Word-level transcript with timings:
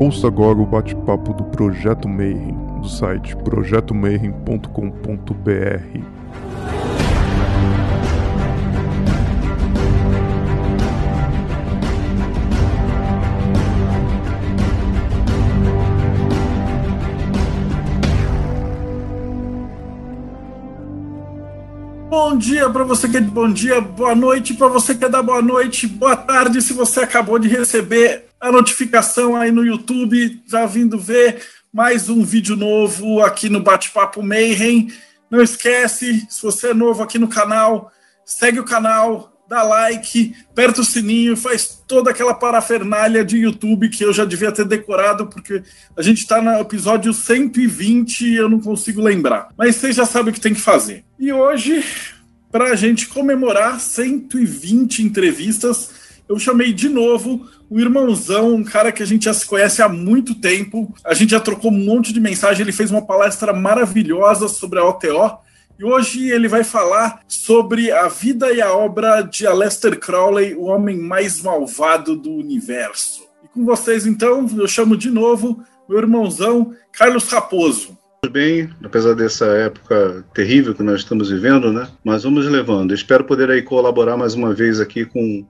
Ouça 0.00 0.26
agora 0.28 0.58
o 0.58 0.64
bate-papo 0.64 1.34
do 1.34 1.44
Projeto 1.44 2.08
Mayhem, 2.08 2.56
do 2.80 2.88
site 2.88 3.36
projetomayhem.com.br. 3.36 6.00
Bom 22.08 22.38
dia 22.38 22.70
para 22.70 22.84
você 22.84 23.06
que 23.06 23.18
é 23.18 23.20
de 23.20 23.30
bom 23.30 23.52
dia, 23.52 23.82
boa 23.82 24.14
noite 24.14 24.54
para 24.54 24.68
você 24.68 24.94
que 24.94 25.04
é 25.04 25.10
da 25.10 25.22
boa 25.22 25.42
noite, 25.42 25.86
boa 25.86 26.16
tarde 26.16 26.62
se 26.62 26.72
você 26.72 27.00
acabou 27.00 27.38
de 27.38 27.48
receber 27.48 28.29
a 28.40 28.50
notificação 28.50 29.36
aí 29.36 29.52
no 29.52 29.64
YouTube, 29.64 30.42
já 30.46 30.64
vindo 30.64 30.98
ver 30.98 31.42
mais 31.70 32.08
um 32.08 32.24
vídeo 32.24 32.56
novo 32.56 33.20
aqui 33.20 33.50
no 33.50 33.60
Bate-Papo 33.60 34.22
Mayhem. 34.22 34.90
Não 35.30 35.42
esquece, 35.42 36.26
se 36.28 36.42
você 36.42 36.68
é 36.68 36.74
novo 36.74 37.02
aqui 37.02 37.18
no 37.18 37.28
canal, 37.28 37.92
segue 38.24 38.58
o 38.58 38.64
canal, 38.64 39.30
dá 39.46 39.62
like, 39.62 40.34
aperta 40.50 40.80
o 40.80 40.84
sininho, 40.84 41.36
faz 41.36 41.82
toda 41.86 42.10
aquela 42.10 42.32
parafernália 42.32 43.22
de 43.22 43.36
YouTube 43.36 43.90
que 43.90 44.02
eu 44.02 44.12
já 44.12 44.24
devia 44.24 44.50
ter 44.50 44.64
decorado, 44.64 45.26
porque 45.26 45.62
a 45.94 46.00
gente 46.00 46.18
está 46.18 46.40
no 46.40 46.58
episódio 46.58 47.12
120 47.12 48.26
e 48.26 48.36
eu 48.36 48.48
não 48.48 48.58
consigo 48.58 49.02
lembrar. 49.02 49.48
Mas 49.56 49.76
você 49.76 49.92
já 49.92 50.06
sabe 50.06 50.30
o 50.30 50.32
que 50.32 50.40
tem 50.40 50.54
que 50.54 50.60
fazer. 50.60 51.04
E 51.18 51.30
hoje, 51.30 51.84
para 52.50 52.70
a 52.70 52.74
gente 52.74 53.06
comemorar 53.06 53.78
120 53.78 55.02
entrevistas, 55.02 55.99
eu 56.30 56.38
chamei 56.38 56.72
de 56.72 56.88
novo 56.88 57.44
o 57.68 57.80
irmãozão, 57.80 58.54
um 58.54 58.62
cara 58.62 58.92
que 58.92 59.02
a 59.02 59.06
gente 59.06 59.24
já 59.24 59.34
se 59.34 59.44
conhece 59.44 59.82
há 59.82 59.88
muito 59.88 60.32
tempo. 60.32 60.94
A 61.04 61.12
gente 61.12 61.30
já 61.30 61.40
trocou 61.40 61.72
um 61.72 61.84
monte 61.84 62.12
de 62.12 62.20
mensagem. 62.20 62.62
Ele 62.62 62.70
fez 62.70 62.88
uma 62.88 63.04
palestra 63.04 63.52
maravilhosa 63.52 64.46
sobre 64.46 64.78
a 64.78 64.84
OTO. 64.84 65.38
E 65.76 65.84
hoje 65.84 66.30
ele 66.30 66.46
vai 66.46 66.62
falar 66.62 67.20
sobre 67.26 67.90
a 67.90 68.06
vida 68.06 68.52
e 68.52 68.62
a 68.62 68.72
obra 68.72 69.22
de 69.22 69.44
Aleister 69.44 69.98
Crowley, 69.98 70.54
o 70.54 70.66
homem 70.66 70.96
mais 70.96 71.42
malvado 71.42 72.14
do 72.14 72.30
universo. 72.30 73.24
E 73.42 73.48
com 73.48 73.64
vocês, 73.64 74.06
então, 74.06 74.48
eu 74.56 74.68
chamo 74.68 74.96
de 74.96 75.10
novo 75.10 75.64
meu 75.88 75.98
irmãozão, 75.98 76.72
Carlos 76.92 77.28
Raposo. 77.28 77.98
Bem, 78.30 78.70
apesar 78.84 79.14
dessa 79.14 79.46
época 79.46 80.24
terrível 80.32 80.74
que 80.74 80.82
nós 80.84 81.00
estamos 81.00 81.30
vivendo, 81.30 81.72
né? 81.72 81.88
Mas 82.04 82.22
vamos 82.22 82.46
levando. 82.46 82.94
espero 82.94 83.24
poder 83.24 83.50
aí 83.50 83.62
colaborar 83.62 84.16
mais 84.16 84.34
uma 84.34 84.54
vez 84.54 84.78
aqui 84.78 85.04
com 85.04 85.44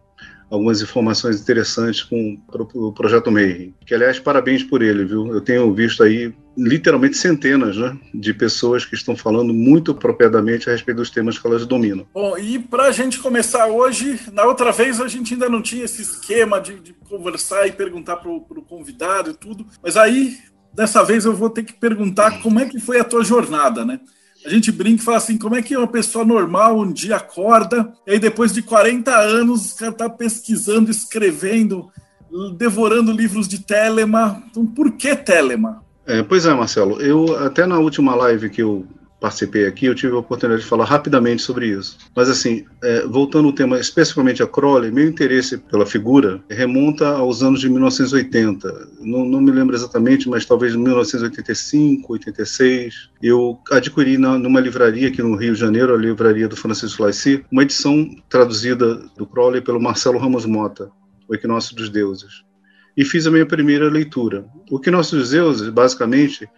algumas 0.51 0.83
informações 0.83 1.41
interessantes 1.41 2.03
com 2.03 2.39
o 2.75 2.93
projeto 2.93 3.31
Mayhem. 3.31 3.75
Que, 3.87 3.95
aliás, 3.95 4.19
parabéns 4.19 4.65
por 4.65 4.83
ele, 4.83 5.05
viu? 5.05 5.33
Eu 5.33 5.41
tenho 5.41 5.73
visto 5.73 6.03
aí 6.03 6.35
literalmente 6.57 7.17
centenas 7.17 7.77
né, 7.77 7.97
de 8.13 8.35
pessoas 8.35 8.85
que 8.85 8.95
estão 8.95 9.17
falando 9.17 9.55
muito 9.55 9.93
apropriadamente 9.93 10.69
a 10.69 10.73
respeito 10.73 10.99
dos 10.99 11.11
temas 11.11 11.39
que 11.39 11.47
elas 11.47 11.65
dominam. 11.65 12.07
Bom, 12.13 12.37
e 12.37 12.59
para 12.59 12.85
a 12.85 12.93
gente 12.93 13.19
começar 13.21 13.67
hoje, 13.69 14.21
na 14.33 14.45
outra 14.45 14.73
vez 14.73 15.01
a 15.01 15.07
gente 15.07 15.35
ainda 15.35 15.49
não 15.49 15.63
tinha 15.63 15.85
esse 15.85 16.03
esquema 16.03 16.61
de, 16.61 16.81
de 16.81 16.93
conversar 17.09 17.67
e 17.67 17.73
perguntar 17.73 18.17
para 18.17 18.31
o 18.31 18.65
convidado 18.69 19.31
e 19.31 19.35
tudo, 19.35 19.67
mas 19.83 19.97
aí, 19.97 20.37
dessa 20.75 21.05
vez 21.05 21.25
eu 21.25 21.35
vou 21.35 21.49
ter 21.49 21.63
que 21.63 21.73
perguntar 21.73 22.43
como 22.43 22.59
é 22.59 22.67
que 22.67 22.81
foi 22.81 22.99
a 22.99 23.05
tua 23.05 23.23
jornada, 23.23 23.85
né? 23.85 24.01
A 24.45 24.49
gente 24.49 24.73
brinca 24.73 25.03
e 25.03 25.05
fala 25.05 25.19
assim: 25.19 25.37
como 25.37 25.57
é 25.57 25.63
que 25.63 25.77
uma 25.77 25.87
pessoa 25.87 26.25
normal 26.25 26.79
um 26.79 26.93
dia 26.93 27.17
acorda 27.17 27.93
e 28.07 28.13
aí 28.13 28.19
depois 28.19 28.53
de 28.53 28.63
40 28.63 29.15
anos 29.15 29.73
o 29.73 29.77
cara 29.77 29.93
está 29.93 30.09
pesquisando, 30.09 30.91
escrevendo, 30.91 31.91
devorando 32.57 33.13
livros 33.13 33.47
de 33.47 33.61
Telema. 33.61 34.43
Então, 34.51 34.65
por 34.65 34.93
que 34.93 35.15
Telema? 35.15 35.83
É, 36.07 36.23
pois 36.23 36.47
é, 36.47 36.55
Marcelo. 36.55 37.01
Eu 37.01 37.37
até 37.45 37.67
na 37.67 37.79
última 37.79 38.15
live 38.15 38.51
que 38.51 38.63
eu 38.63 38.87
participei 39.21 39.67
aqui, 39.67 39.87
eu 39.87 39.95
tive 39.95 40.15
a 40.15 40.19
oportunidade 40.19 40.63
de 40.63 40.69
falar 40.69 40.87
rapidamente 40.87 41.43
sobre 41.43 41.67
isso. 41.67 41.99
Mas, 42.17 42.29
assim, 42.29 42.65
é, 42.83 43.07
voltando 43.07 43.47
ao 43.47 43.53
tema 43.53 43.79
especificamente 43.79 44.43
a 44.43 44.47
Crowley, 44.47 44.91
meu 44.91 45.07
interesse 45.07 45.59
pela 45.59 45.85
figura 45.85 46.43
remonta 46.51 47.09
aos 47.09 47.43
anos 47.43 47.61
de 47.61 47.69
1980. 47.69 48.89
Não, 49.01 49.25
não 49.25 49.41
me 49.41 49.53
lembro 49.53 49.77
exatamente, 49.77 50.29
mas 50.29 50.47
talvez 50.47 50.75
1985, 50.75 52.13
86. 52.13 53.11
Eu 53.23 53.59
adquiri 53.71 54.17
na, 54.17 54.39
numa 54.39 54.61
livraria 54.61 55.09
aqui 55.09 55.23
no 55.23 55.37
Rio 55.37 55.53
de 55.53 55.61
Janeiro, 55.61 55.95
a 55.95 55.99
livraria 55.99 56.49
do 56.49 56.57
Francisco 56.57 57.03
Lacy, 57.03 57.45
uma 57.53 57.63
edição 57.63 58.09
traduzida 58.29 58.95
do 59.17 59.27
Crowley 59.27 59.61
pelo 59.61 59.81
Marcelo 59.81 60.19
Ramos 60.19 60.47
Mota, 60.47 60.91
O 61.29 61.35
Equinócio 61.35 61.77
dos 61.77 61.91
Deuses. 61.91 62.43
E 62.97 63.05
fiz 63.05 63.27
a 63.27 63.31
minha 63.31 63.47
primeira 63.47 63.89
leitura. 63.89 64.45
O 64.71 64.79
Equinócio 64.79 65.19
dos 65.19 65.31
Deuses, 65.31 65.69
basicamente, 65.69 66.49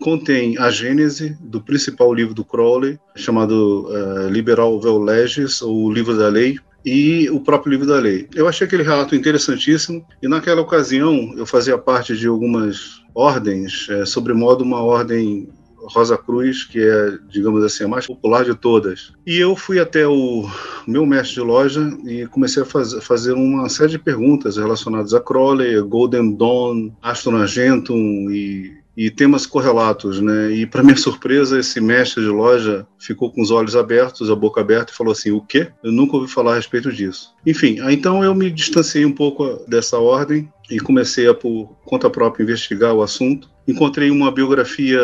contém 0.00 0.58
a 0.58 0.70
gênese 0.70 1.36
do 1.40 1.60
principal 1.60 2.12
livro 2.12 2.34
do 2.34 2.44
Crowley, 2.44 2.98
chamado 3.14 3.88
uh, 3.88 4.28
Liberal 4.28 4.80
Vel 4.80 4.98
Legis, 4.98 5.62
ou 5.62 5.92
Livro 5.92 6.16
da 6.16 6.28
Lei, 6.28 6.58
e 6.84 7.28
o 7.30 7.40
próprio 7.40 7.70
livro 7.72 7.86
da 7.86 7.98
lei. 7.98 8.26
Eu 8.34 8.48
achei 8.48 8.66
aquele 8.66 8.82
relato 8.82 9.14
interessantíssimo 9.14 10.04
e 10.22 10.26
naquela 10.26 10.62
ocasião 10.62 11.34
eu 11.36 11.44
fazia 11.44 11.76
parte 11.76 12.16
de 12.16 12.26
algumas 12.26 13.02
ordens, 13.14 13.86
é, 13.90 14.06
sobremodo 14.06 14.64
uma 14.64 14.82
ordem 14.82 15.48
Rosa 15.76 16.16
Cruz, 16.16 16.64
que 16.64 16.78
é, 16.78 17.18
digamos 17.28 17.64
assim, 17.64 17.84
a 17.84 17.88
mais 17.88 18.06
popular 18.06 18.44
de 18.44 18.54
todas. 18.54 19.12
E 19.26 19.36
eu 19.36 19.56
fui 19.56 19.78
até 19.78 20.06
o 20.06 20.48
meu 20.86 21.06
mestre 21.06 21.34
de 21.34 21.40
loja 21.40 21.90
e 22.06 22.26
comecei 22.26 22.62
a 22.62 22.66
faz, 22.66 22.92
fazer 23.02 23.32
uma 23.32 23.68
série 23.68 23.92
de 23.92 23.98
perguntas 23.98 24.56
relacionadas 24.56 25.14
a 25.14 25.20
Crowley, 25.20 25.80
Golden 25.82 26.36
Dawn, 26.36 26.92
Aston 27.02 27.36
Argentum 27.36 28.30
e 28.30 28.79
e 28.96 29.10
temas 29.10 29.46
correlatos, 29.46 30.20
né? 30.20 30.50
E 30.52 30.66
para 30.66 30.82
minha 30.84 30.96
surpresa, 30.96 31.58
esse 31.58 31.80
mestre 31.80 32.22
de 32.22 32.28
loja 32.28 32.86
ficou 32.98 33.30
com 33.30 33.40
os 33.40 33.50
olhos 33.50 33.76
abertos, 33.76 34.30
a 34.30 34.36
boca 34.36 34.60
aberta 34.60 34.92
e 34.92 34.96
falou 34.96 35.12
assim: 35.12 35.30
"O 35.30 35.40
quê? 35.40 35.68
Eu 35.82 35.92
nunca 35.92 36.16
ouvi 36.16 36.30
falar 36.30 36.52
a 36.52 36.56
respeito 36.56 36.92
disso". 36.92 37.34
Enfim, 37.46 37.78
então 37.90 38.22
eu 38.24 38.34
me 38.34 38.50
distanciei 38.50 39.04
um 39.04 39.12
pouco 39.12 39.64
dessa 39.68 39.98
ordem 39.98 40.50
e 40.70 40.78
comecei 40.78 41.28
a 41.28 41.34
por 41.34 41.76
conta 41.84 42.10
própria 42.10 42.42
investigar 42.42 42.94
o 42.94 43.02
assunto. 43.02 43.48
Encontrei 43.66 44.10
uma 44.10 44.30
biografia 44.30 45.00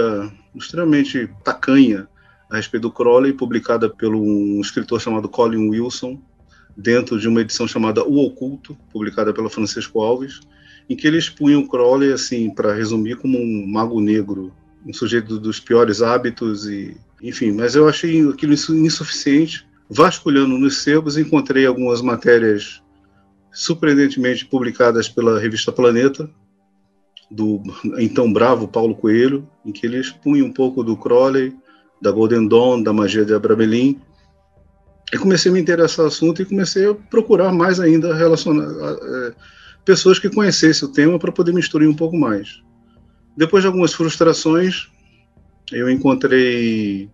extremamente 0.54 1.28
tacanha 1.44 2.08
a 2.50 2.56
respeito 2.56 2.82
do 2.82 2.92
Crowley, 2.92 3.32
publicada 3.32 3.88
pelo 3.88 4.22
um 4.22 4.60
escritor 4.60 5.00
chamado 5.00 5.28
Colin 5.28 5.68
Wilson, 5.68 6.20
dentro 6.76 7.18
de 7.18 7.26
uma 7.26 7.40
edição 7.40 7.66
chamada 7.66 8.04
O 8.04 8.24
Oculto, 8.24 8.76
publicada 8.92 9.32
pela 9.32 9.50
Francisco 9.50 10.00
Alves 10.00 10.40
em 10.88 10.96
que 10.96 11.06
eles 11.06 11.28
punham 11.28 11.66
Crowley, 11.66 12.12
assim, 12.12 12.50
para 12.50 12.74
resumir, 12.74 13.16
como 13.16 13.38
um 13.38 13.66
mago 13.66 14.00
negro, 14.00 14.52
um 14.86 14.92
sujeito 14.92 15.38
dos 15.38 15.58
piores 15.58 16.00
hábitos 16.00 16.66
e, 16.66 16.96
enfim. 17.22 17.52
Mas 17.52 17.74
eu 17.74 17.88
achei 17.88 18.28
aquilo 18.28 18.54
insuficiente. 18.54 19.66
Vasculhando 19.88 20.58
nos 20.58 20.82
sebos, 20.82 21.16
encontrei 21.16 21.64
algumas 21.64 22.02
matérias 22.02 22.82
surpreendentemente 23.52 24.44
publicadas 24.44 25.08
pela 25.08 25.38
revista 25.38 25.70
Planeta, 25.70 26.28
do 27.30 27.62
então 27.98 28.32
bravo 28.32 28.68
Paulo 28.68 28.94
Coelho, 28.94 29.48
em 29.64 29.72
que 29.72 29.86
eles 29.86 30.10
punham 30.10 30.48
um 30.48 30.52
pouco 30.52 30.82
do 30.82 30.96
Crowley, 30.96 31.56
da 32.02 32.10
Golden 32.10 32.46
Dawn, 32.46 32.82
da 32.82 32.92
magia 32.92 33.24
de 33.24 33.32
Abramelin. 33.32 34.00
E 35.12 35.18
comecei 35.18 35.50
a 35.50 35.54
me 35.54 35.60
interessar 35.60 36.04
no 36.04 36.08
assunto 36.08 36.42
e 36.42 36.44
comecei 36.44 36.90
a 36.90 36.94
procurar 36.94 37.52
mais 37.52 37.78
ainda 37.78 38.14
relacionar, 38.14 38.68
pessoas 39.86 40.18
que 40.18 40.28
conhecessem 40.28 40.86
o 40.86 40.92
tema 40.92 41.16
para 41.16 41.30
poder 41.30 41.52
me 41.52 41.60
instruir 41.60 41.88
um 41.88 41.94
pouco 41.94 42.18
mais. 42.18 42.60
Depois 43.36 43.62
de 43.62 43.68
algumas 43.68 43.94
frustrações, 43.94 44.88
eu 45.72 45.88
encontrei 45.88 47.08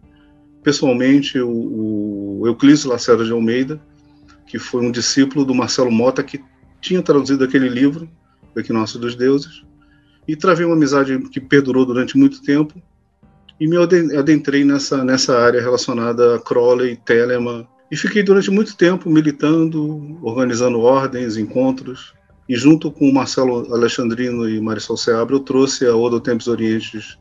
pessoalmente 0.62 1.38
o, 1.38 2.40
o 2.40 2.46
Euclides 2.46 2.84
Lacerda 2.84 3.24
de 3.24 3.30
Almeida, 3.30 3.78
que 4.46 4.58
foi 4.58 4.84
um 4.84 4.90
discípulo 4.90 5.44
do 5.44 5.54
Marcelo 5.54 5.92
Mota, 5.92 6.22
que 6.22 6.42
tinha 6.80 7.02
traduzido 7.02 7.44
aquele 7.44 7.68
livro, 7.68 8.08
O 8.56 8.60
Equinócio 8.60 8.98
dos 8.98 9.14
Deuses, 9.14 9.62
e 10.26 10.34
travei 10.34 10.64
uma 10.64 10.74
amizade 10.74 11.18
que 11.28 11.40
perdurou 11.40 11.84
durante 11.84 12.16
muito 12.16 12.40
tempo, 12.42 12.80
e 13.60 13.66
me 13.66 13.76
adentrei 13.76 14.64
nessa, 14.64 15.04
nessa 15.04 15.38
área 15.38 15.60
relacionada 15.60 16.36
a 16.36 16.40
Crowley, 16.40 16.96
Telemann, 16.96 17.66
e 17.90 17.96
fiquei 17.96 18.22
durante 18.22 18.50
muito 18.50 18.74
tempo 18.76 19.10
militando, 19.10 20.18
organizando 20.22 20.80
ordens, 20.80 21.36
encontros, 21.36 22.14
e 22.48 22.56
junto 22.56 22.90
com 22.90 23.08
o 23.08 23.14
Marcelo 23.14 23.72
Alexandrino 23.72 24.48
e 24.48 24.60
Marisol 24.60 24.96
Seabra, 24.96 25.36
eu 25.36 25.40
trouxe 25.40 25.86
a 25.86 25.94
Odo 25.94 26.20
Tempos 26.20 26.48
Orientes 26.48 27.18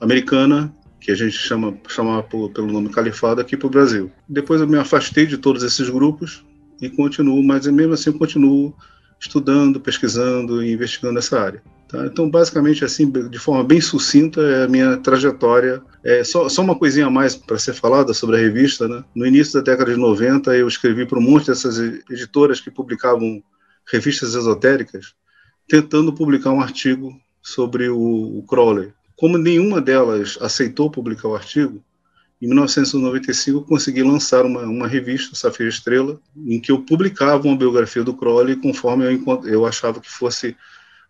americana, 0.00 0.74
que 1.00 1.10
a 1.10 1.14
gente 1.14 1.36
chama, 1.36 1.76
chama 1.88 2.22
por, 2.22 2.50
pelo 2.50 2.70
nome 2.70 2.88
Califado, 2.88 3.40
aqui 3.40 3.56
para 3.56 3.66
o 3.66 3.70
Brasil. 3.70 4.10
Depois 4.28 4.60
eu 4.60 4.66
me 4.66 4.78
afastei 4.78 5.26
de 5.26 5.38
todos 5.38 5.62
esses 5.62 5.88
grupos 5.88 6.44
e 6.80 6.88
continuo, 6.88 7.42
mas 7.42 7.66
mesmo 7.66 7.94
assim 7.94 8.12
continuo 8.12 8.74
estudando, 9.20 9.80
pesquisando 9.80 10.62
e 10.62 10.72
investigando 10.72 11.18
essa 11.18 11.40
área. 11.40 11.62
Tá? 11.88 12.06
Então, 12.06 12.28
basicamente, 12.30 12.84
assim, 12.84 13.10
de 13.10 13.38
forma 13.38 13.64
bem 13.64 13.80
sucinta, 13.80 14.40
é 14.42 14.64
a 14.64 14.68
minha 14.68 14.98
trajetória. 14.98 15.82
É 16.04 16.22
só, 16.22 16.48
só 16.48 16.62
uma 16.62 16.78
coisinha 16.78 17.06
a 17.06 17.10
mais 17.10 17.34
para 17.34 17.58
ser 17.58 17.72
falada 17.72 18.12
sobre 18.12 18.36
a 18.36 18.38
revista. 18.38 18.86
Né? 18.86 19.02
No 19.14 19.26
início 19.26 19.54
da 19.54 19.72
década 19.72 19.92
de 19.92 19.98
90, 19.98 20.54
eu 20.54 20.68
escrevi 20.68 21.06
para 21.06 21.18
um 21.18 21.22
monte 21.22 21.46
dessas 21.46 21.78
editoras 21.78 22.60
que 22.60 22.70
publicavam 22.70 23.42
revistas 23.90 24.34
esotéricas, 24.34 25.14
tentando 25.66 26.12
publicar 26.12 26.50
um 26.50 26.60
artigo 26.60 27.18
sobre 27.42 27.88
o, 27.88 28.38
o 28.38 28.44
Crowley. 28.46 28.92
Como 29.16 29.36
nenhuma 29.36 29.80
delas 29.80 30.38
aceitou 30.40 30.90
publicar 30.90 31.28
o 31.28 31.34
artigo, 31.34 31.82
em 32.40 32.46
1995 32.46 33.58
eu 33.58 33.62
consegui 33.62 34.02
lançar 34.02 34.44
uma, 34.46 34.62
uma 34.62 34.86
revista, 34.86 35.34
Safira 35.34 35.68
Estrela, 35.68 36.20
em 36.36 36.60
que 36.60 36.70
eu 36.70 36.80
publicava 36.82 37.48
uma 37.48 37.56
biografia 37.56 38.04
do 38.04 38.14
Crowley 38.14 38.56
conforme 38.56 39.04
eu, 39.04 39.44
eu 39.44 39.66
achava 39.66 40.00
que 40.00 40.10
fosse 40.10 40.56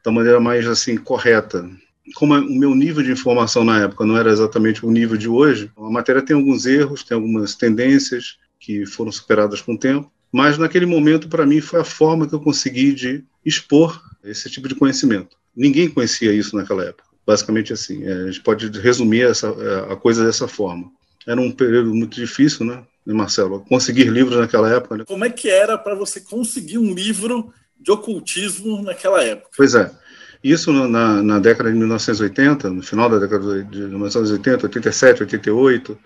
da 0.03 0.11
maneira 0.11 0.41
mais 0.41 0.67
assim 0.67 0.97
correta. 0.97 1.69
Como 2.15 2.35
o 2.35 2.59
meu 2.59 2.75
nível 2.75 3.03
de 3.03 3.13
informação 3.13 3.63
na 3.63 3.83
época 3.83 4.07
não 4.07 4.17
era 4.17 4.31
exatamente 4.31 4.87
o 4.87 4.91
nível 4.91 5.19
de 5.19 5.29
hoje, 5.29 5.71
a 5.77 5.91
matéria 5.91 6.23
tem 6.23 6.35
alguns 6.35 6.65
erros, 6.65 7.03
tem 7.03 7.15
algumas 7.15 7.55
tendências 7.55 8.39
que 8.59 8.87
foram 8.87 9.13
superadas 9.13 9.61
com 9.61 9.75
o 9.75 9.79
tempo, 9.79 10.11
mas 10.33 10.59
naquele 10.59 10.87
momento 10.87 11.29
para 11.29 11.47
mim 11.47 11.61
foi 11.61 11.81
a 11.81 11.85
forma 11.85 12.27
que 12.27 12.35
eu 12.35 12.41
consegui 12.41 12.93
de 12.93 13.25
expor 13.45 14.01
esse 14.23 14.51
tipo 14.51 14.69
de 14.69 14.75
conhecimento. 14.75 15.37
Ninguém 15.57 15.89
conhecia 15.89 16.33
isso 16.33 16.57
naquela 16.57 16.85
época. 16.85 17.09
Basicamente 17.27 17.73
assim, 17.73 18.05
é, 18.05 18.13
a 18.13 18.27
gente 18.27 18.41
pode 18.41 18.69
resumir 18.81 19.23
essa, 19.23 19.49
é, 19.49 19.93
a 19.93 19.97
coisa 19.97 20.25
dessa 20.25 20.47
forma. 20.47 20.91
Era 21.27 21.41
um 21.41 21.51
período 21.51 21.95
muito 21.95 22.15
difícil, 22.15 22.65
né, 22.65 22.83
Marcelo? 23.05 23.61
Conseguir 23.69 24.05
livros 24.05 24.39
naquela 24.39 24.71
época. 24.71 24.97
Né? 24.97 25.05
Como 25.07 25.25
é 25.25 25.31
que 25.31 25.49
era 25.49 25.77
para 25.77 25.95
você 25.95 26.21
conseguir 26.21 26.79
um 26.79 26.95
livro 26.95 27.53
de 27.79 27.91
ocultismo 27.91 28.83
naquela 28.83 29.23
época? 29.23 29.51
Pois 29.57 29.75
é. 29.75 29.91
Isso 30.43 30.73
na, 30.73 31.23
na, 31.23 31.39
década 31.39 31.71
de 31.71 31.77
1980, 31.77 32.71
no 32.71 32.83
final 32.83 33.11
da 33.11 33.19
década 33.19 33.65
de 33.65 33.79
1980, 33.79 34.67
87, 34.67 35.23
88, 35.23 35.99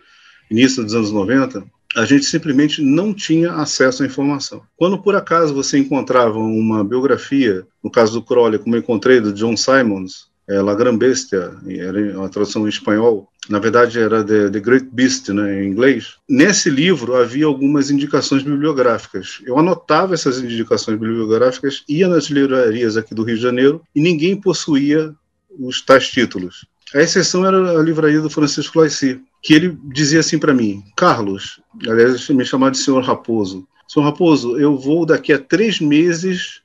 início 0.50 0.82
dos 0.82 0.94
anos 0.94 1.12
90, 1.12 1.64
a 1.96 2.04
gente 2.04 2.24
simplesmente 2.24 2.82
não 2.82 3.12
tinha 3.12 3.52
acesso 3.52 4.02
à 4.02 4.06
informação. 4.06 4.62
Quando 4.76 5.02
por 5.02 5.14
acaso 5.14 5.54
você 5.54 5.78
encontrava 5.78 6.38
uma 6.38 6.84
biografia, 6.84 7.66
no 7.82 7.90
caso 7.90 8.12
do 8.12 8.22
Crowley, 8.22 8.58
como 8.58 8.74
eu 8.74 8.80
encontrei, 8.80 9.20
do 9.20 9.32
John 9.32 9.56
Simons, 9.56 10.30
é, 10.48 10.60
La 10.60 10.74
Gran 10.74 10.96
Bestia, 10.96 11.52
era 11.66 12.18
uma 12.18 12.28
tradução 12.28 12.66
em 12.66 12.68
espanhol, 12.68 13.28
na 13.48 13.58
verdade 13.58 13.98
era 13.98 14.24
The, 14.24 14.50
The 14.50 14.60
Great 14.60 14.88
Beast 14.92 15.28
né, 15.28 15.62
em 15.62 15.68
inglês. 15.68 16.16
Nesse 16.28 16.68
livro 16.70 17.14
havia 17.14 17.46
algumas 17.46 17.90
indicações 17.90 18.42
bibliográficas. 18.42 19.40
Eu 19.44 19.58
anotava 19.58 20.14
essas 20.14 20.38
indicações 20.38 20.98
bibliográficas, 20.98 21.84
ia 21.88 22.08
nas 22.08 22.24
livrarias 22.24 22.96
aqui 22.96 23.14
do 23.14 23.22
Rio 23.22 23.36
de 23.36 23.42
Janeiro 23.42 23.82
e 23.94 24.00
ninguém 24.00 24.36
possuía 24.36 25.14
os 25.58 25.80
tais 25.80 26.08
títulos. 26.08 26.66
A 26.94 27.00
exceção 27.00 27.46
era 27.46 27.78
a 27.78 27.82
livraria 27.82 28.20
do 28.20 28.28
Francisco 28.30 28.78
Laissi, 28.78 29.20
que 29.42 29.52
ele 29.52 29.76
dizia 29.92 30.20
assim 30.20 30.38
para 30.38 30.54
mim: 30.54 30.82
Carlos, 30.96 31.60
aliás, 31.86 32.28
me 32.28 32.44
chamava 32.44 32.70
de 32.70 32.78
senhor 32.78 33.02
Raposo. 33.02 33.66
Senhor 33.88 34.06
Raposo, 34.06 34.56
eu 34.58 34.78
vou 34.78 35.04
daqui 35.04 35.32
a 35.32 35.38
três 35.38 35.80
meses 35.80 36.62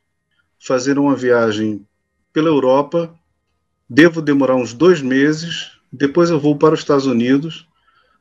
fazer 0.60 0.98
uma 0.98 1.16
viagem 1.16 1.86
pela 2.32 2.48
Europa 2.48 3.14
Devo 3.90 4.22
demorar 4.22 4.56
uns 4.56 4.74
dois 4.74 5.02
meses, 5.02 5.72
depois 5.92 6.30
eu 6.30 6.38
vou 6.40 6.58
para 6.58 6.74
os 6.74 6.82
Estados 6.82 7.06
Unidos, 7.06 7.66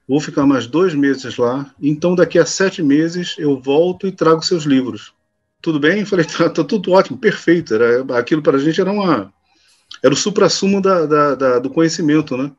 vou 0.07 0.21
ficar 0.21 0.47
mais 0.47 0.67
dois 0.67 0.95
meses 0.95 1.37
lá, 1.37 1.75
então 1.83 2.15
daqui 2.15 2.39
a 2.39 2.47
sete 2.47 2.83
meses 2.83 3.35
eu 3.37 3.61
volto 3.61 4.07
e 4.07 4.13
trago 4.13 4.45
seus 4.45 4.63
livros. 4.63 5.13
Tudo 5.61 5.81
bem? 5.81 6.01
Eu 6.01 6.07
falei, 6.07 6.25
tá, 6.25 6.49
tá 6.49 6.63
tudo 6.63 6.93
ótimo, 6.93 7.19
perfeito. 7.19 7.75
Era, 7.75 8.17
aquilo 8.17 8.43
para 8.43 8.57
a 8.57 8.61
gente 8.61 8.81
era 8.81 8.93
uma. 8.93 9.33
Era 10.03 10.15
o 10.15 10.17
supra-sumo 10.17 10.81
da, 10.81 11.05
da, 11.05 11.35
da, 11.35 11.59
do 11.59 11.71
conhecimento, 11.71 12.37
né? 12.37 12.53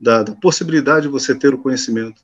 Da, 0.00 0.22
da, 0.22 0.34
possibilidade 0.34 1.02
de 1.02 1.12
você 1.12 1.34
ter 1.34 1.52
o 1.52 1.58
conhecimento. 1.58 2.22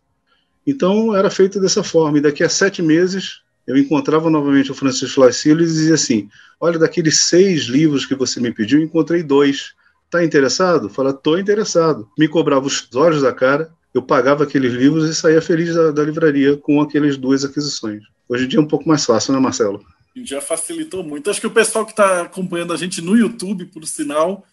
Então 0.66 1.14
era 1.14 1.30
feito 1.30 1.60
dessa 1.60 1.82
forma. 1.82 2.18
E 2.18 2.22
daqui 2.22 2.42
a 2.42 2.48
sete 2.48 2.82
meses 2.82 3.42
eu 3.66 3.76
encontrava 3.76 4.30
novamente 4.30 4.70
o 4.70 4.74
Francisco 4.74 5.20
Lassilo 5.20 5.62
e 5.62 5.66
dizia 5.66 5.94
assim: 5.94 6.28
Olha, 6.60 6.78
daqueles 6.78 7.20
seis 7.20 7.64
livros 7.64 8.06
que 8.06 8.14
você 8.14 8.40
me 8.40 8.52
pediu, 8.52 8.80
encontrei 8.80 9.22
dois. 9.22 9.74
Tá 10.10 10.24
interessado? 10.24 10.88
Fala, 10.88 11.12
tô 11.12 11.36
interessado. 11.36 12.08
Me 12.16 12.28
cobrava 12.28 12.66
os 12.66 12.88
olhos 12.94 13.22
da 13.22 13.32
cara, 13.32 13.70
eu 13.92 14.00
pagava 14.00 14.44
aqueles 14.44 14.72
livros 14.72 15.08
e 15.08 15.14
saía 15.14 15.42
feliz 15.42 15.74
da, 15.74 15.90
da 15.90 16.04
livraria 16.04 16.56
com 16.56 16.80
aquelas 16.80 17.16
duas 17.16 17.44
aquisições. 17.44 18.02
Hoje 18.28 18.44
em 18.44 18.48
dia 18.48 18.58
é 18.58 18.62
um 18.62 18.68
pouco 18.68 18.88
mais 18.88 19.04
fácil, 19.04 19.32
né, 19.32 19.40
Marcelo? 19.40 19.84
Já 20.24 20.40
facilitou 20.40 21.02
muito. 21.02 21.28
Acho 21.28 21.40
que 21.40 21.46
o 21.46 21.50
pessoal 21.50 21.84
que 21.84 21.92
está 21.92 22.22
acompanhando 22.22 22.72
a 22.72 22.76
gente 22.76 23.02
no 23.02 23.16
YouTube, 23.16 23.66
por 23.66 23.84
sinal, 23.86 24.46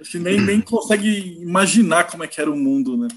acho 0.00 0.10
que 0.12 0.18
nem, 0.18 0.40
nem 0.40 0.60
consegue 0.60 1.38
imaginar 1.40 2.04
como 2.04 2.24
é 2.24 2.26
que 2.26 2.40
era 2.40 2.50
o 2.50 2.56
mundo, 2.56 2.96
né? 2.96 3.08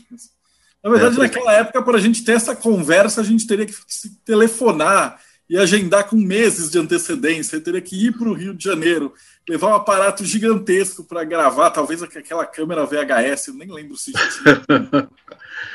Na 0.84 0.90
verdade, 0.90 1.16
é, 1.16 1.20
naquela 1.20 1.54
época, 1.54 1.82
para 1.82 1.98
a 1.98 2.02
gente 2.02 2.24
ter 2.24 2.34
essa 2.34 2.56
conversa, 2.56 3.22
a 3.22 3.24
gente 3.24 3.46
teria 3.46 3.66
que 3.66 3.76
se 3.88 4.16
telefonar 4.24 5.20
e 5.50 5.58
agendar 5.58 6.08
com 6.08 6.16
meses 6.16 6.72
de 6.72 6.80
antecedência. 6.80 7.58
Eu 7.58 7.64
teria 7.64 7.82
que 7.82 8.08
ir 8.08 8.14
para 8.14 8.30
o 8.30 8.34
Rio 8.34 8.54
de 8.54 8.64
Janeiro, 8.64 9.14
levar 9.48 9.68
um 9.68 9.76
aparato 9.76 10.24
gigantesco 10.24 11.04
para 11.04 11.24
gravar, 11.24 11.70
talvez 11.72 12.02
aquela 12.02 12.46
câmera 12.46 12.86
VHS, 12.86 13.48
eu 13.48 13.54
nem 13.56 13.72
lembro 13.72 13.98
se 13.98 14.12
já 14.12 14.28
tinha. 14.30 15.10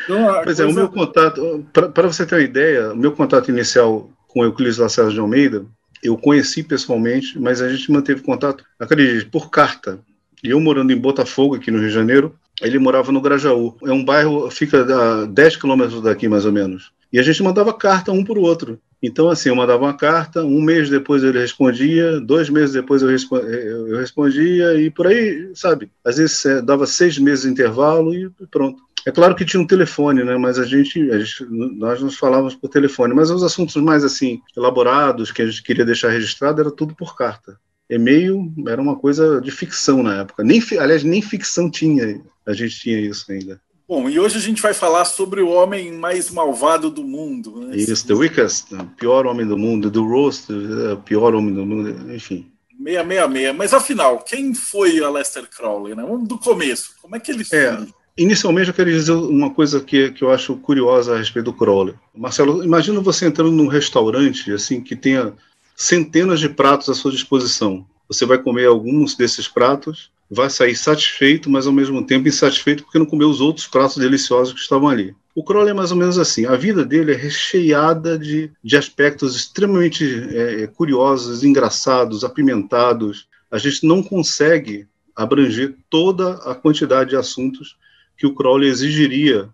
Então, 0.03 0.25
pois 0.43 0.45
coisa... 0.45 0.63
é, 0.65 0.67
o 0.67 0.73
meu 0.73 0.89
contato, 0.89 1.67
para 1.73 2.09
você 2.09 2.27
ter 2.27 2.35
uma 2.35 2.43
ideia, 2.43 2.93
o 2.93 2.97
meu 2.97 3.13
contato 3.13 3.51
inicial 3.51 4.11
com 4.27 4.43
Euclides 4.43 4.79
Lacerda 4.79 5.13
de 5.13 5.21
Almeida, 5.21 5.65
eu 6.03 6.17
conheci 6.17 6.63
pessoalmente, 6.63 7.39
mas 7.39 7.61
a 7.61 7.69
gente 7.69 7.91
manteve 7.91 8.21
contato, 8.23 8.65
acredite, 8.79 9.27
por 9.27 9.51
carta. 9.51 10.01
E 10.43 10.51
eu 10.51 10.61
morando 10.61 10.93
em 10.93 10.99
Botafogo, 10.99 11.55
aqui 11.55 11.71
no 11.71 11.79
Rio 11.79 11.89
de 11.89 11.95
Janeiro, 11.95 12.35
ele 12.61 12.79
morava 12.79 13.13
no 13.13 13.21
Grajaú. 13.21 13.77
É 13.85 13.93
um 13.93 14.05
bairro, 14.05 14.51
fica 14.51 14.83
a 14.83 15.27
10 15.27 15.57
quilômetros 15.57 16.03
daqui, 16.03 16.29
mais 16.29 16.45
ou 16.45 16.53
menos. 16.53 16.93
E 17.13 17.19
a 17.19 17.23
gente 17.23 17.43
mandava 17.43 17.73
carta 17.73 18.13
um 18.13 18.25
para 18.25 18.39
o 18.39 18.43
outro. 18.43 18.81
Então, 19.03 19.29
assim, 19.29 19.51
eu 19.51 19.57
mandava 19.57 19.85
uma 19.85 19.95
carta, 19.95 20.43
um 20.43 20.61
mês 20.61 20.89
depois 20.89 21.23
ele 21.23 21.39
respondia, 21.39 22.19
dois 22.19 22.49
meses 22.49 22.73
depois 22.73 23.03
eu, 23.03 23.11
eu 23.11 23.99
respondia, 23.99 24.75
e 24.75 24.91
por 24.91 25.07
aí, 25.07 25.51
sabe? 25.55 25.91
Às 26.05 26.17
vezes 26.17 26.45
é, 26.47 26.63
dava 26.63 26.87
seis 26.87 27.19
meses 27.19 27.45
de 27.45 27.51
intervalo 27.51 28.15
e 28.15 28.31
pronto. 28.51 28.83
É 29.07 29.13
claro 29.13 29.37
que 29.37 29.45
tinha 29.45 29.63
um 29.63 29.67
telefone, 29.67 30.25
né? 30.25 30.37
Mas 30.37 30.59
a 30.59 30.65
gente, 30.65 31.11
a 31.13 31.19
gente, 31.19 31.47
nós 31.49 32.03
nos 32.03 32.17
falávamos 32.17 32.57
por 32.57 32.69
telefone. 32.69 33.15
Mas 33.15 33.31
os 33.31 33.45
assuntos 33.45 33.77
mais 33.77 34.03
assim 34.03 34.41
elaborados 34.57 35.31
que 35.31 35.43
a 35.43 35.47
gente 35.47 35.63
queria 35.63 35.85
deixar 35.85 36.09
registrado 36.09 36.61
era 36.61 36.73
tudo 36.73 36.93
por 36.93 37.15
carta. 37.15 37.57
E-mail 37.89 38.53
era 38.67 38.81
uma 38.81 38.97
coisa 38.97 39.41
de 39.41 39.51
ficção 39.51 40.03
na 40.03 40.21
época. 40.21 40.43
Nem, 40.43 40.61
aliás, 40.79 41.05
nem 41.05 41.23
ficção 41.23 41.71
tinha. 41.71 42.21
A 42.45 42.53
gente 42.53 42.79
tinha 42.79 43.01
isso 43.01 43.31
ainda. 43.31 43.61
Bom, 43.89 44.09
e 44.09 44.19
hoje 44.19 44.37
a 44.37 44.41
gente 44.41 44.61
vai 44.61 44.75
falar 44.75 45.05
sobre 45.05 45.41
o 45.41 45.49
homem 45.49 45.93
mais 45.93 46.29
malvado 46.29 46.91
do 46.91 47.05
mundo. 47.05 47.61
Né? 47.61 47.77
Isso, 47.77 48.05
The 48.05 48.15
Wickedest, 48.15 48.75
o 48.75 48.85
pior 48.97 49.27
homem 49.27 49.47
do 49.47 49.57
mundo, 49.57 49.89
do 49.89 50.05
Roast, 50.05 50.53
o 50.53 50.97
pior 50.99 51.35
homem 51.35 51.55
do 51.55 51.65
mundo, 51.65 52.13
enfim. 52.13 52.51
666. 52.83 53.57
Mas 53.57 53.73
afinal, 53.73 54.19
quem 54.19 54.53
foi 54.55 55.03
Aleister 55.03 55.49
Crowley? 55.49 55.95
Né? 55.95 56.03
Vamos 56.03 56.29
do 56.29 56.37
começo. 56.37 56.95
Como 57.01 57.15
é 57.15 57.21
que 57.21 57.31
ele 57.31 57.45
foi? 57.45 57.59
É, 57.59 57.79
inicialmente 58.17 58.69
eu 58.69 58.75
queria 58.75 58.93
dizer 58.93 59.13
uma 59.13 59.51
coisa 59.51 59.81
que, 59.81 60.11
que 60.11 60.25
eu 60.25 60.33
acho 60.33 60.57
curiosa 60.57 61.15
a 61.15 61.19
respeito 61.19 61.47
do 61.47 61.53
Crowley. 61.53 61.95
Marcelo, 62.15 62.65
imagina 62.65 63.01
você 63.01 63.27
entrando 63.27 63.53
num 63.53 63.69
restaurante 63.69 64.53
assim 64.53 64.81
que 64.81 64.97
tenha 64.97 65.33
centenas 65.77 66.41
de 66.41 66.49
pratos 66.49 66.89
à 66.89 66.95
sua 66.95 67.13
disposição. 67.13 67.87
Você 68.09 68.25
vai 68.25 68.39
comer 68.39 68.67
alguns 68.67 69.15
desses 69.15 69.47
pratos 69.47 70.11
vai 70.31 70.51
sair 70.51 70.75
satisfeito, 70.75 71.49
mas 71.49 71.67
ao 71.67 71.73
mesmo 71.73 72.05
tempo 72.05 72.29
insatisfeito 72.29 72.83
porque 72.83 72.99
não 72.99 73.07
comeu 73.07 73.29
os 73.29 73.41
outros 73.41 73.67
pratos 73.67 73.97
deliciosos 73.97 74.53
que 74.53 74.61
estavam 74.61 74.89
ali. 74.89 75.15
O 75.35 75.45
Crowley 75.45 75.71
é 75.71 75.75
mais 75.75 75.91
ou 75.91 75.97
menos 75.97 76.19
assim. 76.19 76.47
A 76.47 76.57
vida 76.57 76.85
dele 76.85 77.13
é 77.13 77.17
recheada 77.17 78.19
de, 78.19 78.51
de 78.63 78.77
aspectos 78.77 79.37
extremamente 79.37 80.05
é, 80.31 80.63
é, 80.63 80.67
curiosos, 80.67 81.45
engraçados, 81.45 82.25
apimentados. 82.25 83.29
A 83.51 83.59
gente 83.59 83.87
não 83.87 84.03
consegue 84.03 84.87
abranger 85.15 85.77
toda 85.89 86.35
a 86.51 86.55
quantidade 86.55 87.11
de 87.11 87.17
assuntos 87.17 87.77
que 88.17 88.27
o 88.27 88.35
Crowley 88.35 88.69
exigiria 88.69 89.49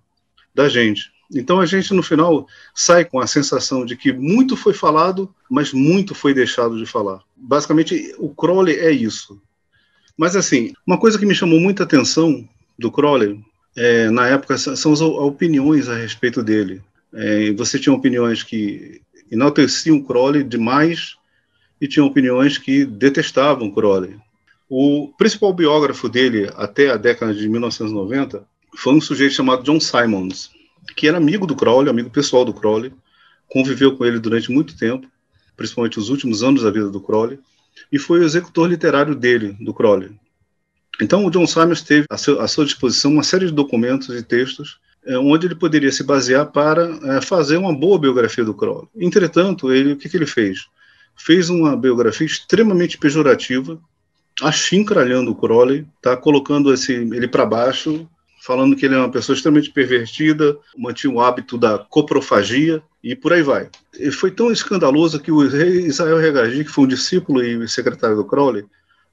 da 0.55 0.69
gente. 0.69 1.11
Então 1.35 1.61
a 1.61 1.67
gente 1.67 1.95
no 1.95 2.03
final 2.03 2.47
sai 2.75 3.05
com 3.05 3.19
a 3.19 3.27
sensação 3.27 3.85
de 3.85 3.97
que 3.97 4.13
muito 4.13 4.57
foi 4.57 4.75
falado, 4.75 5.33
mas 5.51 5.73
muito 5.73 6.15
foi 6.15 6.35
deixado 6.35 6.79
de 6.79 6.87
falar. 6.87 7.21
Basicamente, 7.37 8.15
o 8.19 8.29
Crowley 8.29 8.77
é 8.77 8.91
isso. 8.91 9.41
Mas, 10.17 10.37
assim, 10.37 10.73
uma 10.87 10.99
coisa 10.99 11.19
que 11.19 11.27
me 11.27 11.35
chamou 11.35 11.59
muita 11.59 11.83
atenção 11.85 12.47
do 12.79 12.91
Crowley, 12.91 13.41
é, 13.75 14.11
na 14.11 14.29
época, 14.29 14.59
são 14.59 14.93
as 14.93 15.01
opiniões 15.01 15.89
a 15.89 15.97
respeito 15.97 16.43
dele. 16.43 16.83
É, 17.13 17.53
você 17.53 17.79
tinha 17.79 17.95
opiniões 17.95 18.43
que 18.43 19.01
enalteciam 19.31 20.03
Crowley 20.03 20.45
demais 20.45 21.17
e 21.81 21.89
tinha 21.89 22.05
opiniões 22.05 22.59
que 22.59 22.85
detestavam 22.85 23.71
Crowley. 23.71 24.17
O 24.69 25.13
principal 25.19 25.53
biógrafo 25.53 26.09
dele 26.09 26.51
até 26.55 26.91
a 26.91 26.97
década 26.97 27.35
de 27.35 27.49
1990 27.49 28.45
foi 28.77 28.95
um 28.95 29.01
sujeito 29.01 29.35
chamado 29.35 29.63
John 29.65 29.81
Simons, 29.81 30.52
que 30.95 31.09
era 31.09 31.17
amigo 31.17 31.47
do 31.47 31.57
Crowley, 31.57 31.91
amigo 31.91 32.11
pessoal 32.11 32.45
do 32.45 32.53
Crowley, 32.53 32.93
conviveu 33.49 33.97
com 33.97 34.05
ele 34.05 34.19
durante 34.19 34.51
muito 34.51 34.77
tempo, 34.77 35.07
principalmente 35.57 35.99
os 35.99 36.09
últimos 36.09 36.43
anos 36.43 36.63
da 36.63 36.71
vida 36.71 36.89
do 36.89 37.01
Crowley, 37.01 37.39
e 37.91 37.99
foi 37.99 38.21
o 38.21 38.25
executor 38.25 38.69
literário 38.69 39.15
dele, 39.15 39.57
do 39.61 39.75
Crowley. 39.75 40.11
Então, 41.01 41.25
o 41.25 41.31
John 41.31 41.47
Simons 41.47 41.83
teve 41.83 42.07
à, 42.11 42.19
seu, 42.19 42.41
à 42.41 42.49
sua 42.49 42.65
disposição 42.65 43.13
uma 43.13 43.23
série 43.23 43.47
de 43.47 43.53
documentos 43.53 44.09
e 44.15 44.23
textos 44.23 44.79
é, 45.05 45.19
onde 45.19 45.47
ele 45.47 45.55
poderia 45.55 45.91
se 45.91 46.05
basear 46.05 46.47
para 46.47 47.17
é, 47.17 47.21
fazer 47.21 47.57
uma 47.57 47.75
boa 47.75 47.99
biografia 47.99 48.45
do 48.45 48.55
Crowley. 48.55 48.89
Entretanto, 48.97 49.73
ele, 49.73 49.93
o 49.93 49.97
que, 49.97 50.09
que 50.09 50.17
ele 50.17 50.27
fez? 50.27 50.67
Fez 51.17 51.51
uma 51.51 51.77
biografia 51.77 52.27
extremamente 52.27 52.97
pejorativa 52.99 53.81
achincralhando 54.41 55.33
o 55.33 55.35
Crowley, 55.35 55.87
tá 56.01 56.17
colocando 56.17 56.73
esse, 56.73 56.93
ele 56.93 57.29
para 57.29 57.45
baixo, 57.45 58.09
falando 58.45 58.75
que 58.75 58.85
ele 58.85 58.97
é 58.97 58.99
uma 58.99 59.11
pessoa 59.11 59.37
extremamente 59.37 59.71
pervertida, 59.71 60.59
mantinha 60.77 61.13
o 61.13 61.21
hábito 61.21 61.57
da 61.57 61.79
coprofagia 61.79 62.83
e 63.03 63.15
por 63.15 63.33
aí 63.33 63.43
vai. 63.43 63.71
E 63.99 64.11
foi 64.11 64.33
tão 64.33 64.51
escandaloso 64.51 65.21
que 65.21 65.31
o 65.31 65.47
rei 65.47 65.87
Israel 65.87 66.19
Regagi, 66.19 66.65
que 66.65 66.71
foi 66.71 66.85
um 66.85 66.89
discípulo 66.89 67.41
e 67.41 67.69
secretário 67.69 68.17
do 68.17 68.25
Crowley, 68.25 68.65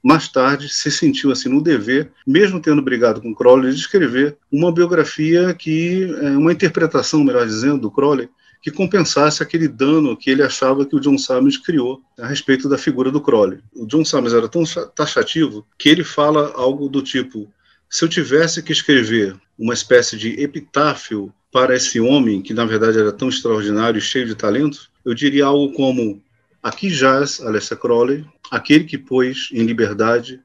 mais 0.02 0.28
tarde 0.30 0.68
se 0.70 0.90
sentiu 0.90 1.32
assim 1.32 1.48
no 1.48 1.62
dever, 1.62 2.12
mesmo 2.26 2.60
tendo 2.60 2.82
brigado 2.82 3.22
com 3.22 3.36
Crowley, 3.36 3.72
de 3.72 3.80
escrever 3.80 4.36
uma 4.52 4.72
biografia 4.72 5.54
que, 5.54 6.06
é, 6.22 6.30
uma 6.32 6.54
interpretação, 6.54 7.24
melhor 7.24 7.46
dizendo, 7.46 7.82
do 7.82 7.92
Crowley, 7.92 8.30
que 8.64 8.72
compensasse 8.72 9.44
aquele 9.44 9.68
dano 9.68 10.18
que 10.18 10.32
ele 10.32 10.42
achava 10.42 10.86
que 10.86 10.96
o 10.96 11.00
John 11.00 11.18
Summers 11.18 11.58
criou 11.58 12.02
a 12.20 12.26
respeito 12.26 12.68
da 12.68 12.78
figura 12.78 13.12
do 13.12 13.22
Crowley. 13.22 13.60
O 13.76 13.86
John 13.86 14.04
Summers 14.04 14.34
era 14.34 14.50
tão 14.50 14.64
taxativo 14.96 15.66
que 15.78 15.88
ele 15.88 16.04
fala 16.04 16.52
algo 16.56 16.90
do 16.90 17.02
tipo: 17.02 17.48
se 17.90 18.06
eu 18.06 18.10
tivesse 18.10 18.62
que 18.62 18.72
escrever 18.72 19.36
uma 19.58 19.74
espécie 19.74 20.16
de 20.16 20.40
epitáfio 20.42 21.34
para 21.52 21.76
esse 21.76 22.00
homem, 22.00 22.42
que 22.42 22.54
na 22.54 22.64
verdade 22.64 23.00
era 23.00 23.12
tão 23.12 23.30
extraordinário 23.30 23.98
e 23.98 24.02
cheio 24.02 24.28
de 24.28 24.36
talentos, 24.36 24.90
eu 25.04 25.14
diria 25.14 25.46
algo 25.46 25.74
como: 25.74 26.22
Aqui 26.62 26.90
jaz 26.90 27.42
Alessia 27.42 27.76
Crowley, 27.76 28.26
aquele 28.52 28.84
que 28.84 28.98
pôs 28.98 29.50
em 29.52 29.64
liberdade 29.64 30.40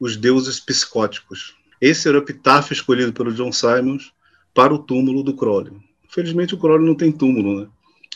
os 0.00 0.16
deuses 0.16 0.58
psicóticos. 0.58 1.54
Esse 1.80 2.08
era 2.08 2.18
o 2.18 2.22
epitáfio 2.22 2.72
escolhido 2.72 3.12
pelo 3.12 3.32
John 3.32 3.52
Simons 3.52 4.12
para 4.54 4.72
o 4.72 4.78
túmulo 4.78 5.22
do 5.22 5.34
Crowley. 5.34 5.72
Felizmente 6.08 6.54
o 6.54 6.58
Crowley 6.58 6.86
não 6.86 6.94
tem 6.94 7.12
túmulo, 7.12 7.60
né? 7.60 7.68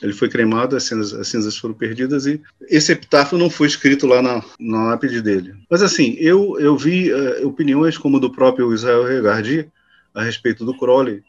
Ele 0.03 0.13
foi 0.13 0.29
cremado, 0.29 0.77
as 0.77 0.85
cinzas, 0.85 1.13
as 1.13 1.29
cinzas, 1.29 1.57
foram 1.57 1.75
perdidas 1.75 2.27
e 2.27 2.41
esse 2.69 2.93
epitáfio 2.93 3.37
não 3.37 3.51
foi 3.51 3.67
escrito 3.67 4.07
lá 4.07 4.23
na, 4.23 4.43
na 4.59 4.85
lápide 4.85 5.21
dele. 5.21 5.55
Mas 5.71 5.83
assim, 5.83 6.17
eu, 6.19 6.59
eu 6.59 6.77
vi 6.77 7.13
uh, 7.13 7.47
opiniões 7.47 7.99
como 7.99 8.19
do 8.19 8.31
próprio 8.31 8.73
Israel 8.73 9.05
Regardi 9.05 9.69
a 10.15 10.23
respeito 10.23 10.65
do 10.65 10.77
Crowley 10.77 11.23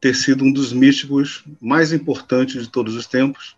ter 0.00 0.14
sido 0.14 0.44
um 0.44 0.52
dos 0.52 0.72
místicos 0.72 1.42
mais 1.60 1.92
importantes 1.92 2.62
de 2.62 2.70
todos 2.70 2.94
os 2.94 3.06
tempos, 3.06 3.56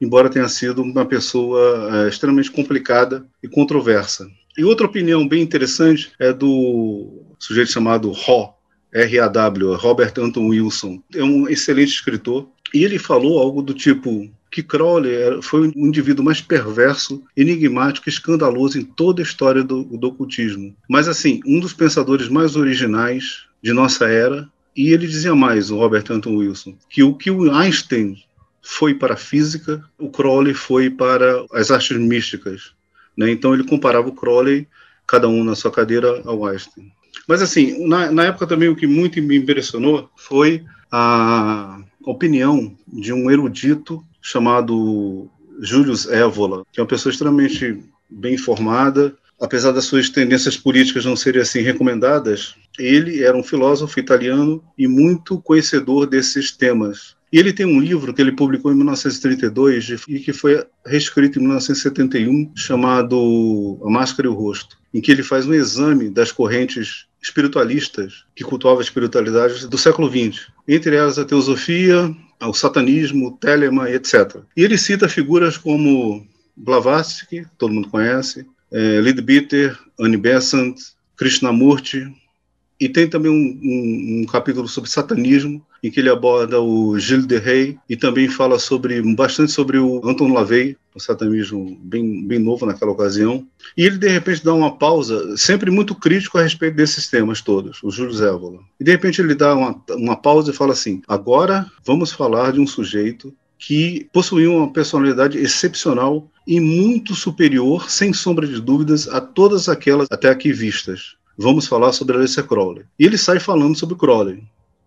embora 0.00 0.28
tenha 0.28 0.48
sido 0.48 0.82
uma 0.82 1.06
pessoa 1.06 2.04
uh, 2.04 2.08
extremamente 2.08 2.50
complicada 2.50 3.24
e 3.42 3.48
controversa. 3.48 4.28
E 4.58 4.64
outra 4.64 4.86
opinião 4.86 5.28
bem 5.28 5.42
interessante 5.42 6.10
é 6.18 6.32
do 6.32 7.22
sujeito 7.38 7.70
chamado 7.70 8.10
Ho, 8.10 8.54
R.A.W., 8.92 9.74
Robert 9.76 10.14
Anton 10.18 10.48
Wilson. 10.48 11.02
É 11.14 11.22
um 11.22 11.48
excelente 11.48 11.92
escritor. 11.92 12.48
E 12.74 12.84
ele 12.84 12.98
falou 12.98 13.38
algo 13.38 13.62
do 13.62 13.74
tipo 13.74 14.30
que 14.50 14.62
Crowley 14.62 15.42
foi 15.42 15.68
o 15.68 15.72
indivíduo 15.76 16.24
mais 16.24 16.40
perverso, 16.40 17.22
enigmático 17.36 18.08
escandaloso 18.08 18.78
em 18.78 18.84
toda 18.84 19.20
a 19.20 19.24
história 19.24 19.62
do, 19.62 19.84
do 19.84 20.08
ocultismo. 20.08 20.74
Mas, 20.88 21.08
assim, 21.08 21.40
um 21.44 21.60
dos 21.60 21.72
pensadores 21.72 22.28
mais 22.28 22.56
originais 22.56 23.44
de 23.62 23.72
nossa 23.72 24.06
era. 24.08 24.48
E 24.74 24.92
ele 24.92 25.06
dizia 25.06 25.34
mais, 25.34 25.70
o 25.70 25.76
Robert 25.76 26.04
Anton 26.10 26.36
Wilson, 26.36 26.76
que 26.88 27.02
o 27.02 27.14
que 27.14 27.30
o 27.30 27.50
Einstein 27.50 28.16
foi 28.62 28.94
para 28.94 29.14
a 29.14 29.18
física, 29.18 29.82
o 29.98 30.10
Crowley 30.10 30.54
foi 30.54 30.90
para 30.90 31.44
as 31.52 31.70
artes 31.70 31.96
místicas. 31.96 32.72
Né? 33.16 33.30
Então 33.30 33.54
ele 33.54 33.64
comparava 33.64 34.08
o 34.08 34.14
Crowley, 34.14 34.66
cada 35.06 35.28
um 35.28 35.44
na 35.44 35.54
sua 35.54 35.70
cadeira, 35.70 36.22
ao 36.24 36.46
Einstein. 36.46 36.90
Mas, 37.26 37.42
assim, 37.42 37.86
na, 37.86 38.10
na 38.10 38.24
época 38.24 38.46
também 38.46 38.68
o 38.68 38.76
que 38.76 38.86
muito 38.86 39.20
me 39.20 39.36
impressionou 39.36 40.08
foi 40.16 40.64
a 40.90 41.80
opinião 42.06 42.72
de 42.86 43.12
um 43.12 43.30
erudito 43.30 44.02
chamado 44.22 45.28
Julius 45.60 46.06
Evola, 46.06 46.64
que 46.72 46.78
é 46.78 46.82
uma 46.82 46.88
pessoa 46.88 47.10
extremamente 47.10 47.82
bem 48.08 48.34
informada, 48.34 49.14
apesar 49.40 49.72
das 49.72 49.84
suas 49.84 50.08
tendências 50.08 50.56
políticas 50.56 51.04
não 51.04 51.16
serem 51.16 51.42
assim 51.42 51.60
recomendadas, 51.60 52.54
ele 52.78 53.22
era 53.22 53.36
um 53.36 53.42
filósofo 53.42 53.98
italiano 53.98 54.62
e 54.78 54.86
muito 54.86 55.40
conhecedor 55.40 56.06
desses 56.06 56.52
temas. 56.52 57.15
E 57.36 57.38
ele 57.38 57.52
tem 57.52 57.66
um 57.66 57.78
livro 57.78 58.14
que 58.14 58.22
ele 58.22 58.32
publicou 58.32 58.72
em 58.72 58.76
1932 58.76 59.90
e 60.08 60.20
que 60.20 60.32
foi 60.32 60.64
reescrito 60.86 61.38
em 61.38 61.42
1971, 61.42 62.52
chamado 62.56 63.78
A 63.84 63.90
Máscara 63.90 64.26
e 64.26 64.30
o 64.30 64.34
Rosto, 64.34 64.78
em 64.94 65.02
que 65.02 65.12
ele 65.12 65.22
faz 65.22 65.46
um 65.46 65.52
exame 65.52 66.08
das 66.08 66.32
correntes 66.32 67.04
espiritualistas 67.20 68.24
que 68.34 68.42
cultuavam 68.42 68.78
a 68.78 68.82
espiritualidade 68.82 69.68
do 69.68 69.76
século 69.76 70.08
XX, 70.08 70.46
entre 70.66 70.96
elas 70.96 71.18
a 71.18 71.26
teosofia, 71.26 72.10
o 72.40 72.54
satanismo, 72.54 73.36
Telemann, 73.38 73.90
etc. 73.90 74.38
E 74.56 74.62
ele 74.62 74.78
cita 74.78 75.06
figuras 75.06 75.58
como 75.58 76.26
Blavatsky, 76.56 77.44
todo 77.58 77.74
mundo 77.74 77.90
conhece, 77.90 78.46
é, 78.72 78.98
Annie 80.00 80.16
Besant, 80.16 80.78
Krishnamurti, 81.14 82.10
e 82.78 82.88
tem 82.88 83.08
também 83.08 83.30
um, 83.30 83.58
um, 83.62 84.20
um, 84.20 84.26
capítulo 84.26 84.68
sobre 84.68 84.90
satanismo, 84.90 85.64
em 85.82 85.90
que 85.90 86.00
ele 86.00 86.10
aborda 86.10 86.60
o 86.60 86.98
Gilles 86.98 87.26
de 87.26 87.38
Rey 87.38 87.78
e 87.88 87.96
também 87.96 88.28
fala 88.28 88.58
sobre 88.58 89.00
bastante 89.14 89.52
sobre 89.52 89.78
o 89.78 90.06
Anton 90.06 90.32
LaVey, 90.32 90.76
o 90.94 91.00
satanismo 91.00 91.78
bem, 91.82 92.26
bem 92.26 92.38
novo 92.38 92.66
naquela 92.66 92.92
ocasião. 92.92 93.46
E 93.76 93.84
ele, 93.84 93.98
de 93.98 94.08
repente, 94.08 94.44
dá 94.44 94.52
uma 94.52 94.76
pausa, 94.76 95.36
sempre 95.36 95.70
muito 95.70 95.94
crítico 95.94 96.38
a 96.38 96.42
respeito 96.42 96.76
desses 96.76 97.08
temas 97.08 97.40
todos, 97.40 97.82
o 97.82 97.90
Júlio 97.90 98.12
Zévola. 98.12 98.60
E, 98.78 98.84
de 98.84 98.90
repente, 98.90 99.20
ele 99.20 99.34
dá 99.34 99.54
uma, 99.54 99.82
uma 99.90 100.16
pausa 100.16 100.50
e 100.50 100.54
fala 100.54 100.72
assim: 100.72 101.00
agora 101.08 101.66
vamos 101.84 102.12
falar 102.12 102.52
de 102.52 102.60
um 102.60 102.66
sujeito 102.66 103.32
que 103.58 104.06
possuía 104.12 104.50
uma 104.50 104.70
personalidade 104.70 105.38
excepcional 105.38 106.30
e 106.46 106.60
muito 106.60 107.14
superior, 107.14 107.90
sem 107.90 108.12
sombra 108.12 108.46
de 108.46 108.60
dúvidas, 108.60 109.08
a 109.08 109.18
todas 109.18 109.66
aquelas 109.68 110.08
até 110.10 110.28
aqui 110.28 110.52
vistas 110.52 111.16
vamos 111.36 111.66
falar 111.66 111.92
sobre 111.92 112.16
Alicia 112.16 112.42
Crowley. 112.42 112.84
E 112.98 113.04
ele 113.04 113.18
sai 113.18 113.38
falando 113.38 113.76
sobre 113.76 113.96
Crowley. 113.96 114.42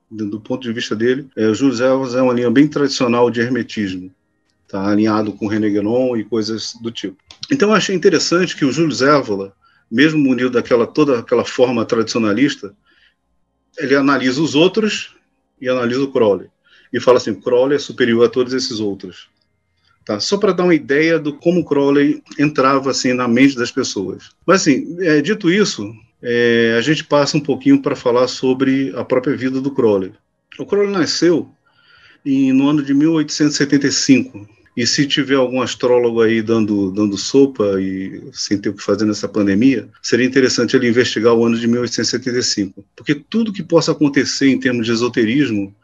Do 0.09 0.39
ponto 0.39 0.63
de 0.63 0.73
vista 0.73 0.95
dele, 0.95 1.27
é, 1.35 1.47
o 1.47 1.53
Júlio 1.53 1.75
Evans 1.75 2.15
é 2.15 2.21
uma 2.21 2.33
linha 2.33 2.49
bem 2.49 2.67
tradicional 2.67 3.29
de 3.29 3.41
hermetismo, 3.41 4.11
tá 4.67 4.89
alinhado 4.89 5.31
com 5.33 5.45
René 5.45 5.69
Guénon 5.69 6.17
e 6.17 6.23
coisas 6.23 6.73
do 6.81 6.91
tipo. 6.91 7.17
Então 7.51 7.69
eu 7.69 7.75
achei 7.75 7.95
interessante 7.95 8.55
que 8.55 8.65
o 8.65 8.71
Júlio 8.71 8.91
Zévola, 8.91 9.53
mesmo 9.89 10.19
munido 10.19 10.49
daquela 10.49 10.87
toda 10.87 11.19
aquela 11.19 11.45
forma 11.45 11.85
tradicionalista, 11.85 12.73
ele 13.77 13.95
analisa 13.95 14.41
os 14.41 14.55
outros 14.55 15.15
e 15.61 15.69
analisa 15.69 16.03
o 16.03 16.11
Crowley 16.11 16.49
e 16.91 16.99
fala 16.99 17.17
assim, 17.17 17.33
Crowley 17.33 17.75
é 17.75 17.79
superior 17.79 18.25
a 18.25 18.29
todos 18.29 18.53
esses 18.53 18.79
outros. 18.79 19.29
Tá? 20.05 20.19
Só 20.19 20.37
para 20.37 20.53
dar 20.53 20.63
uma 20.63 20.75
ideia 20.75 21.19
do 21.19 21.33
como 21.33 21.63
Crowley 21.63 22.23
entrava 22.37 22.89
assim 22.89 23.13
na 23.13 23.27
mente 23.27 23.55
das 23.55 23.71
pessoas. 23.71 24.31
Mas 24.45 24.61
assim, 24.61 24.97
é, 25.01 25.21
dito 25.21 25.51
isso, 25.51 25.93
é, 26.21 26.75
a 26.77 26.81
gente 26.81 27.03
passa 27.03 27.37
um 27.37 27.41
pouquinho 27.41 27.81
para 27.81 27.95
falar 27.95 28.27
sobre 28.27 28.93
a 28.95 29.03
própria 29.03 29.35
vida 29.35 29.61
do 29.61 29.71
Crowley. 29.71 30.11
O 30.57 30.65
Crowley 30.65 30.91
nasceu 30.91 31.49
em, 32.25 32.51
no 32.51 32.67
ano 32.67 32.83
de 32.83 32.93
1875. 32.93 34.47
E 34.75 34.87
se 34.87 35.05
tiver 35.05 35.35
algum 35.35 35.61
astrólogo 35.61 36.21
aí 36.21 36.41
dando, 36.41 36.91
dando 36.91 37.17
sopa 37.17 37.81
e 37.81 38.23
sem 38.31 38.57
ter 38.57 38.69
o 38.69 38.73
que 38.73 38.83
fazer 38.83 39.05
nessa 39.05 39.27
pandemia, 39.27 39.89
seria 40.01 40.25
interessante 40.25 40.75
ele 40.75 40.87
investigar 40.87 41.33
o 41.33 41.45
ano 41.45 41.57
de 41.57 41.67
1875. 41.67 42.85
Porque 42.95 43.15
tudo 43.15 43.51
que 43.51 43.63
possa 43.63 43.91
acontecer 43.91 44.47
em 44.47 44.59
termos 44.59 44.85
de 44.85 44.93
esoterismo 44.93 45.75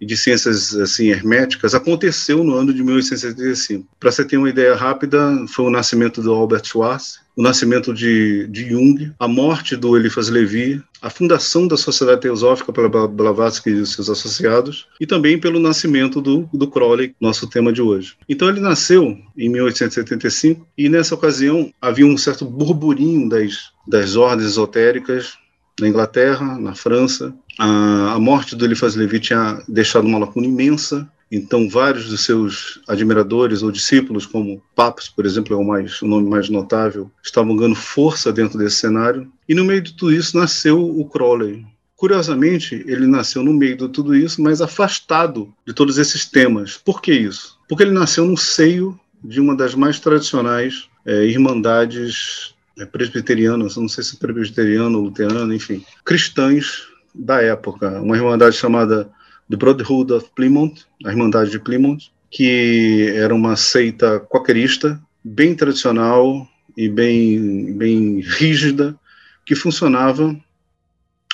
e 0.00 0.06
de 0.06 0.16
ciências 0.16 0.74
assim 0.76 1.08
herméticas 1.08 1.74
aconteceu 1.74 2.44
no 2.44 2.54
ano 2.54 2.72
de 2.72 2.82
1875. 2.82 3.88
Para 3.98 4.12
você 4.12 4.24
ter 4.24 4.36
uma 4.36 4.50
ideia 4.50 4.74
rápida, 4.74 5.18
foi 5.48 5.64
o 5.64 5.70
nascimento 5.70 6.22
do 6.22 6.32
Albert 6.32 6.64
Schwartz, 6.64 7.23
o 7.36 7.42
nascimento 7.42 7.92
de, 7.92 8.46
de 8.48 8.68
Jung, 8.68 9.12
a 9.18 9.26
morte 9.26 9.76
do 9.76 9.96
Eliphas 9.96 10.28
Levi, 10.28 10.82
a 11.02 11.10
fundação 11.10 11.66
da 11.66 11.76
Sociedade 11.76 12.22
Teosófica 12.22 12.72
pela 12.72 13.08
Blavatsky 13.08 13.70
e 13.70 13.86
seus 13.86 14.08
associados, 14.08 14.86
e 15.00 15.06
também 15.06 15.38
pelo 15.38 15.58
nascimento 15.58 16.20
do, 16.20 16.48
do 16.52 16.68
Crowley, 16.68 17.14
nosso 17.20 17.48
tema 17.48 17.72
de 17.72 17.82
hoje. 17.82 18.16
Então 18.28 18.48
ele 18.48 18.60
nasceu 18.60 19.18
em 19.36 19.48
1875 19.48 20.66
e 20.78 20.88
nessa 20.88 21.14
ocasião 21.14 21.72
havia 21.80 22.06
um 22.06 22.16
certo 22.16 22.44
burburinho 22.44 23.28
das, 23.28 23.72
das 23.86 24.16
ordens 24.16 24.50
esotéricas 24.50 25.34
na 25.80 25.88
Inglaterra, 25.88 26.58
na 26.58 26.74
França. 26.74 27.34
A, 27.58 28.14
a 28.14 28.18
morte 28.18 28.54
do 28.54 28.64
Eliphas 28.64 28.94
Levi 28.94 29.18
tinha 29.18 29.60
deixado 29.68 30.06
uma 30.06 30.18
lacuna 30.18 30.46
imensa 30.46 31.08
então, 31.36 31.68
vários 31.68 32.08
dos 32.08 32.20
seus 32.24 32.80
admiradores 32.86 33.62
ou 33.62 33.72
discípulos, 33.72 34.26
como 34.26 34.62
Papos, 34.74 35.08
por 35.08 35.24
exemplo, 35.26 35.54
é 35.54 35.56
o, 35.56 35.64
mais, 35.64 36.00
o 36.02 36.06
nome 36.06 36.28
mais 36.28 36.48
notável, 36.48 37.10
estavam 37.22 37.56
ganhando 37.56 37.76
força 37.76 38.32
dentro 38.32 38.58
desse 38.58 38.76
cenário. 38.76 39.30
E 39.48 39.54
no 39.54 39.64
meio 39.64 39.82
de 39.82 39.92
tudo 39.94 40.12
isso 40.12 40.36
nasceu 40.36 40.80
o 40.80 41.08
Crowley. 41.08 41.64
Curiosamente, 41.96 42.84
ele 42.86 43.06
nasceu 43.06 43.42
no 43.42 43.52
meio 43.52 43.76
de 43.76 43.88
tudo 43.88 44.14
isso, 44.14 44.42
mas 44.42 44.60
afastado 44.60 45.52
de 45.66 45.72
todos 45.72 45.96
esses 45.96 46.26
temas. 46.26 46.76
Por 46.76 47.00
que 47.00 47.12
isso? 47.12 47.58
Porque 47.68 47.82
ele 47.82 47.92
nasceu 47.92 48.24
no 48.24 48.36
seio 48.36 48.98
de 49.22 49.40
uma 49.40 49.56
das 49.56 49.74
mais 49.74 49.98
tradicionais 49.98 50.88
é, 51.06 51.24
irmandades 51.24 52.54
é, 52.78 52.84
presbiterianas, 52.84 53.76
não 53.76 53.88
sei 53.88 54.04
se 54.04 54.16
presbiteriano 54.16 54.98
ou 54.98 55.04
luterano, 55.04 55.54
enfim, 55.54 55.84
cristãs 56.04 56.82
da 57.14 57.40
época. 57.40 58.00
Uma 58.00 58.16
irmandade 58.16 58.56
chamada 58.56 59.10
The 59.48 59.56
Brotherhood 59.56 60.12
of 60.12 60.30
Plymouth, 60.34 60.84
a 61.04 61.10
Irmandade 61.10 61.50
de 61.50 61.58
Plymouth, 61.58 62.10
que 62.30 63.12
era 63.14 63.34
uma 63.34 63.56
seita 63.56 64.18
quakerista, 64.20 65.00
bem 65.22 65.54
tradicional, 65.54 66.48
e 66.76 66.88
bem, 66.88 67.72
bem 67.72 68.20
rígida 68.20 68.98
que 69.46 69.54
funcionava 69.54 70.36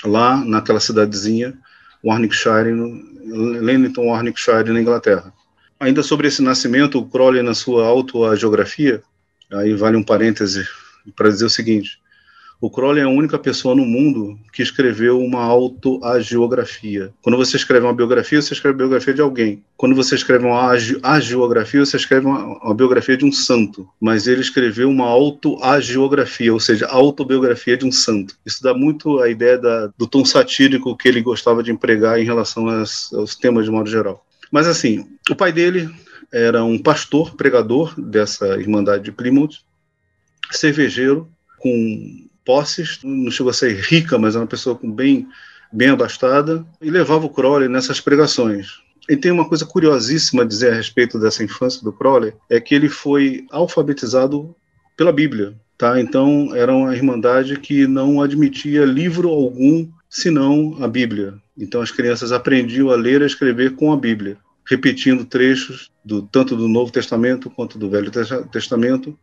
lá 0.05 0.37
naquela 0.45 0.81
cidadezinha, 0.81 1.57
Warwickshire, 2.05 2.73
Leamington, 3.25 4.07
Warwickshire, 4.07 4.73
na 4.73 4.81
Inglaterra. 4.81 5.33
Ainda 5.79 6.03
sobre 6.03 6.29
esse 6.29 6.43
nascimento, 6.43 6.99
o 6.99 7.07
Crowley, 7.07 7.43
na 7.43 7.55
sua 7.55 7.87
autogeografia, 7.87 9.03
aí 9.53 9.75
vale 9.75 9.97
um 9.97 10.03
parêntese 10.03 10.67
para 11.17 11.29
dizer 11.29 11.47
o 11.47 11.51
seguinte: 11.51 12.00
o 12.61 12.71
Crowley 12.71 13.01
é 13.01 13.05
a 13.05 13.09
única 13.09 13.39
pessoa 13.39 13.75
no 13.75 13.87
mundo 13.87 14.39
que 14.53 14.63
escreveu 14.63 15.19
uma 15.19 15.43
autoagiografia. 15.43 17.11
Quando 17.23 17.39
você 17.39 17.57
escreve 17.57 17.87
uma 17.87 17.95
biografia, 17.95 18.41
você 18.41 18.53
escreve 18.53 18.75
a 18.75 18.79
biografia 18.79 19.15
de 19.15 19.23
alguém. 19.23 19.65
Quando 19.79 19.95
você 19.95 20.15
escreve 20.15 20.45
uma 20.45 20.71
agiografia, 21.03 21.85
você 21.85 21.97
escreve 21.97 22.27
uma, 22.27 22.45
uma 22.63 22.75
biografia 22.75 23.17
de 23.17 23.25
um 23.25 23.33
santo. 23.33 23.89
Mas 23.99 24.27
ele 24.27 24.43
escreveu 24.43 24.91
uma 24.91 25.07
autoagiografia, 25.07 26.53
ou 26.53 26.61
seja, 26.61 26.87
autobiografia 26.87 27.79
de 27.79 27.87
um 27.87 27.93
santo. 27.93 28.37
Isso 28.45 28.63
dá 28.63 28.75
muito 28.75 29.21
a 29.21 29.31
ideia 29.31 29.57
da, 29.57 29.87
do 29.97 30.07
tom 30.07 30.23
satírico 30.23 30.95
que 30.95 31.09
ele 31.09 31.23
gostava 31.23 31.63
de 31.63 31.73
empregar 31.73 32.21
em 32.21 32.25
relação 32.25 32.69
às, 32.69 33.11
aos 33.15 33.35
temas 33.35 33.65
de 33.65 33.71
modo 33.71 33.89
geral. 33.89 34.23
Mas 34.53 34.67
assim, 34.67 35.07
o 35.31 35.35
pai 35.35 35.51
dele 35.51 35.89
era 36.31 36.63
um 36.63 36.79
pastor, 36.79 37.35
pregador 37.37 37.99
dessa 37.99 38.61
Irmandade 38.61 39.05
de 39.05 39.13
Plymouth, 39.13 39.61
cervejeiro, 40.51 41.27
com 41.59 42.29
posses, 42.51 42.99
não 43.05 43.31
chegou 43.31 43.51
a 43.51 43.55
ser 43.55 43.79
rica, 43.81 44.19
mas 44.19 44.35
era 44.35 44.43
uma 44.43 44.49
pessoa 44.49 44.75
com 44.75 44.91
bem, 44.91 45.29
bem 45.73 45.91
abastada, 45.91 46.67
e 46.83 46.91
levava 46.91 47.27
o 47.27 47.31
Crowley 47.31 47.69
nessas 47.69 48.01
pregações. 48.01 48.81
E 49.09 49.17
tem 49.17 49.31
uma 49.31 49.49
coisa 49.49 49.65
curiosíssima 49.65 50.43
a 50.43 50.45
dizer 50.45 50.73
a 50.73 50.75
respeito 50.75 51.17
dessa 51.17 51.45
infância 51.45 51.81
do 51.85 51.93
Crowley, 51.93 52.33
é 52.51 52.61
que 52.61 52.75
ele 52.75 52.89
foi 52.89 53.47
alfabetizado 53.53 54.53
pela 54.97 55.13
Bíblia, 55.13 55.55
tá? 55.79 56.01
Então 56.01 56.51
era 56.57 56.75
uma 56.75 56.93
irmandade 56.93 57.57
que 57.61 57.87
não 57.87 58.21
admitia 58.21 58.85
livro 58.85 59.29
algum 59.29 59.89
senão 60.09 60.77
a 60.81 60.89
Bíblia. 60.89 61.35
Então 61.57 61.81
as 61.81 61.93
crianças 61.93 62.33
aprendiam 62.33 62.91
a 62.91 62.97
ler 62.97 63.21
e 63.21 63.25
a 63.25 63.29
escrever 63.29 63.77
com 63.77 63.93
a 63.93 63.97
Bíblia, 63.97 64.39
repetindo 64.69 65.25
trechos 65.25 65.89
do 66.05 66.21
tanto 66.21 66.57
do 66.57 66.67
Novo 66.67 66.91
Testamento 66.91 67.49
quanto 67.49 67.79
do 67.79 67.89
Velho 67.89 68.11
Testamento 68.51 69.17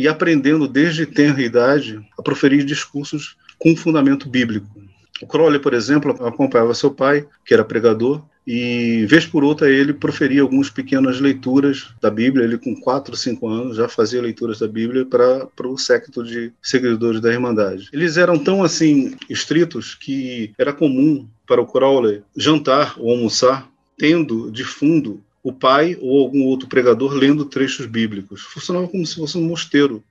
e 0.00 0.08
aprendendo 0.08 0.66
desde 0.66 1.04
tenra 1.04 1.42
idade 1.42 2.00
a 2.18 2.22
proferir 2.22 2.64
discursos 2.64 3.36
com 3.58 3.76
fundamento 3.76 4.26
bíblico. 4.28 4.66
O 5.20 5.26
Crowley, 5.26 5.60
por 5.60 5.74
exemplo, 5.74 6.12
acompanhava 6.26 6.72
seu 6.72 6.90
pai, 6.90 7.26
que 7.44 7.52
era 7.52 7.62
pregador, 7.62 8.22
e 8.46 9.04
vez 9.06 9.26
por 9.26 9.44
outra 9.44 9.68
ele 9.68 9.92
proferia 9.92 10.40
algumas 10.40 10.70
pequenas 10.70 11.20
leituras 11.20 11.88
da 12.00 12.10
Bíblia. 12.10 12.44
Ele, 12.44 12.56
com 12.56 12.74
4, 12.74 13.14
5 13.14 13.46
anos, 13.46 13.76
já 13.76 13.86
fazia 13.86 14.22
leituras 14.22 14.58
da 14.58 14.66
Bíblia 14.66 15.04
para 15.04 15.68
o 15.68 15.76
séquito 15.76 16.24
de 16.24 16.50
seguidores 16.62 17.20
da 17.20 17.30
Irmandade. 17.30 17.90
Eles 17.92 18.16
eram 18.16 18.38
tão 18.38 18.62
assim 18.62 19.14
estritos 19.28 19.94
que 19.94 20.54
era 20.56 20.72
comum 20.72 21.28
para 21.46 21.60
o 21.60 21.66
Crowley 21.66 22.22
jantar 22.34 22.94
ou 22.98 23.10
almoçar 23.10 23.68
tendo 23.98 24.50
de 24.50 24.64
fundo 24.64 25.22
o 25.42 25.52
pai 25.52 25.96
ou 26.00 26.22
algum 26.22 26.44
outro 26.44 26.68
pregador 26.68 27.12
lendo 27.12 27.44
trechos 27.44 27.86
bíblicos. 27.86 28.42
Funcionava 28.42 28.88
como 28.88 29.06
se 29.06 29.16
fosse 29.16 29.38
um 29.38 29.42
mosteiro, 29.42 30.02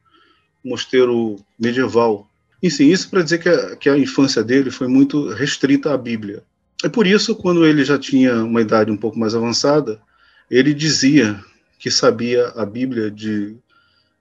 um 0.64 0.70
mosteiro 0.70 1.38
medieval. 1.58 2.28
Enfim, 2.62 2.88
isso 2.88 3.10
para 3.10 3.22
dizer 3.22 3.38
que 3.40 3.50
a, 3.50 3.76
que 3.76 3.90
a 3.90 3.98
infância 3.98 4.44
dele 4.44 4.72
foi 4.72 4.88
muito 4.88 5.30
restrita 5.30 5.94
à 5.94 5.98
Bíblia. 5.98 6.44
É 6.84 6.90
por 6.90 7.06
isso, 7.06 7.36
quando 7.36 7.66
ele 7.66 7.84
já 7.84 7.98
tinha 7.98 8.44
uma 8.44 8.62
idade 8.62 8.92
um 8.92 8.98
pouco 8.98 9.20
mais 9.20 9.36
avançada, 9.36 10.00
ele 10.50 10.74
dizia 10.74 11.40
que 11.78 11.92
sabia 11.92 12.48
a 12.56 12.66
Bíblia 12.66 13.12
de, 13.12 13.56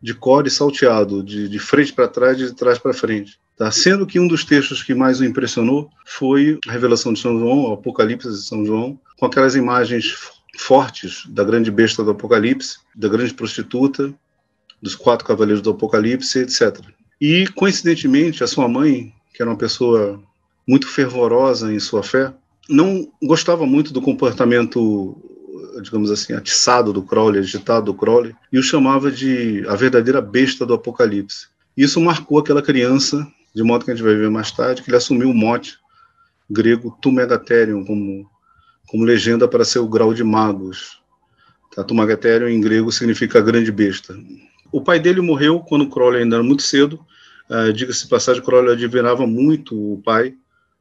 de 0.00 0.14
cor 0.14 0.46
e 0.46 0.50
salteado, 0.50 1.22
de, 1.22 1.48
de 1.48 1.58
frente 1.58 1.92
para 1.92 2.08
trás 2.08 2.40
e 2.40 2.46
de 2.46 2.54
trás 2.54 2.78
para 2.78 2.92
frente. 2.92 3.38
Tá? 3.56 3.70
Sendo 3.70 4.06
que 4.06 4.20
um 4.20 4.28
dos 4.28 4.44
textos 4.44 4.82
que 4.82 4.94
mais 4.94 5.20
o 5.20 5.24
impressionou 5.24 5.90
foi 6.04 6.58
a 6.66 6.72
revelação 6.72 7.12
de 7.12 7.20
São 7.20 7.38
João, 7.38 7.64
o 7.64 7.72
Apocalipse 7.72 8.28
de 8.28 8.42
São 8.42 8.64
João, 8.64 9.00
com 9.18 9.26
aquelas 9.26 9.56
imagens 9.56 10.37
fortes 10.58 11.24
da 11.28 11.44
grande 11.44 11.70
besta 11.70 12.02
do 12.02 12.10
Apocalipse, 12.10 12.78
da 12.94 13.08
grande 13.08 13.32
prostituta, 13.32 14.12
dos 14.82 14.94
quatro 14.94 15.26
cavaleiros 15.26 15.62
do 15.62 15.70
Apocalipse, 15.70 16.40
etc. 16.40 16.80
E, 17.20 17.46
coincidentemente, 17.54 18.42
a 18.42 18.46
sua 18.46 18.68
mãe, 18.68 19.14
que 19.32 19.40
era 19.40 19.50
uma 19.50 19.56
pessoa 19.56 20.20
muito 20.66 20.88
fervorosa 20.88 21.72
em 21.72 21.78
sua 21.78 22.02
fé, 22.02 22.32
não 22.68 23.08
gostava 23.22 23.64
muito 23.64 23.92
do 23.92 24.02
comportamento, 24.02 25.16
digamos 25.80 26.10
assim, 26.10 26.32
atiçado 26.32 26.92
do 26.92 27.02
Crowley, 27.02 27.40
agitado 27.40 27.86
do 27.86 27.94
Crowley, 27.94 28.34
e 28.52 28.58
o 28.58 28.62
chamava 28.62 29.10
de 29.10 29.64
a 29.68 29.76
verdadeira 29.76 30.20
besta 30.20 30.66
do 30.66 30.74
Apocalipse. 30.74 31.46
Isso 31.76 32.00
marcou 32.00 32.38
aquela 32.38 32.60
criança, 32.60 33.26
de 33.54 33.62
modo 33.62 33.84
que 33.84 33.92
a 33.92 33.94
gente 33.94 34.04
vai 34.04 34.16
ver 34.16 34.28
mais 34.28 34.50
tarde, 34.50 34.82
que 34.82 34.90
ele 34.90 34.96
assumiu 34.96 35.30
o 35.30 35.34
mote 35.34 35.78
grego 36.50 36.96
Tu 37.00 37.12
Megatherium, 37.12 37.84
como 37.84 38.28
como 38.88 39.04
legenda 39.04 39.46
para 39.46 39.64
seu 39.64 39.86
grau 39.86 40.12
de 40.12 40.24
magos. 40.24 41.00
Tatumageterion 41.74 42.48
em 42.48 42.60
grego 42.60 42.90
significa 42.90 43.40
grande 43.40 43.70
besta. 43.70 44.16
O 44.72 44.80
pai 44.80 44.98
dele 44.98 45.20
morreu 45.20 45.60
quando 45.60 45.88
Crowley 45.88 46.22
ainda 46.22 46.36
era 46.36 46.42
muito 46.42 46.62
cedo. 46.62 46.98
Uh, 47.48 47.72
Diga-se 47.72 48.08
passagem, 48.08 48.42
Crowley 48.42 48.72
admirava 48.72 49.26
muito 49.26 49.74
o 49.74 50.02
pai, 50.02 50.34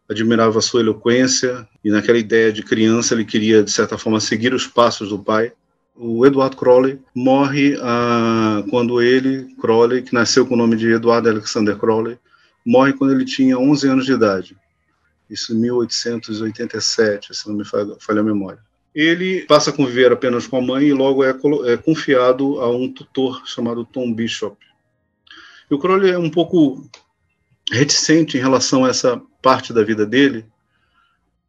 admirava 0.09 0.59
sua 0.61 0.79
eloquência 0.79 1.67
e 1.83 1.89
naquela 1.89 2.17
ideia 2.17 2.51
de 2.51 2.63
criança 2.63 3.13
ele 3.13 3.25
queria 3.25 3.61
de 3.61 3.71
certa 3.71 3.97
forma 3.97 4.19
seguir 4.19 4.53
os 4.53 4.65
passos 4.65 5.09
do 5.09 5.19
pai. 5.19 5.51
O 5.95 6.25
Edward 6.25 6.55
Crowley 6.55 6.99
morre 7.13 7.75
uh, 7.75 8.67
quando 8.69 9.01
ele, 9.01 9.53
Crowley, 9.59 10.01
que 10.01 10.13
nasceu 10.13 10.45
com 10.45 10.53
o 10.53 10.57
nome 10.57 10.75
de 10.77 10.91
Edward 10.91 11.27
Alexander 11.27 11.75
Crowley, 11.77 12.17
morre 12.65 12.93
quando 12.93 13.13
ele 13.13 13.25
tinha 13.25 13.57
11 13.57 13.87
anos 13.89 14.05
de 14.05 14.13
idade 14.13 14.55
isso 15.29 15.53
em 15.53 15.59
1887, 15.59 17.35
se 17.35 17.47
não 17.47 17.55
me 17.55 17.65
falha, 17.65 17.95
a 18.07 18.23
memória. 18.23 18.59
Ele 18.95 19.45
passa 19.45 19.69
a 19.69 19.73
conviver 19.73 20.11
apenas 20.11 20.47
com 20.47 20.57
a 20.57 20.61
mãe 20.61 20.85
e 20.85 20.93
logo 20.93 21.23
é, 21.23 21.29
é 21.65 21.77
confiado 21.77 22.59
a 22.59 22.75
um 22.75 22.91
tutor 22.91 23.43
chamado 23.45 23.85
Tom 23.85 24.11
Bishop. 24.13 24.57
E 25.69 25.73
o 25.73 25.79
Crowley 25.79 26.11
é 26.11 26.17
um 26.17 26.29
pouco 26.29 26.89
reticente 27.71 28.37
em 28.37 28.41
relação 28.41 28.85
a 28.85 28.89
essa 28.89 29.21
parte 29.41 29.73
da 29.73 29.83
vida 29.83 30.05
dele, 30.05 30.45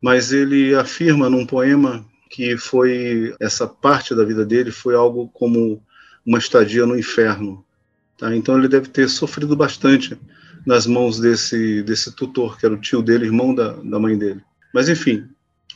mas 0.02 0.32
ele 0.32 0.74
afirma 0.74 1.30
num 1.30 1.46
poema 1.46 2.04
que 2.28 2.56
foi 2.56 3.34
essa 3.40 3.66
parte 3.66 4.14
da 4.14 4.24
vida 4.24 4.44
dele 4.44 4.70
foi 4.70 4.94
algo 4.94 5.28
como 5.28 5.82
uma 6.26 6.38
estadia 6.38 6.84
no 6.84 6.98
inferno. 6.98 7.64
Tá? 8.16 8.34
Então 8.36 8.58
ele 8.58 8.68
deve 8.68 8.88
ter 8.88 9.08
sofrido 9.08 9.56
bastante 9.56 10.18
nas 10.68 10.86
mãos 10.86 11.18
desse, 11.18 11.82
desse 11.82 12.14
tutor, 12.14 12.58
que 12.58 12.66
era 12.66 12.74
o 12.74 12.78
tio 12.78 13.00
dele, 13.00 13.24
irmão 13.24 13.54
da, 13.54 13.72
da 13.72 13.98
mãe 13.98 14.18
dele. 14.18 14.42
Mas, 14.74 14.86
enfim, 14.86 15.24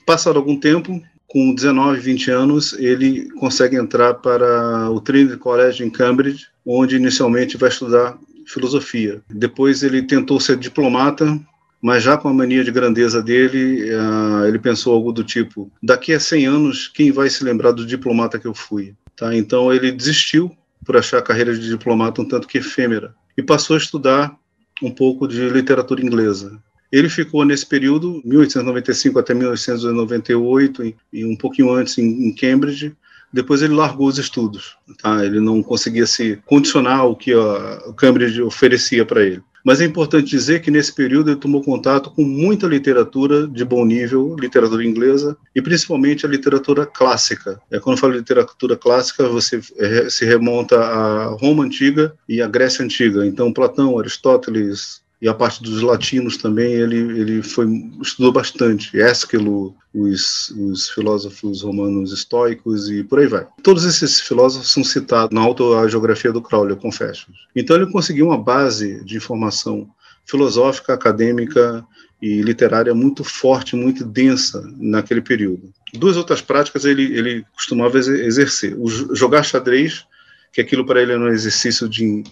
passado 0.05 0.37
algum 0.37 0.61
tempo, 0.61 1.03
com 1.27 1.55
19, 1.55 1.99
20 1.99 2.31
anos, 2.31 2.75
ele 2.75 3.27
consegue 3.31 3.75
entrar 3.75 4.13
para 4.13 4.91
o 4.91 5.01
Trinity 5.01 5.39
College 5.39 5.83
em 5.83 5.89
Cambridge, 5.89 6.49
onde 6.67 6.97
inicialmente 6.97 7.57
vai 7.57 7.71
estudar 7.71 8.19
filosofia. 8.47 9.23
Depois 9.31 9.83
ele 9.83 10.03
tentou 10.03 10.39
ser 10.39 10.59
diplomata, 10.59 11.41
mas 11.81 12.03
já 12.03 12.19
com 12.19 12.29
a 12.29 12.35
mania 12.35 12.63
de 12.63 12.71
grandeza 12.71 13.23
dele, 13.23 13.91
uh, 13.95 14.45
ele 14.47 14.59
pensou 14.59 14.93
algo 14.93 15.11
do 15.11 15.25
tipo: 15.25 15.73
daqui 15.83 16.13
a 16.13 16.21
100 16.21 16.47
anos, 16.47 16.89
quem 16.89 17.11
vai 17.11 17.31
se 17.31 17.43
lembrar 17.43 17.73
do 17.73 17.87
diplomata 17.87 18.39
que 18.39 18.47
eu 18.47 18.53
fui? 18.53 18.95
Tá? 19.17 19.35
Então 19.35 19.73
ele 19.73 19.91
desistiu 19.91 20.55
por 20.85 20.99
achar 20.99 21.17
a 21.17 21.23
carreira 21.23 21.57
de 21.57 21.67
diplomata 21.67 22.21
um 22.21 22.29
tanto 22.29 22.47
que 22.47 22.59
efêmera 22.59 23.15
e 23.39 23.43
passou 23.43 23.75
a 23.75 23.79
estudar 23.79 24.37
um 24.83 24.91
pouco 24.91 25.27
de 25.27 25.49
literatura 25.49 26.03
inglesa. 26.03 26.61
Ele 26.91 27.09
ficou 27.09 27.45
nesse 27.45 27.65
período, 27.65 28.21
1895 28.25 29.19
até 29.19 29.33
1898, 29.33 30.95
e 31.13 31.25
um 31.25 31.35
pouquinho 31.35 31.73
antes 31.73 31.97
em 31.97 32.35
Cambridge. 32.35 32.95
Depois 33.33 33.63
ele 33.63 33.73
largou 33.73 34.09
os 34.09 34.19
estudos. 34.19 34.77
Tá? 35.01 35.25
Ele 35.25 35.41
não 35.41 35.63
conseguia 35.63 36.07
se 36.07 36.37
condicionar 36.45 36.99
ao 36.99 37.17
que 37.17 37.33
a 37.33 37.95
Cambridge 37.97 38.43
oferecia 38.43 39.07
para 39.07 39.23
ele. 39.23 39.43
Mas 39.65 39.81
é 39.81 39.85
importante 39.85 40.31
dizer 40.31 40.61
que 40.61 40.71
nesse 40.71 40.93
período 40.93 41.31
ele 41.31 41.41
tomou 41.41 41.63
contato 41.63 42.11
com 42.11 42.25
muita 42.25 42.67
literatura 42.67 43.47
de 43.47 43.65
bom 43.65 43.85
nível, 43.85 44.35
literatura 44.39 44.85
inglesa, 44.85 45.37
e 45.55 45.63
principalmente 45.63 46.27
a 46.27 46.29
literatura 46.29 46.85
clássica. 46.87 47.61
É, 47.71 47.79
quando 47.79 47.97
eu 47.97 48.01
falo 48.01 48.15
literatura 48.15 48.77
clássica, 48.77 49.29
você 49.29 49.61
é, 49.79 50.11
se 50.11 50.25
remonta 50.25 50.79
à 50.79 51.27
Roma 51.27 51.65
antiga 51.65 52.15
e 52.29 52.41
à 52.41 52.49
Grécia 52.49 52.85
antiga. 52.85 53.27
Então, 53.27 53.53
Platão, 53.53 53.99
Aristóteles, 53.99 55.02
e 55.23 55.29
a 55.29 55.33
parte 55.33 55.63
dos 55.63 55.81
latinos 55.83 56.37
também 56.37 56.73
ele, 56.73 56.97
ele 56.97 57.43
foi 57.45 57.65
estudou 58.03 58.33
bastante 58.33 59.01
Ésquilo, 59.01 59.73
os, 59.95 60.51
os 60.51 60.91
filósofos 60.91 61.63
romanos 61.63 62.13
estoicos 62.13 62.91
e 62.91 63.05
por 63.05 63.21
aí 63.21 63.29
vai. 63.29 63.47
Todos 63.63 63.85
esses 63.85 64.21
filósofos 64.21 64.73
são 64.73 64.83
citados 64.83 65.33
na 65.33 65.41
autogeografia 65.41 66.33
do 66.33 66.43
Crowley, 66.43 66.75
Confessions. 66.75 67.39
Então 67.55 67.77
ele 67.77 67.93
conseguiu 67.93 68.27
uma 68.27 68.37
base 68.37 69.05
de 69.05 69.17
informação 69.17 69.89
filosófica, 70.27 70.93
acadêmica 70.93 71.87
e 72.21 72.43
literária 72.43 72.93
muito 72.93 73.23
forte, 73.23 73.77
muito 73.77 74.05
densa 74.05 74.61
naquele 74.77 75.21
período. 75.21 75.73
Duas 75.95 76.17
outras 76.17 76.41
práticas 76.41 76.85
ele, 76.85 77.17
ele 77.17 77.45
costumava 77.55 77.97
exercer: 77.97 78.75
o 78.77 78.89
jogar 79.15 79.45
xadrez, 79.45 80.05
que 80.53 80.61
aquilo 80.61 80.85
para 80.85 81.01
ele 81.01 81.13
era 81.13 81.21
um 81.21 81.29
exercício 81.29 81.89
de 81.89 82.25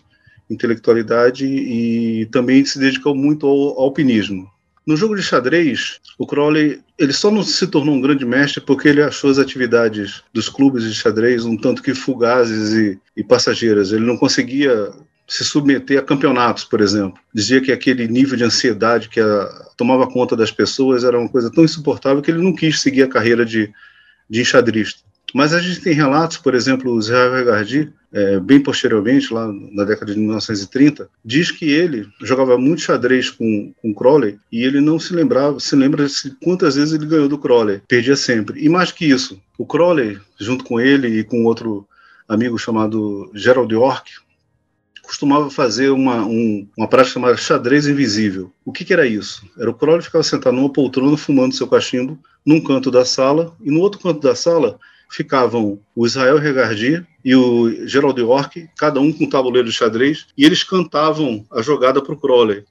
intelectualidade 0.50 1.46
e 1.46 2.26
também 2.26 2.64
se 2.64 2.78
dedicou 2.78 3.14
muito 3.14 3.46
ao 3.46 3.80
alpinismo. 3.80 4.50
No 4.86 4.96
jogo 4.96 5.14
de 5.14 5.22
xadrez, 5.22 6.00
o 6.18 6.26
Crowley 6.26 6.80
ele 6.98 7.12
só 7.12 7.30
não 7.30 7.42
se 7.42 7.66
tornou 7.66 7.94
um 7.94 8.00
grande 8.00 8.26
mestre 8.26 8.60
porque 8.60 8.88
ele 8.88 9.02
achou 9.02 9.30
as 9.30 9.38
atividades 9.38 10.22
dos 10.32 10.48
clubes 10.48 10.82
de 10.82 10.94
xadrez 10.94 11.44
um 11.44 11.56
tanto 11.56 11.82
que 11.82 11.94
fugazes 11.94 12.72
e, 12.72 12.98
e 13.16 13.22
passageiras. 13.22 13.92
Ele 13.92 14.04
não 14.04 14.16
conseguia 14.16 14.90
se 15.28 15.44
submeter 15.44 15.98
a 15.98 16.02
campeonatos, 16.02 16.64
por 16.64 16.80
exemplo. 16.80 17.18
Dizia 17.32 17.60
que 17.60 17.70
aquele 17.70 18.08
nível 18.08 18.36
de 18.36 18.42
ansiedade 18.42 19.08
que 19.08 19.20
a, 19.20 19.46
tomava 19.76 20.10
conta 20.10 20.34
das 20.34 20.50
pessoas 20.50 21.04
era 21.04 21.18
uma 21.18 21.28
coisa 21.28 21.52
tão 21.52 21.64
insuportável 21.64 22.20
que 22.20 22.30
ele 22.30 22.42
não 22.42 22.54
quis 22.54 22.80
seguir 22.80 23.04
a 23.04 23.08
carreira 23.08 23.46
de, 23.46 23.72
de 24.28 24.40
enxadrista. 24.40 25.02
Mas 25.32 25.54
a 25.54 25.60
gente 25.60 25.80
tem 25.80 25.94
relatos, 25.94 26.36
por 26.36 26.54
exemplo, 26.54 26.92
o 26.92 26.98
Israel 26.98 27.32
Regardi, 27.32 27.92
é, 28.12 28.40
bem 28.40 28.60
posteriormente, 28.60 29.32
lá 29.32 29.50
na 29.72 29.84
década 29.84 30.12
de 30.12 30.18
1930, 30.18 31.08
diz 31.24 31.50
que 31.50 31.70
ele 31.70 32.08
jogava 32.20 32.58
muito 32.58 32.82
xadrez 32.82 33.30
com, 33.30 33.72
com 33.80 33.94
Crowley 33.94 34.38
e 34.50 34.64
ele 34.64 34.80
não 34.80 34.98
se 34.98 35.14
lembrava, 35.14 35.60
se 35.60 35.76
lembra 35.76 36.06
de 36.06 36.30
quantas 36.42 36.74
vezes 36.74 36.94
ele 36.94 37.06
ganhou 37.06 37.28
do 37.28 37.38
Crowley, 37.38 37.80
perdia 37.86 38.16
sempre. 38.16 38.60
E 38.64 38.68
mais 38.68 38.90
que 38.90 39.04
isso, 39.04 39.40
o 39.56 39.64
Crowley, 39.64 40.18
junto 40.38 40.64
com 40.64 40.80
ele 40.80 41.20
e 41.20 41.24
com 41.24 41.44
outro 41.44 41.86
amigo 42.28 42.58
chamado 42.58 43.30
Gerald 43.34 43.72
York, 43.72 44.10
costumava 45.02 45.50
fazer 45.50 45.90
uma, 45.90 46.24
um, 46.24 46.68
uma 46.76 46.86
prática 46.86 47.14
chamada 47.14 47.36
xadrez 47.36 47.88
invisível. 47.88 48.52
O 48.64 48.72
que, 48.72 48.84
que, 48.84 48.92
era 48.92 49.06
isso? 49.06 49.44
Era 49.58 49.68
o 49.68 49.74
Crowley 49.74 50.02
ficava 50.02 50.22
sentado 50.22 50.54
numa 50.54 50.72
poltrona 50.72 51.16
fumando 51.16 51.54
seu 51.54 51.66
cachimbo 51.66 52.16
num 52.46 52.60
canto 52.60 52.90
da 52.90 53.04
sala 53.04 53.54
e 53.60 53.70
no 53.70 53.80
outro 53.80 54.00
canto 54.00 54.20
da 54.20 54.36
sala 54.36 54.78
ficavam 55.10 55.80
o 55.96 56.06
Israel 56.06 56.38
Regardi 56.38 57.04
e 57.24 57.34
o 57.34 57.86
Gerald 57.86 58.18
York, 58.20 58.68
cada 58.76 59.00
um 59.00 59.12
com 59.12 59.24
um 59.24 59.28
tabuleiro 59.28 59.68
de 59.68 59.74
xadrez, 59.74 60.26
e 60.36 60.44
eles 60.44 60.64
cantavam 60.64 61.44
a 61.50 61.62
jogada 61.62 62.02
para 62.02 62.14
o 62.14 62.16
Crowley. 62.16 62.64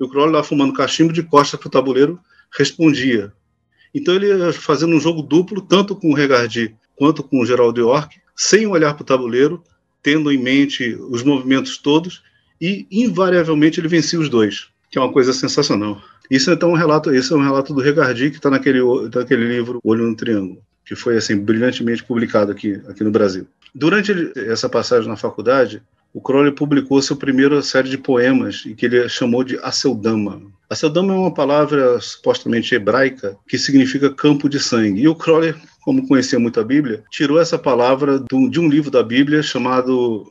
E 0.00 0.04
o 0.04 0.08
Crowley 0.08 0.32
lá 0.32 0.42
fumando 0.42 0.72
cachimbo 0.72 1.12
de 1.12 1.22
costas 1.22 1.58
para 1.58 1.68
o 1.68 1.70
tabuleiro 1.70 2.18
respondia. 2.56 3.32
Então 3.94 4.14
ele 4.14 4.26
ia 4.26 4.52
fazendo 4.52 4.94
um 4.94 5.00
jogo 5.00 5.22
duplo, 5.22 5.60
tanto 5.60 5.94
com 5.94 6.10
o 6.10 6.14
Regardi 6.14 6.74
quanto 6.96 7.22
com 7.22 7.40
o 7.40 7.46
Gerald 7.46 7.78
York, 7.78 8.16
sem 8.34 8.66
olhar 8.66 8.94
para 8.94 9.02
o 9.02 9.06
tabuleiro, 9.06 9.62
tendo 10.02 10.32
em 10.32 10.38
mente 10.38 10.94
os 10.94 11.22
movimentos 11.22 11.78
todos, 11.78 12.22
e 12.60 12.86
invariavelmente 12.90 13.80
ele 13.80 13.88
vencia 13.88 14.18
os 14.18 14.28
dois, 14.28 14.68
que 14.90 14.98
é 14.98 15.00
uma 15.00 15.12
coisa 15.12 15.32
sensacional. 15.32 16.00
Isso 16.30 16.50
então 16.50 16.70
é 16.70 16.72
um 16.72 16.76
relato, 16.76 17.12
esse 17.14 17.32
é 17.32 17.36
um 17.36 17.42
relato 17.42 17.74
do 17.74 17.80
Regardi 17.80 18.30
que 18.30 18.36
está 18.36 18.50
naquele, 18.50 18.80
naquele 19.14 19.46
livro 19.46 19.80
Olho 19.84 20.06
no 20.06 20.16
Triângulo, 20.16 20.62
que 20.84 20.96
foi 20.96 21.16
assim 21.16 21.36
brilhantemente 21.36 22.02
publicado 22.02 22.50
aqui, 22.50 22.80
aqui 22.88 23.04
no 23.04 23.10
Brasil. 23.10 23.46
Durante 23.74 24.12
essa 24.36 24.68
passagem 24.68 25.08
na 25.08 25.16
faculdade, 25.16 25.82
o 26.12 26.20
Crowley 26.20 26.52
publicou 26.52 27.02
sua 27.02 27.16
primeira 27.16 27.60
série 27.60 27.88
de 27.88 27.98
poemas, 27.98 28.62
que 28.76 28.86
ele 28.86 29.08
chamou 29.08 29.42
de 29.42 29.58
Aceldama. 29.58 30.40
Aceldama 30.70 31.12
é 31.12 31.16
uma 31.16 31.34
palavra 31.34 32.00
supostamente 32.00 32.72
hebraica 32.72 33.36
que 33.48 33.58
significa 33.58 34.14
campo 34.14 34.48
de 34.48 34.60
sangue. 34.60 35.02
E 35.02 35.08
o 35.08 35.14
Crowley, 35.16 35.56
como 35.82 36.06
conhecia 36.06 36.38
muito 36.38 36.60
a 36.60 36.64
Bíblia, 36.64 37.02
tirou 37.10 37.40
essa 37.40 37.58
palavra 37.58 38.20
de 38.20 38.60
um 38.60 38.68
livro 38.68 38.92
da 38.92 39.02
Bíblia 39.02 39.42
chamado 39.42 40.24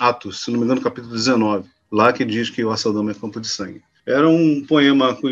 Atos, 0.00 0.40
se 0.40 0.50
não 0.50 0.58
me 0.58 0.64
engano, 0.64 0.80
capítulo 0.80 1.14
19, 1.14 1.68
lá 1.92 2.12
que 2.12 2.24
diz 2.24 2.50
que 2.50 2.64
o 2.64 2.72
Aceldama 2.72 3.12
é 3.12 3.14
campo 3.14 3.40
de 3.40 3.46
sangue. 3.46 3.82
Era 4.04 4.28
um 4.28 4.64
poema 4.66 5.14
que 5.14 5.28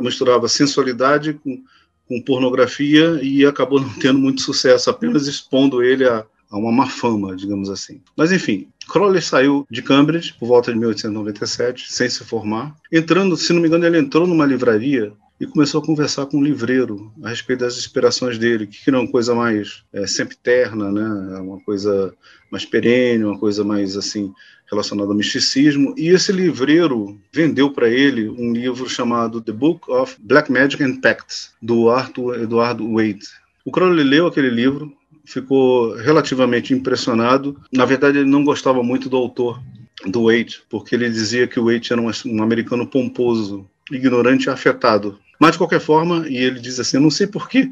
misturava 0.00 0.48
sensualidade 0.48 1.34
com, 1.34 1.62
com 2.08 2.20
pornografia 2.20 3.20
e 3.22 3.46
acabou 3.46 3.80
não 3.80 3.92
tendo 4.00 4.18
muito 4.18 4.42
sucesso, 4.42 4.90
apenas 4.90 5.28
expondo 5.28 5.84
ele 5.84 6.04
a 6.04 6.26
a 6.50 6.56
uma 6.56 6.72
má 6.72 6.86
fama, 6.86 7.34
digamos 7.34 7.68
assim. 7.68 8.00
Mas 8.16 8.32
enfim, 8.32 8.68
Crowley 8.88 9.22
saiu 9.22 9.66
de 9.70 9.82
Cambridge 9.82 10.34
por 10.38 10.46
volta 10.46 10.72
de 10.72 10.78
1897, 10.78 11.92
sem 11.92 12.08
se 12.08 12.24
formar. 12.24 12.74
Entrando, 12.92 13.36
se 13.36 13.52
não 13.52 13.60
me 13.60 13.68
engano, 13.68 13.84
ele 13.86 13.98
entrou 13.98 14.26
numa 14.26 14.46
livraria 14.46 15.12
e 15.38 15.46
começou 15.46 15.82
a 15.82 15.84
conversar 15.84 16.26
com 16.26 16.38
um 16.38 16.42
livreiro 16.42 17.12
a 17.22 17.28
respeito 17.28 17.60
das 17.60 17.76
inspirações 17.76 18.38
dele, 18.38 18.66
que 18.66 18.78
era 18.88 18.98
uma 18.98 19.10
coisa 19.10 19.34
mais 19.34 19.82
é, 19.92 20.06
sempiterna, 20.06 20.90
né? 20.90 21.40
uma 21.40 21.60
coisa 21.60 22.14
mais 22.50 22.64
perene, 22.64 23.24
uma 23.24 23.38
coisa 23.38 23.62
mais 23.62 23.96
assim 23.96 24.32
relacionada 24.70 25.10
ao 25.10 25.16
misticismo. 25.16 25.94
E 25.96 26.08
esse 26.08 26.32
livreiro 26.32 27.20
vendeu 27.32 27.70
para 27.70 27.88
ele 27.88 28.28
um 28.28 28.52
livro 28.52 28.88
chamado 28.88 29.40
The 29.40 29.52
Book 29.52 29.90
of 29.90 30.16
Black 30.20 30.50
Magic 30.50 30.82
and 30.82 31.00
Pacts, 31.00 31.52
do 31.60 31.90
Arthur 31.90 32.42
Eduardo 32.42 32.90
Wade. 32.94 33.26
O 33.64 33.70
Crowley 33.70 34.04
leu 34.04 34.26
aquele 34.26 34.48
livro, 34.48 34.95
ficou 35.26 35.94
relativamente 35.96 36.72
impressionado. 36.72 37.60
Na 37.72 37.84
verdade, 37.84 38.18
ele 38.18 38.30
não 38.30 38.44
gostava 38.44 38.82
muito 38.82 39.08
do 39.08 39.16
autor, 39.16 39.60
do 40.06 40.24
Waite, 40.24 40.62
porque 40.70 40.94
ele 40.94 41.10
dizia 41.10 41.46
que 41.46 41.58
o 41.58 41.64
Waite 41.64 41.92
era 41.92 42.00
um, 42.00 42.10
um 42.26 42.42
americano 42.42 42.86
pomposo, 42.86 43.68
ignorante 43.90 44.46
e 44.46 44.50
afetado. 44.50 45.18
Mas, 45.38 45.52
de 45.52 45.58
qualquer 45.58 45.80
forma, 45.80 46.26
e 46.28 46.36
ele 46.36 46.60
diz 46.60 46.78
assim: 46.80 46.96
eu 46.96 47.02
não 47.02 47.10
sei 47.10 47.26
por 47.26 47.48
que 47.48 47.70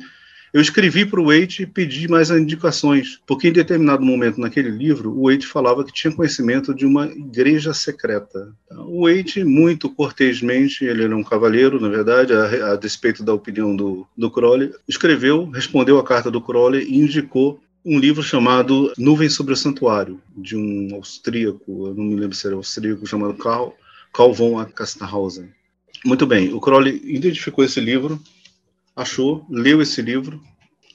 eu 0.54 0.60
escrevi 0.60 1.04
para 1.04 1.20
o 1.20 1.26
Waite 1.26 1.64
e 1.64 1.66
pedi 1.66 2.06
mais 2.06 2.30
indicações, 2.30 3.20
porque 3.26 3.48
em 3.48 3.52
determinado 3.52 4.04
momento 4.04 4.40
naquele 4.40 4.70
livro, 4.70 5.10
o 5.10 5.24
Waite 5.24 5.48
falava 5.48 5.82
que 5.82 5.92
tinha 5.92 6.14
conhecimento 6.14 6.72
de 6.72 6.86
uma 6.86 7.06
igreja 7.06 7.74
secreta. 7.74 8.54
O 8.70 9.02
Waite, 9.02 9.42
muito 9.42 9.90
cortesmente, 9.90 10.84
ele 10.84 11.02
era 11.02 11.16
um 11.16 11.24
cavalheiro, 11.24 11.80
na 11.80 11.88
verdade, 11.88 12.32
a, 12.32 12.72
a 12.72 12.76
despeito 12.76 13.24
da 13.24 13.34
opinião 13.34 13.74
do, 13.74 14.06
do 14.16 14.30
Crowley, 14.30 14.70
escreveu, 14.86 15.50
respondeu 15.50 15.98
a 15.98 16.04
carta 16.04 16.30
do 16.30 16.40
Crowley 16.40 16.86
e 16.88 16.98
indicou 16.98 17.60
um 17.84 17.98
livro 17.98 18.22
chamado 18.22 18.92
Nuvem 18.96 19.28
sobre 19.28 19.54
o 19.54 19.56
Santuário, 19.56 20.20
de 20.36 20.56
um 20.56 20.94
austríaco, 20.94 21.88
eu 21.88 21.94
não 21.94 22.04
me 22.04 22.14
lembro 22.14 22.36
se 22.36 22.46
era 22.46 22.54
austríaco, 22.54 23.04
chamado 23.08 23.34
Karl, 23.34 23.74
Karl 24.12 24.32
von 24.32 24.64
Kastenhausen. 24.66 25.48
Muito 26.04 26.26
bem, 26.26 26.54
o 26.54 26.60
Crowley 26.60 27.02
identificou 27.04 27.64
esse 27.64 27.80
livro, 27.80 28.22
achou, 28.96 29.44
leu 29.48 29.82
esse 29.82 30.00
livro, 30.00 30.40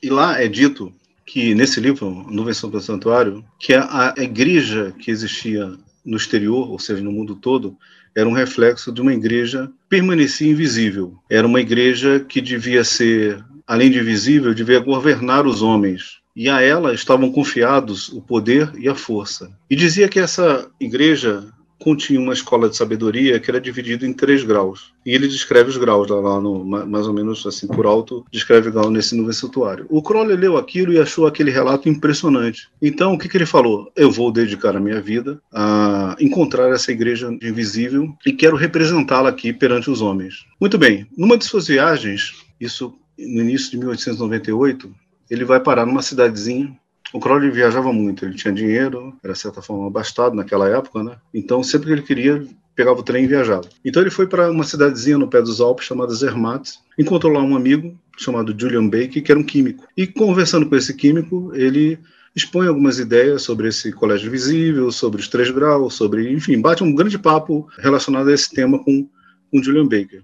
e 0.02 0.10
lá 0.10 0.42
é 0.42 0.48
dito 0.48 0.94
que 1.26 1.54
nesse 1.54 1.80
livro, 1.80 2.10
Nuvem 2.30 2.54
sobre 2.54 2.78
o 2.78 2.82
Santuário, 2.82 3.44
que 3.60 3.74
a, 3.74 4.14
a 4.18 4.24
igreja 4.24 4.94
que 4.98 5.12
existia 5.12 5.72
no 6.04 6.18
exterior, 6.18 6.70
ou 6.70 6.80
seja, 6.80 7.04
no 7.04 7.12
mundo 7.12 7.36
todo, 7.36 7.78
era 8.16 8.28
um 8.28 8.34
reflexo 8.34 8.92
de 8.92 9.02
uma 9.02 9.14
igreja 9.14 9.72
permanecia 9.88 10.50
invisível. 10.50 11.18
Era 11.30 11.46
uma 11.46 11.62
igreja 11.62 12.20
que 12.20 12.42
devia 12.42 12.84
ser, 12.84 13.44
além 13.68 13.92
de 13.92 14.02
visível, 14.02 14.54
devia 14.54 14.80
governar 14.80 15.46
os 15.46 15.62
homens. 15.62 16.20
E 16.36 16.50
a 16.50 16.62
ela 16.62 16.94
estavam 16.94 17.32
confiados 17.32 18.10
o 18.10 18.22
poder 18.22 18.72
e 18.78 18.88
a 18.88 18.96
força. 18.96 19.52
E 19.70 19.76
dizia 19.76 20.08
que 20.08 20.20
essa 20.20 20.70
igreja 20.80 21.48
continha 21.80 22.20
uma 22.20 22.34
escola 22.34 22.70
de 22.70 22.76
sabedoria 22.76 23.40
que 23.40 23.50
era 23.50 23.60
dividida 23.60 24.06
em 24.06 24.14
três 24.14 24.44
graus. 24.44 24.94
E 25.06 25.16
ele 25.16 25.28
descreve 25.28 25.70
os 25.70 25.78
graus 25.78 26.10
lá, 26.10 26.40
no, 26.40 26.64
mais 26.66 27.08
ou 27.08 27.14
menos 27.14 27.46
assim 27.46 27.68
por 27.68 27.86
alto, 27.86 28.26
descreve 28.32 28.70
grau 28.70 28.92
nesse 28.92 29.16
nuvem 29.16 29.34
santuário. 29.34 29.86
O 29.90 30.04
Crowley 30.04 30.36
leu 30.36 30.58
aquilo 30.58 30.94
e 30.94 31.00
achou 31.00 31.26
aquele 31.26 31.50
relato 31.50 31.88
impressionante. 31.88 32.70
Então, 32.82 33.14
o 33.14 33.18
que, 33.18 33.30
que 33.30 33.38
ele 33.38 33.46
falou? 33.46 33.92
Eu 33.96 34.12
vou 34.12 34.32
dedicar 34.32 34.76
a 34.76 34.80
minha 34.80 35.02
vida 35.02 35.42
a 35.54 36.16
encontrar 36.20 36.70
essa 36.70 36.92
igreja 36.92 37.36
invisível 37.42 38.14
e 38.26 38.34
quero 38.34 38.58
representá-la 38.58 39.30
aqui 39.30 39.54
perante 39.54 39.90
os 39.90 40.02
homens. 40.02 40.46
Muito 40.60 40.78
bem, 40.78 41.08
numa 41.18 41.38
de 41.38 41.46
suas 41.46 41.68
viagens, 41.68 42.34
isso 42.60 42.94
no 43.18 43.42
início 43.42 43.72
de 43.72 43.78
1898, 43.78 44.94
ele 45.30 45.46
vai 45.46 45.60
parar 45.60 45.86
numa 45.86 46.02
cidadezinha 46.02 46.76
o 47.14 47.20
Crowley 47.20 47.50
viajava 47.50 47.92
muito, 47.92 48.26
ele 48.26 48.36
tinha 48.36 48.54
dinheiro, 48.54 49.16
era 49.24 49.34
de 49.34 49.40
certa 49.40 49.62
forma 49.62 49.88
abastado 49.88 50.36
naquela 50.36 50.70
época, 50.70 51.04
né? 51.04 51.18
Então, 51.34 51.64
sempre 51.64 51.88
que 51.88 51.94
ele 51.94 52.02
queria, 52.02 52.46
pegava 52.76 53.00
o 53.00 53.04
trem 53.04 53.24
e 53.24 53.28
viajava. 53.28 53.68
Então, 53.84 54.02
ele 54.02 54.12
foi 54.12 54.28
para 54.28 54.52
uma 54.52 54.64
cidadezinha 54.64 55.18
no 55.18 55.28
pé 55.28 55.42
dos 55.42 55.60
Alpes 55.60 55.86
chamada 55.86 56.14
Zermatt, 56.14 56.80
encontrou 56.98 57.34
lá 57.34 57.42
um 57.42 57.56
amigo 57.56 57.98
chamado 58.18 58.56
Julian 58.58 58.88
Baker, 58.88 59.24
que 59.24 59.32
era 59.32 59.40
um 59.40 59.44
químico. 59.44 59.88
E 59.98 60.06
conversando 60.06 60.68
com 60.68 60.76
esse 60.76 60.94
químico, 60.94 61.52
ele 61.56 61.98
expõe 62.36 62.68
algumas 62.68 63.00
ideias 63.00 63.42
sobre 63.42 63.70
esse 63.70 63.92
colégio 63.92 64.30
visível, 64.30 64.92
sobre 64.92 65.20
os 65.20 65.28
três 65.28 65.50
graus, 65.50 65.96
sobre, 65.96 66.32
enfim, 66.32 66.60
bate 66.62 66.84
um 66.84 66.94
grande 66.94 67.18
papo 67.18 67.68
relacionado 67.80 68.30
a 68.30 68.34
esse 68.34 68.52
tema 68.52 68.84
com, 68.84 69.08
com 69.52 69.64
Julian 69.64 69.88
Baker. 69.88 70.22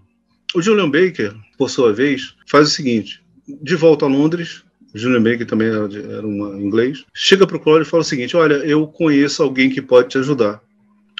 O 0.53 0.61
Julian 0.61 0.89
Baker, 0.89 1.35
por 1.57 1.69
sua 1.69 1.91
vez, 1.93 2.35
faz 2.47 2.69
o 2.69 2.71
seguinte: 2.71 3.23
de 3.61 3.75
volta 3.75 4.05
a 4.05 4.09
Londres, 4.09 4.63
Julian 4.97 5.21
Baker 5.21 5.45
também 5.45 5.67
era, 5.67 5.89
era 6.15 6.25
um 6.25 6.59
inglês, 6.59 7.03
chega 7.13 7.45
para 7.45 7.57
o 7.57 7.59
Crowley 7.59 7.83
e 7.83 7.85
fala 7.85 8.01
o 8.01 8.05
seguinte: 8.05 8.35
Olha, 8.37 8.55
eu 8.55 8.87
conheço 8.87 9.43
alguém 9.43 9.69
que 9.69 9.81
pode 9.81 10.09
te 10.09 10.17
ajudar. 10.17 10.61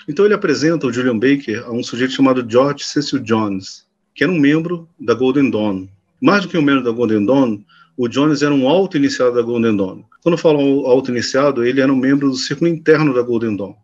Então 0.07 0.23
ele 0.23 0.33
apresenta 0.33 0.87
o 0.87 0.93
Julian 0.93 1.17
Baker 1.19 1.63
a 1.65 1.71
um 1.71 1.83
sujeito 1.83 2.13
chamado 2.13 2.45
George 2.47 2.85
Cecil 2.85 3.19
Jones, 3.19 3.85
que 4.13 4.23
era 4.23 4.31
um 4.31 4.39
membro 4.39 4.87
da 4.99 5.13
Golden 5.13 5.49
Dawn. 5.49 5.87
Mais 6.21 6.43
do 6.43 6.47
que 6.47 6.57
um 6.57 6.61
membro 6.61 6.83
da 6.83 6.91
Golden 6.91 7.25
Dawn, 7.25 7.59
o 7.97 8.07
Jones 8.07 8.41
era 8.41 8.53
um 8.53 8.69
alto 8.69 8.95
iniciado 8.95 9.35
da 9.35 9.41
Golden 9.41 9.75
Dawn. 9.75 10.03
Quando 10.23 10.37
falam 10.37 10.85
alto 10.85 11.11
iniciado, 11.11 11.65
ele 11.65 11.81
era 11.81 11.91
um 11.91 11.97
membro 11.97 12.29
do 12.29 12.35
círculo 12.35 12.69
interno 12.69 13.13
da 13.13 13.21
Golden 13.21 13.57
Dawn. 13.57 13.75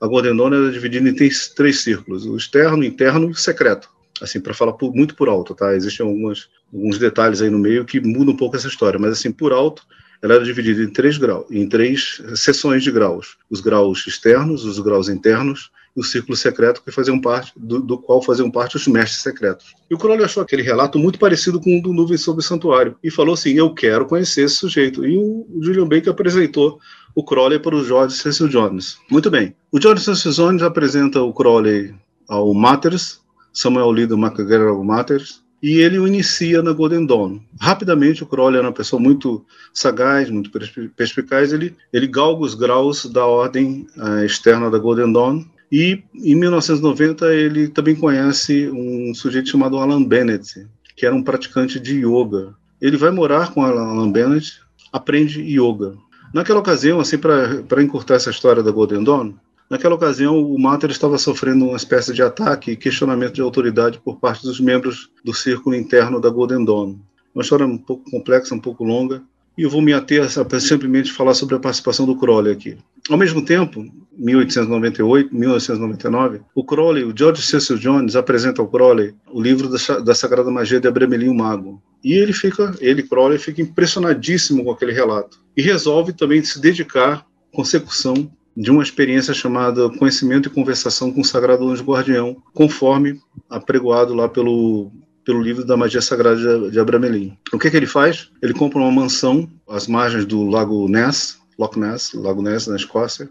A 0.00 0.06
Golden 0.06 0.36
Dawn 0.36 0.54
era 0.54 0.70
dividida 0.70 1.08
em 1.08 1.14
três, 1.14 1.48
três 1.48 1.80
círculos: 1.80 2.24
o 2.24 2.36
externo, 2.36 2.84
interno 2.84 3.30
e 3.30 3.34
secreto 3.34 3.88
assim, 4.20 4.40
para 4.40 4.54
falar 4.54 4.72
por, 4.74 4.94
muito 4.94 5.14
por 5.14 5.28
alto, 5.28 5.54
tá? 5.54 5.74
Existem 5.74 6.06
algumas, 6.06 6.48
alguns 6.72 6.98
detalhes 6.98 7.40
aí 7.42 7.50
no 7.50 7.58
meio 7.58 7.84
que 7.84 8.00
mudam 8.00 8.34
um 8.34 8.36
pouco 8.36 8.56
essa 8.56 8.68
história, 8.68 8.98
mas 8.98 9.12
assim, 9.12 9.32
por 9.32 9.52
alto, 9.52 9.82
ela 10.22 10.34
era 10.34 10.44
dividida 10.44 10.82
em 10.82 10.92
três 10.92 11.16
graus, 11.16 11.46
em 11.50 11.68
três 11.68 12.20
seções 12.34 12.82
de 12.82 12.90
graus: 12.90 13.38
os 13.48 13.60
graus 13.60 14.06
externos, 14.06 14.64
os 14.64 14.78
graus 14.78 15.08
internos 15.08 15.70
e 15.96 16.00
o 16.00 16.04
círculo 16.04 16.36
secreto 16.36 16.82
que 16.82 16.92
faziam 16.92 17.20
parte, 17.20 17.52
do, 17.56 17.80
do, 17.80 17.98
qual 17.98 18.22
faziam 18.22 18.50
parte 18.50 18.76
os 18.76 18.86
mestres 18.86 19.22
secretos. 19.22 19.74
E 19.90 19.94
o 19.94 19.98
Crowley 19.98 20.24
achou 20.24 20.42
aquele 20.42 20.62
relato 20.62 20.98
muito 20.98 21.18
parecido 21.18 21.60
com 21.60 21.78
o 21.78 21.82
do 21.82 21.92
Nuvem 21.92 22.16
sobre 22.16 22.40
o 22.40 22.46
Santuário 22.46 22.96
e 23.02 23.10
falou 23.10 23.34
assim: 23.34 23.52
Eu 23.54 23.74
quero 23.74 24.06
conhecer 24.06 24.42
esse 24.44 24.56
sujeito. 24.56 25.04
E 25.04 25.16
o 25.16 25.46
Julian 25.60 25.88
Baker 25.88 26.10
apresentou 26.10 26.78
o 27.14 27.24
Crowley 27.24 27.58
para 27.58 27.74
o 27.74 27.84
George 27.84 28.16
Cecil 28.16 28.48
Jones. 28.48 28.98
Muito 29.10 29.30
bem. 29.30 29.54
O 29.72 29.80
George 29.80 30.04
Cecil 30.04 30.32
Jones 30.32 30.62
apresenta 30.62 31.20
o 31.22 31.32
Crowley 31.32 31.94
ao 32.28 32.54
Matters, 32.54 33.20
Samuel 33.52 33.92
Lido 33.92 34.16
McGregor 34.16 34.84
Matters, 34.84 35.42
e 35.62 35.78
ele 35.78 35.98
o 35.98 36.06
inicia 36.06 36.62
na 36.62 36.72
Golden 36.72 37.04
Dawn. 37.04 37.38
Rapidamente, 37.60 38.22
o 38.22 38.26
Crowley 38.26 38.58
era 38.58 38.66
uma 38.66 38.74
pessoa 38.74 39.00
muito 39.00 39.44
sagaz, 39.74 40.30
muito 40.30 40.50
perspicaz, 40.96 41.52
ele, 41.52 41.76
ele 41.92 42.06
galga 42.06 42.42
os 42.42 42.54
graus 42.54 43.04
da 43.06 43.26
ordem 43.26 43.86
uh, 43.96 44.24
externa 44.24 44.70
da 44.70 44.78
Golden 44.78 45.12
Dawn, 45.12 45.44
e 45.70 46.02
em 46.14 46.34
1990 46.34 47.32
ele 47.32 47.68
também 47.68 47.94
conhece 47.94 48.68
um 48.70 49.14
sujeito 49.14 49.50
chamado 49.50 49.78
Alan 49.78 50.02
Bennett, 50.02 50.66
que 50.96 51.06
era 51.06 51.14
um 51.14 51.22
praticante 51.22 51.78
de 51.78 52.04
yoga. 52.04 52.54
Ele 52.80 52.96
vai 52.96 53.10
morar 53.10 53.52
com 53.52 53.62
Alan 53.62 54.10
Bennett, 54.10 54.60
aprende 54.92 55.40
yoga. 55.42 55.94
Naquela 56.32 56.60
ocasião, 56.60 57.00
assim, 57.00 57.18
para 57.18 57.82
encurtar 57.82 58.14
essa 58.14 58.30
história 58.30 58.62
da 58.62 58.70
Golden 58.70 59.04
Dawn, 59.04 59.34
Naquela 59.70 59.94
ocasião, 59.94 60.42
o 60.42 60.58
Mater 60.58 60.90
estava 60.90 61.16
sofrendo 61.16 61.64
uma 61.64 61.76
espécie 61.76 62.12
de 62.12 62.20
ataque 62.20 62.72
e 62.72 62.76
questionamento 62.76 63.34
de 63.34 63.40
autoridade 63.40 64.00
por 64.04 64.18
parte 64.18 64.42
dos 64.42 64.58
membros 64.58 65.08
do 65.24 65.32
círculo 65.32 65.76
interno 65.76 66.20
da 66.20 66.28
Golden 66.28 66.64
Dawn. 66.64 66.98
Uma 67.32 67.42
história 67.42 67.64
um 67.64 67.78
pouco 67.78 68.10
complexa, 68.10 68.52
um 68.52 68.58
pouco 68.58 68.82
longa, 68.82 69.22
e 69.56 69.62
eu 69.62 69.70
vou 69.70 69.80
me 69.80 69.92
ater 69.92 70.24
a 70.24 70.60
simplesmente 70.60 71.12
falar 71.12 71.34
sobre 71.34 71.54
a 71.54 71.60
participação 71.60 72.04
do 72.04 72.16
Crowley 72.16 72.52
aqui. 72.52 72.78
Ao 73.08 73.16
mesmo 73.16 73.44
tempo, 73.44 73.88
1898, 74.18 75.32
1999, 75.32 76.40
o 76.52 76.64
Crowley, 76.64 77.04
o 77.04 77.16
George 77.16 77.40
Cecil 77.40 77.78
Jones, 77.78 78.16
apresenta 78.16 78.60
ao 78.60 78.66
Crowley 78.66 79.14
o 79.30 79.40
livro 79.40 79.68
da, 79.68 80.00
da 80.00 80.16
Sagrada 80.16 80.50
Magia 80.50 80.80
de 80.80 80.88
Abramelin 80.88 81.28
o 81.28 81.34
Mago. 81.34 81.80
E 82.02 82.14
ele 82.14 82.32
fica, 82.32 82.74
ele, 82.80 83.04
Crowley, 83.04 83.38
fica 83.38 83.62
impressionadíssimo 83.62 84.64
com 84.64 84.72
aquele 84.72 84.92
relato. 84.92 85.38
E 85.56 85.62
resolve 85.62 86.12
também 86.12 86.42
se 86.42 86.60
dedicar 86.60 87.24
consecução 87.52 88.28
de 88.60 88.70
uma 88.70 88.82
experiência 88.82 89.32
chamada 89.32 89.88
Conhecimento 89.88 90.46
e 90.46 90.52
Conversação 90.52 91.10
com 91.10 91.22
o 91.22 91.24
Sagrado 91.24 91.66
Anjo 91.66 91.82
Guardião, 91.82 92.36
conforme 92.52 93.18
apregoado 93.48 94.12
lá 94.12 94.28
pelo, 94.28 94.92
pelo 95.24 95.40
livro 95.40 95.64
da 95.64 95.78
Magia 95.78 96.02
Sagrada 96.02 96.70
de, 96.70 96.78
Abramelin. 96.78 97.34
O 97.54 97.58
que, 97.58 97.70
que 97.70 97.76
ele 97.76 97.86
faz? 97.86 98.30
Ele 98.42 98.52
compra 98.52 98.78
uma 98.78 98.92
mansão 98.92 99.48
às 99.66 99.86
margens 99.86 100.26
do 100.26 100.46
Lago 100.46 100.86
Ness, 100.90 101.38
Loch 101.58 101.78
Ness, 101.78 102.12
Lago 102.12 102.42
Ness, 102.42 102.66
na 102.66 102.76
Escócia, 102.76 103.30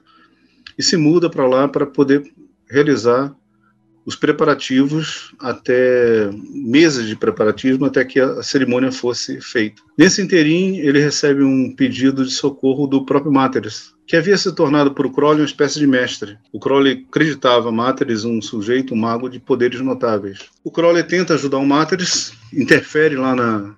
e 0.76 0.82
se 0.82 0.98
muda 0.98 1.30
para 1.30 1.48
lá 1.48 1.68
para 1.68 1.86
poder 1.86 2.24
realizar 2.68 3.32
os 4.08 4.16
preparativos 4.16 5.32
até 5.40 6.32
meses 6.52 7.06
de 7.06 7.16
preparatismo 7.16 7.86
até 7.86 8.04
que 8.04 8.20
a 8.20 8.42
cerimônia 8.42 8.92
fosse 8.92 9.40
feita. 9.42 9.80
Nesse 9.96 10.24
interim, 10.24 10.78
ele 10.78 11.00
recebe 11.00 11.44
um 11.44 11.76
pedido 11.76 12.26
de 12.26 12.32
socorro 12.32 12.88
do 12.88 13.06
próprio 13.06 13.32
Máteres, 13.32 13.94
que 14.10 14.18
havia 14.18 14.36
se 14.40 14.52
tornado 14.52 14.90
o 14.90 15.12
Crowley 15.12 15.42
uma 15.42 15.46
espécie 15.46 15.78
de 15.78 15.86
mestre. 15.86 16.36
O 16.52 16.60
Crowley 16.60 17.06
acreditava 17.08 17.72
Máteres 17.72 18.26
um 18.26 18.42
sujeito, 18.42 18.96
um 18.96 18.98
mago 18.98 19.30
de 19.30 19.40
poderes 19.40 19.82
notáveis. 19.82 20.40
O 20.64 20.72
Crowley 20.72 21.04
tenta 21.04 21.36
ajudar 21.36 21.60
o 21.60 21.66
Máteres, 21.66 22.34
interfere 22.52 23.16
lá 23.16 23.36
na, 23.36 23.76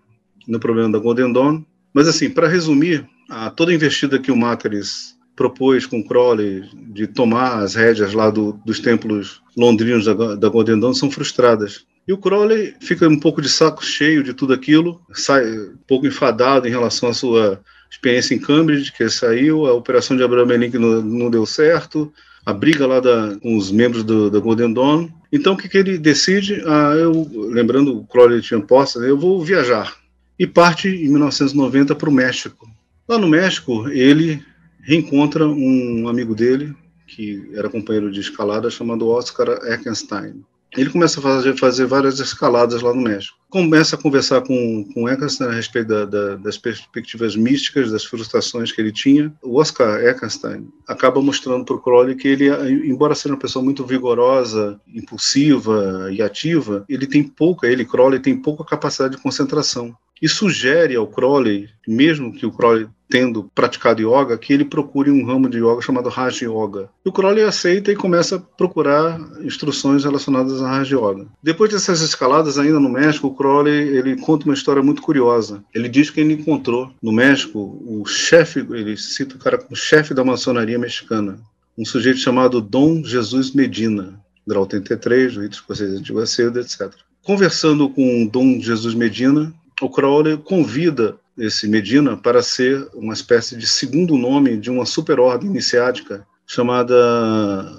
no 0.48 0.58
problema 0.58 0.90
da 0.90 1.00
Golden 1.00 1.34
Dawn, 1.34 1.62
mas 1.94 2.08
assim, 2.08 2.30
para 2.30 2.48
resumir, 2.48 3.06
a, 3.30 3.50
toda 3.50 3.72
a 3.72 3.76
investida 3.76 4.18
que 4.18 4.32
o 4.32 4.38
Máteres 4.38 5.18
propôs 5.36 5.86
com 5.86 6.02
Crowley 6.02 6.64
de 6.94 7.08
tomar 7.08 7.62
as 7.62 7.76
rédeas 7.76 8.14
lá 8.14 8.30
do, 8.30 8.54
dos 8.66 8.80
templos 8.80 9.42
londrinos 9.58 10.06
da, 10.06 10.36
da 10.36 10.48
Golden 10.48 10.80
Dawn 10.80 10.94
são 10.94 11.12
frustradas. 11.12 11.86
E 12.08 12.14
o 12.14 12.18
Crowley 12.18 12.74
fica 12.80 13.06
um 13.06 13.20
pouco 13.20 13.42
de 13.42 13.50
saco 13.50 13.84
cheio 13.84 14.24
de 14.24 14.34
tudo 14.34 14.54
aquilo, 14.54 15.02
sai 15.12 15.46
um 15.52 15.76
pouco 15.86 16.08
enfadado 16.08 16.70
em 16.70 16.72
relação 16.72 17.10
à 17.10 17.14
sua 17.14 17.62
experiência 17.92 18.34
em 18.34 18.40
Cambridge, 18.40 18.94
que 18.94 19.10
saiu, 19.10 19.68
a 19.68 19.74
operação 19.74 20.16
de 20.16 20.24
Abraham 20.24 20.56
Lincoln 20.56 20.80
não, 20.80 21.02
não 21.02 21.30
deu 21.30 21.46
certo, 21.46 22.12
a 22.46 22.54
briga 22.54 22.88
lá 22.88 23.00
da, 23.00 23.38
com 23.40 23.58
os 23.58 23.70
membros 23.70 24.04
do, 24.04 24.32
da 24.32 24.40
Golden 24.40 24.74
Dawn. 24.74 25.10
Então, 25.32 25.54
o 25.54 25.58
que, 25.58 25.70
que 25.70 25.78
ele 25.78 25.98
decide? 25.98 26.64
Ah, 26.66 26.94
eu, 26.96 27.30
lembrando, 27.34 27.98
o 27.98 28.06
Crowley 28.06 28.42
tinha 28.42 28.60
posse, 28.62 28.98
eu 28.98 29.18
vou 29.18 29.44
viajar. 29.44 29.96
E 30.40 30.48
parte 30.48 30.88
em 30.88 31.10
1990 31.10 31.94
para 31.94 32.10
o 32.10 32.14
México. 32.14 32.68
Lá 33.08 33.18
no 33.18 33.28
México, 33.28 33.88
ele 33.90 34.42
reencontra 34.82 35.46
um 35.46 36.08
amigo 36.08 36.34
dele, 36.34 36.74
que 37.06 37.52
era 37.54 37.70
companheiro 37.70 38.12
de 38.12 38.22
escalada, 38.22 38.70
chamado 38.72 39.08
Oscar 39.10 39.50
Eckenstein. 39.66 40.42
Ele 40.78 40.90
começa 40.90 41.20
a 41.20 41.24
fazer, 41.24 41.58
fazer, 41.58 41.86
várias 41.86 42.20
escaladas 42.20 42.82
lá 42.82 42.94
no 42.94 43.02
México. 43.02 43.38
Começa 43.50 43.96
a 43.96 44.00
conversar 44.00 44.42
com, 44.42 44.86
com 44.94 45.10
Eckenstein 45.10 45.50
a 45.50 45.54
respeito 45.54 45.88
da, 45.88 46.06
da, 46.06 46.36
das 46.38 46.58
perspectivas 46.58 47.36
místicas, 47.36 47.92
das 47.92 48.06
frustrações 48.06 48.72
que 48.72 48.80
ele 48.80 48.92
tinha. 48.92 49.34
O 49.44 49.60
Oscar 49.60 50.02
Eckenstein 50.02 50.70
acaba 50.88 51.22
mostrando 51.22 51.66
para 51.66 51.76
o 51.76 51.82
Crowley 51.82 52.16
que 52.16 52.28
ele, 52.28 52.48
embora 52.88 53.16
seja 53.16 53.34
uma 53.34 53.42
pessoa 53.42 53.64
muito 53.64 53.86
vigorosa, 53.86 54.80
impulsiva 54.88 56.10
e 56.12 56.22
ativa, 56.22 56.86
ele 56.88 57.06
tem 57.06 57.24
pouca, 57.24 57.68
ele, 57.68 57.84
Crowley, 57.84 58.20
tem 58.20 58.38
pouca 58.38 58.64
capacidade 58.64 59.18
de 59.18 59.22
concentração 59.22 59.94
e 60.22 60.30
sugere 60.30 60.96
ao 60.96 61.08
Crowley, 61.08 61.68
mesmo 61.88 62.32
que 62.32 62.46
o 62.46 62.52
Crowley 62.52 62.88
tendo 63.12 63.52
praticado 63.54 64.02
yoga, 64.02 64.38
que 64.38 64.54
ele 64.54 64.64
procure 64.64 65.12
um 65.12 65.26
ramo 65.26 65.50
de 65.50 65.58
yoga 65.58 65.82
chamado 65.82 66.10
Raja 66.10 66.46
Yoga. 66.46 66.90
E 67.06 67.10
o 67.10 67.12
Crowley 67.12 67.44
aceita 67.44 67.92
e 67.92 67.96
começa 67.96 68.38
a 68.38 68.40
procurar 68.40 69.20
instruções 69.44 70.06
relacionadas 70.06 70.62
a 70.62 70.70
Raja 70.70 70.96
Yoga. 70.96 71.28
Depois 71.44 71.70
dessas 71.70 72.00
escaladas, 72.02 72.58
ainda 72.58 72.80
no 72.80 72.90
México, 72.90 73.28
o 73.28 73.36
Crowley 73.36 73.98
ele 73.98 74.16
conta 74.16 74.46
uma 74.46 74.54
história 74.54 74.82
muito 74.82 75.02
curiosa. 75.02 75.62
Ele 75.76 75.90
diz 75.90 76.10
que 76.10 76.22
ele 76.22 76.34
encontrou 76.34 76.90
no 77.04 77.12
México 77.12 77.60
o 77.86 78.06
chefe, 78.06 78.60
ele 78.60 78.96
cita 78.96 79.36
o 79.36 79.40
cara 79.40 79.58
como 79.58 79.76
chefe 79.76 80.14
da 80.14 80.24
maçonaria 80.24 80.80
mexicana, 80.80 81.38
um 81.78 81.84
sujeito 81.84 82.20
chamado 82.20 82.62
Dom 82.62 83.04
Jesus 83.04 83.52
Medina, 83.52 84.18
grau 84.48 84.66
33, 84.66 85.34
do 85.34 85.42
Rito 85.42 85.56
Escocês 85.56 85.92
Antigo 85.92 86.26
Cedo, 86.26 86.60
etc. 86.60 86.94
Conversando 87.24 87.90
com 87.90 88.26
Dom 88.26 88.60
Jesus 88.60 88.94
Medina, 88.94 89.54
o 89.82 89.90
Crowley 89.90 90.38
convida 90.38 91.18
esse 91.38 91.68
Medina 91.68 92.18
para 92.18 92.42
ser 92.44 92.88
uma 92.94 93.14
espécie 93.14 93.56
de 93.56 93.68
segundo 93.68 94.18
nome 94.18 94.58
de 94.58 94.70
uma 94.70 94.86
superordem 94.86 95.50
iniciática 95.50 96.26
chamada 96.46 96.96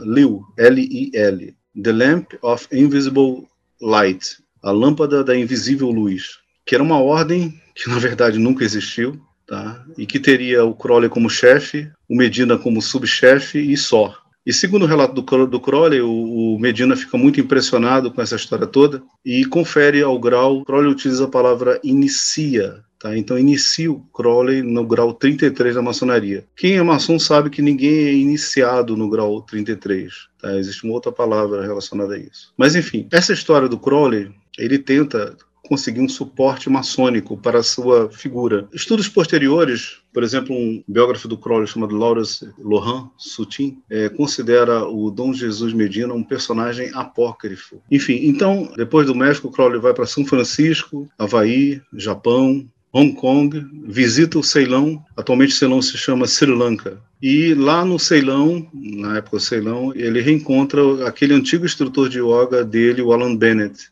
LIL, 0.04 0.42
L-I-L, 0.58 1.54
The 1.82 1.92
Lamp 1.92 2.32
of 2.42 2.66
Invisible 2.72 3.46
Light, 3.80 4.38
a 4.62 4.70
lâmpada 4.70 5.22
da 5.22 5.36
invisível 5.36 5.90
luz, 5.90 6.38
que 6.64 6.74
era 6.74 6.82
uma 6.82 6.98
ordem 6.98 7.60
que 7.74 7.88
na 7.88 7.98
verdade 7.98 8.38
nunca 8.38 8.64
existiu, 8.64 9.20
tá? 9.46 9.84
E 9.98 10.06
que 10.06 10.20
teria 10.20 10.64
o 10.64 10.74
Crowley 10.74 11.08
como 11.08 11.28
chefe, 11.28 11.90
o 12.08 12.16
Medina 12.16 12.56
como 12.56 12.80
subchefe 12.80 13.58
e 13.58 13.76
só. 13.76 14.14
E 14.44 14.52
segundo 14.52 14.82
o 14.82 14.88
relato 14.88 15.14
do, 15.20 15.46
do 15.46 15.60
Crowley, 15.60 16.00
o, 16.00 16.54
o, 16.54 16.58
Medina 16.58 16.96
fica 16.96 17.16
muito 17.16 17.40
impressionado 17.40 18.10
com 18.10 18.20
essa 18.20 18.34
história 18.34 18.66
toda 18.66 19.02
e 19.24 19.44
confere 19.44 20.02
ao 20.02 20.18
grau, 20.18 20.64
Crowley 20.64 20.90
utiliza 20.90 21.24
a 21.24 21.28
palavra 21.28 21.80
inicia, 21.84 22.82
tá? 23.02 23.18
Então 23.18 23.36
inicia 23.36 23.90
o 23.90 23.98
Crowley 24.14 24.62
no 24.62 24.86
grau 24.86 25.12
33 25.12 25.74
da 25.74 25.82
maçonaria. 25.82 26.46
Quem 26.56 26.76
é 26.76 26.82
maçom 26.82 27.18
sabe 27.18 27.50
que 27.50 27.60
ninguém 27.60 28.06
é 28.06 28.12
iniciado 28.12 28.96
no 28.96 29.10
grau 29.10 29.42
33, 29.42 30.12
tá? 30.40 30.56
Existe 30.56 30.84
uma 30.84 30.94
outra 30.94 31.10
palavra 31.10 31.62
relacionada 31.62 32.14
a 32.14 32.18
isso. 32.18 32.52
Mas 32.56 32.76
enfim, 32.76 33.08
essa 33.10 33.32
história 33.32 33.68
do 33.68 33.78
Crowley, 33.78 34.30
ele 34.56 34.78
tenta 34.78 35.36
conseguir 35.72 36.00
um 36.00 36.08
suporte 36.08 36.68
maçônico 36.68 37.36
para 37.36 37.60
a 37.60 37.62
sua 37.62 38.10
figura. 38.10 38.68
Estudos 38.74 39.08
posteriores, 39.08 39.98
por 40.12 40.22
exemplo, 40.22 40.54
um 40.54 40.82
biógrafo 40.86 41.26
do 41.26 41.38
Crowley 41.38 41.66
chamado 41.66 41.96
Lawrence 41.96 42.46
Lohan 42.58 43.08
Sutin 43.16 43.78
é, 43.88 44.08
considera 44.08 44.84
o 44.84 45.10
Dom 45.10 45.32
Jesus 45.32 45.72
Medina 45.72 46.12
um 46.12 46.22
personagem 46.22 46.90
apócrifo. 46.92 47.80
Enfim, 47.90 48.20
então, 48.24 48.70
depois 48.76 49.06
do 49.06 49.14
México, 49.14 49.50
Crowley 49.50 49.80
vai 49.80 49.94
para 49.94 50.04
São 50.04 50.26
Francisco, 50.26 51.08
Havaí, 51.18 51.80
Japão, 51.94 52.68
Hong 52.94 53.14
Kong, 53.14 53.66
visita 53.86 54.38
o 54.38 54.42
Ceilão, 54.42 55.02
atualmente 55.16 55.54
o 55.54 55.56
Ceilão 55.56 55.80
se 55.80 55.96
chama 55.96 56.26
Sri 56.26 56.52
Lanka. 56.52 57.00
E 57.22 57.54
lá 57.54 57.84
no 57.86 57.98
Ceilão, 57.98 58.68
na 58.74 59.16
época 59.16 59.38
do 59.38 59.42
Ceilão, 59.42 59.92
ele 59.94 60.20
reencontra 60.20 61.08
aquele 61.08 61.32
antigo 61.32 61.64
instrutor 61.64 62.10
de 62.10 62.18
yoga 62.18 62.62
dele, 62.62 63.00
o 63.00 63.12
Alan 63.12 63.34
Bennett, 63.34 63.90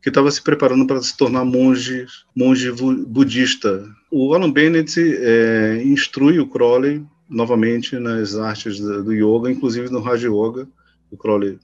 que 0.00 0.08
estava 0.08 0.30
se 0.30 0.40
preparando 0.40 0.86
para 0.86 1.02
se 1.02 1.16
tornar 1.16 1.44
monge, 1.44 2.06
monge 2.36 2.70
budista. 2.70 3.84
O 4.08 4.32
Alan 4.32 4.52
Bennett 4.52 4.94
é, 5.00 5.82
instrui 5.84 6.38
o 6.38 6.46
Crowley 6.46 7.04
novamente 7.28 7.98
nas 7.98 8.36
artes 8.36 8.78
do 8.78 9.12
yoga, 9.12 9.50
inclusive 9.50 9.90
no 9.90 10.00
Raja 10.00 10.28
Yoga. 10.28 10.68
O 11.10 11.16
Crowley 11.16 11.58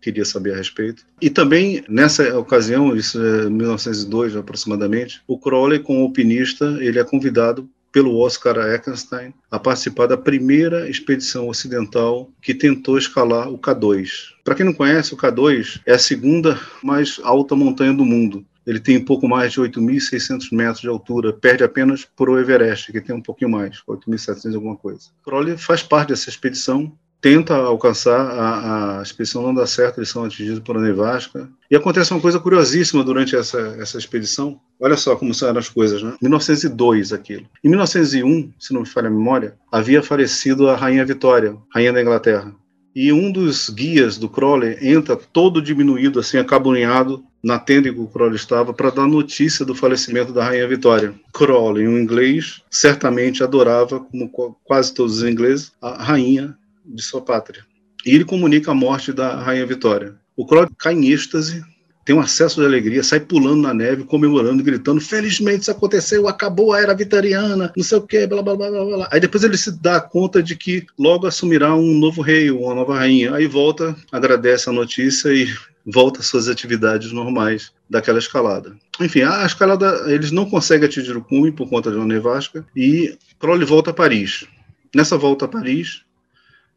queria 0.00 0.24
saber 0.24 0.54
a 0.54 0.56
respeito. 0.56 1.04
E 1.20 1.28
também, 1.28 1.84
nessa 1.88 2.38
ocasião, 2.38 2.96
isso 2.96 3.22
é 3.22 3.50
1902 3.50 4.36
aproximadamente, 4.36 5.22
o 5.26 5.38
Crowley, 5.38 5.78
como 5.80 6.02
alpinista, 6.02 6.78
ele 6.80 6.98
é 6.98 7.04
convidado 7.04 7.68
pelo 7.92 8.18
Oscar 8.18 8.56
Eckenstein 8.56 9.34
a 9.50 9.58
participar 9.58 10.06
da 10.06 10.16
primeira 10.16 10.88
expedição 10.88 11.48
ocidental 11.48 12.30
que 12.40 12.54
tentou 12.54 12.96
escalar 12.96 13.48
o 13.48 13.58
K2. 13.58 14.08
Para 14.44 14.54
quem 14.54 14.64
não 14.64 14.72
conhece, 14.72 15.12
o 15.12 15.16
K2 15.16 15.80
é 15.84 15.94
a 15.94 15.98
segunda 15.98 16.58
mais 16.82 17.20
alta 17.22 17.56
montanha 17.56 17.92
do 17.92 18.04
mundo. 18.04 18.44
Ele 18.66 18.78
tem 18.78 19.02
pouco 19.04 19.26
mais 19.26 19.52
de 19.52 19.60
8.600 19.60 20.52
metros 20.52 20.80
de 20.80 20.88
altura, 20.88 21.32
perde 21.32 21.64
apenas 21.64 22.04
por 22.04 22.28
o 22.28 22.38
Everest, 22.38 22.92
que 22.92 23.00
tem 23.00 23.16
um 23.16 23.22
pouquinho 23.22 23.50
mais, 23.50 23.82
8.700 23.88 24.54
alguma 24.54 24.76
coisa. 24.76 25.08
Crowley 25.24 25.56
faz 25.56 25.82
parte 25.82 26.10
dessa 26.10 26.28
expedição, 26.28 26.92
tenta 27.20 27.54
alcançar, 27.54 28.18
a, 28.18 28.98
a 28.98 29.02
expedição 29.02 29.42
não 29.42 29.54
dá 29.54 29.66
certo, 29.66 29.98
eles 29.98 30.08
são 30.08 30.24
atingidos 30.24 30.60
por 30.60 30.76
uma 30.76 30.86
nevasca. 30.86 31.48
E 31.70 31.76
acontece 31.76 32.12
uma 32.12 32.20
coisa 32.20 32.40
curiosíssima 32.40 33.04
durante 33.04 33.36
essa, 33.36 33.76
essa 33.78 33.98
expedição. 33.98 34.58
Olha 34.80 34.96
só 34.96 35.14
como 35.14 35.34
são 35.34 35.56
as 35.56 35.68
coisas, 35.68 36.02
né? 36.02 36.14
1902 36.20 37.12
aquilo. 37.12 37.46
Em 37.62 37.68
1901, 37.68 38.52
se 38.58 38.72
não 38.72 38.80
me 38.80 38.88
falha 38.88 39.08
a 39.08 39.10
memória, 39.10 39.54
havia 39.70 40.02
falecido 40.02 40.68
a 40.68 40.76
Rainha 40.76 41.04
Vitória, 41.04 41.56
Rainha 41.72 41.92
da 41.92 42.00
Inglaterra. 42.00 42.54
E 42.94 43.12
um 43.12 43.30
dos 43.30 43.70
guias 43.70 44.18
do 44.18 44.28
Crowley 44.28 44.76
entra 44.82 45.14
todo 45.14 45.62
diminuído, 45.62 46.18
assim, 46.18 46.38
acabunhado, 46.38 47.24
na 47.42 47.58
tenda 47.58 47.88
em 47.88 47.94
que 47.94 48.00
o 48.00 48.08
Crowley 48.08 48.34
estava, 48.34 48.74
para 48.74 48.90
dar 48.90 49.06
notícia 49.06 49.64
do 49.64 49.76
falecimento 49.76 50.32
da 50.32 50.44
Rainha 50.44 50.66
Vitória. 50.66 51.14
Crowley, 51.32 51.86
um 51.86 51.98
inglês, 51.98 52.62
certamente 52.68 53.44
adorava, 53.44 54.00
como 54.00 54.28
quase 54.64 54.92
todos 54.92 55.18
os 55.18 55.22
ingleses, 55.22 55.72
a 55.80 56.02
rainha 56.02 56.56
de 56.94 57.02
sua 57.02 57.20
pátria. 57.20 57.64
E 58.04 58.14
ele 58.14 58.24
comunica 58.24 58.70
a 58.70 58.74
morte 58.74 59.12
da 59.12 59.36
Rainha 59.36 59.66
Vitória. 59.66 60.16
O 60.36 60.46
Crowley 60.46 60.70
cai 60.78 60.94
em 60.94 61.10
êxtase, 61.10 61.62
tem 62.04 62.16
um 62.16 62.20
acesso 62.20 62.60
de 62.60 62.66
alegria, 62.66 63.02
sai 63.02 63.20
pulando 63.20 63.62
na 63.62 63.74
neve, 63.74 64.04
comemorando, 64.04 64.62
gritando: 64.62 65.00
Felizmente 65.00 65.62
isso 65.62 65.70
aconteceu, 65.70 66.26
acabou 66.26 66.72
a 66.72 66.80
era 66.80 66.94
vitoriana, 66.94 67.72
não 67.76 67.84
sei 67.84 67.98
o 67.98 68.02
quê, 68.02 68.26
blá 68.26 68.42
blá 68.42 68.56
blá 68.56 68.70
blá 68.70 68.84
blá. 68.84 69.08
Aí 69.12 69.20
depois 69.20 69.44
ele 69.44 69.56
se 69.56 69.70
dá 69.80 70.00
conta 70.00 70.42
de 70.42 70.56
que 70.56 70.86
logo 70.98 71.26
assumirá 71.26 71.74
um 71.74 71.98
novo 71.98 72.22
rei, 72.22 72.50
uma 72.50 72.74
nova 72.74 72.96
rainha. 72.96 73.34
Aí 73.34 73.46
volta, 73.46 73.94
agradece 74.10 74.68
a 74.68 74.72
notícia 74.72 75.28
e 75.28 75.46
volta 75.84 76.20
às 76.20 76.26
suas 76.26 76.48
atividades 76.48 77.12
normais 77.12 77.70
daquela 77.88 78.18
escalada. 78.18 78.74
Enfim, 79.00 79.22
a 79.22 79.44
escalada, 79.44 80.04
eles 80.06 80.30
não 80.30 80.48
conseguem 80.48 80.88
atingir 80.88 81.16
o 81.16 81.24
cume 81.24 81.52
por 81.52 81.68
conta 81.68 81.90
de 81.90 81.96
uma 81.96 82.06
nevasca 82.06 82.64
e 82.74 83.16
Crowley 83.38 83.66
volta 83.66 83.90
a 83.90 83.94
Paris. 83.94 84.46
Nessa 84.94 85.16
volta 85.16 85.44
a 85.44 85.48
Paris, 85.48 86.02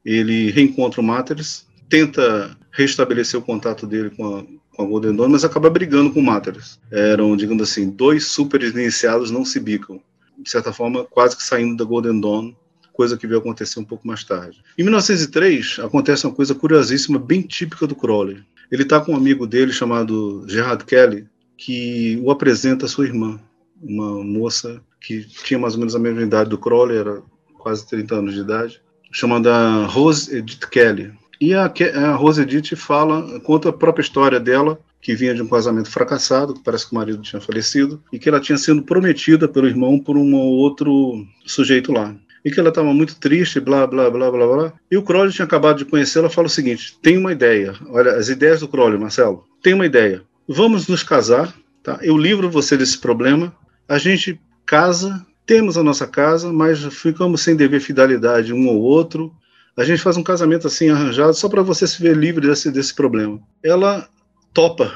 ele 0.05 0.51
reencontra 0.51 1.01
o 1.01 1.03
Matters, 1.03 1.65
tenta 1.89 2.57
restabelecer 2.71 3.39
o 3.39 3.43
contato 3.43 3.85
dele 3.85 4.09
com 4.09 4.37
a, 4.37 4.43
com 4.75 4.83
a 4.83 4.85
Golden 4.85 5.15
Dawn, 5.15 5.29
mas 5.29 5.45
acaba 5.45 5.69
brigando 5.69 6.11
com 6.11 6.19
o 6.19 6.23
Matters. 6.23 6.79
Eram, 6.91 7.35
digamos 7.37 7.63
assim, 7.63 7.89
dois 7.89 8.27
super 8.27 8.61
iniciados 8.61 9.31
não 9.31 9.45
se 9.45 9.59
bicam. 9.59 10.01
De 10.37 10.49
certa 10.49 10.73
forma, 10.73 11.05
quase 11.05 11.37
que 11.37 11.43
saindo 11.43 11.77
da 11.77 11.85
Golden 11.85 12.19
Dawn, 12.19 12.53
coisa 12.91 13.17
que 13.17 13.27
veio 13.27 13.39
acontecer 13.39 13.79
um 13.79 13.85
pouco 13.85 14.07
mais 14.07 14.23
tarde. 14.23 14.63
Em 14.77 14.83
1903, 14.83 15.79
acontece 15.79 16.25
uma 16.25 16.33
coisa 16.33 16.53
curiosíssima, 16.53 17.19
bem 17.19 17.41
típica 17.41 17.87
do 17.87 17.95
Crowley. 17.95 18.43
Ele 18.71 18.83
está 18.83 18.99
com 18.99 19.13
um 19.13 19.17
amigo 19.17 19.45
dele 19.45 19.71
chamado 19.71 20.45
Gerard 20.47 20.85
Kelly, 20.85 21.27
que 21.57 22.19
o 22.23 22.31
apresenta 22.31 22.85
a 22.85 22.89
sua 22.89 23.05
irmã, 23.05 23.39
uma 23.81 24.23
moça 24.23 24.81
que 25.01 25.25
tinha 25.25 25.59
mais 25.59 25.73
ou 25.73 25.79
menos 25.79 25.95
a 25.95 25.99
mesma 25.99 26.21
idade 26.21 26.49
do 26.49 26.57
Crowley, 26.57 26.97
era 26.97 27.21
quase 27.57 27.87
30 27.87 28.15
anos 28.15 28.33
de 28.33 28.41
idade, 28.41 28.81
chamada 29.13 29.85
Rose 29.85 30.35
Edith 30.35 30.67
Kelly. 30.69 31.13
E 31.39 31.53
a, 31.53 31.65
a 31.65 32.15
Rose 32.15 32.41
Edith 32.41 32.75
fala, 32.75 33.39
conta 33.41 33.69
a 33.69 33.73
própria 33.73 34.01
história 34.01 34.39
dela, 34.39 34.79
que 34.99 35.13
vinha 35.13 35.35
de 35.35 35.41
um 35.41 35.47
casamento 35.47 35.89
fracassado, 35.89 36.53
que 36.53 36.63
parece 36.63 36.87
que 36.87 36.93
o 36.93 36.95
marido 36.95 37.21
tinha 37.21 37.41
falecido, 37.41 38.01
e 38.11 38.17
que 38.17 38.27
ela 38.27 38.39
tinha 38.39 38.57
sido 38.57 38.81
prometida 38.81 39.47
pelo 39.47 39.67
irmão 39.67 39.99
por 39.99 40.17
um 40.17 40.33
outro 40.33 41.25
sujeito 41.45 41.91
lá. 41.91 42.15
E 42.43 42.49
que 42.49 42.59
ela 42.59 42.69
estava 42.69 42.93
muito 42.93 43.15
triste, 43.17 43.59
blá, 43.59 43.85
blá, 43.85 44.09
blá, 44.09 44.31
blá, 44.31 44.47
blá. 44.47 44.73
E 44.89 44.97
o 44.97 45.03
Crowley 45.03 45.31
tinha 45.31 45.45
acabado 45.45 45.77
de 45.77 45.85
conhecê-la, 45.85 46.29
fala 46.29 46.47
o 46.47 46.49
seguinte, 46.49 46.97
tem 47.01 47.17
uma 47.17 47.31
ideia, 47.31 47.75
olha, 47.89 48.13
as 48.13 48.29
ideias 48.29 48.61
do 48.61 48.67
Crowley, 48.67 48.97
Marcelo, 48.97 49.45
tem 49.61 49.73
uma 49.73 49.85
ideia, 49.85 50.23
vamos 50.47 50.87
nos 50.87 51.03
casar, 51.03 51.53
tá? 51.81 51.99
eu 52.01 52.17
livro 52.17 52.49
você 52.49 52.75
desse 52.75 52.97
problema, 52.97 53.53
a 53.87 53.97
gente 53.97 54.39
casa, 54.65 55.25
temos 55.45 55.77
a 55.77 55.83
nossa 55.83 56.07
casa, 56.07 56.51
mas 56.51 56.83
ficamos 56.83 57.41
sem 57.41 57.55
dever 57.55 57.79
fidelidade 57.79 58.53
um 58.53 58.69
ao 58.69 58.79
outro, 58.79 59.33
a 59.75 59.83
gente 59.83 60.01
faz 60.01 60.17
um 60.17 60.23
casamento 60.23 60.67
assim 60.67 60.89
arranjado 60.89 61.33
só 61.33 61.49
para 61.49 61.63
você 61.63 61.87
se 61.87 62.01
ver 62.01 62.15
livre 62.15 62.47
desse, 62.47 62.71
desse 62.71 62.93
problema. 62.93 63.41
Ela 63.63 64.07
topa. 64.53 64.93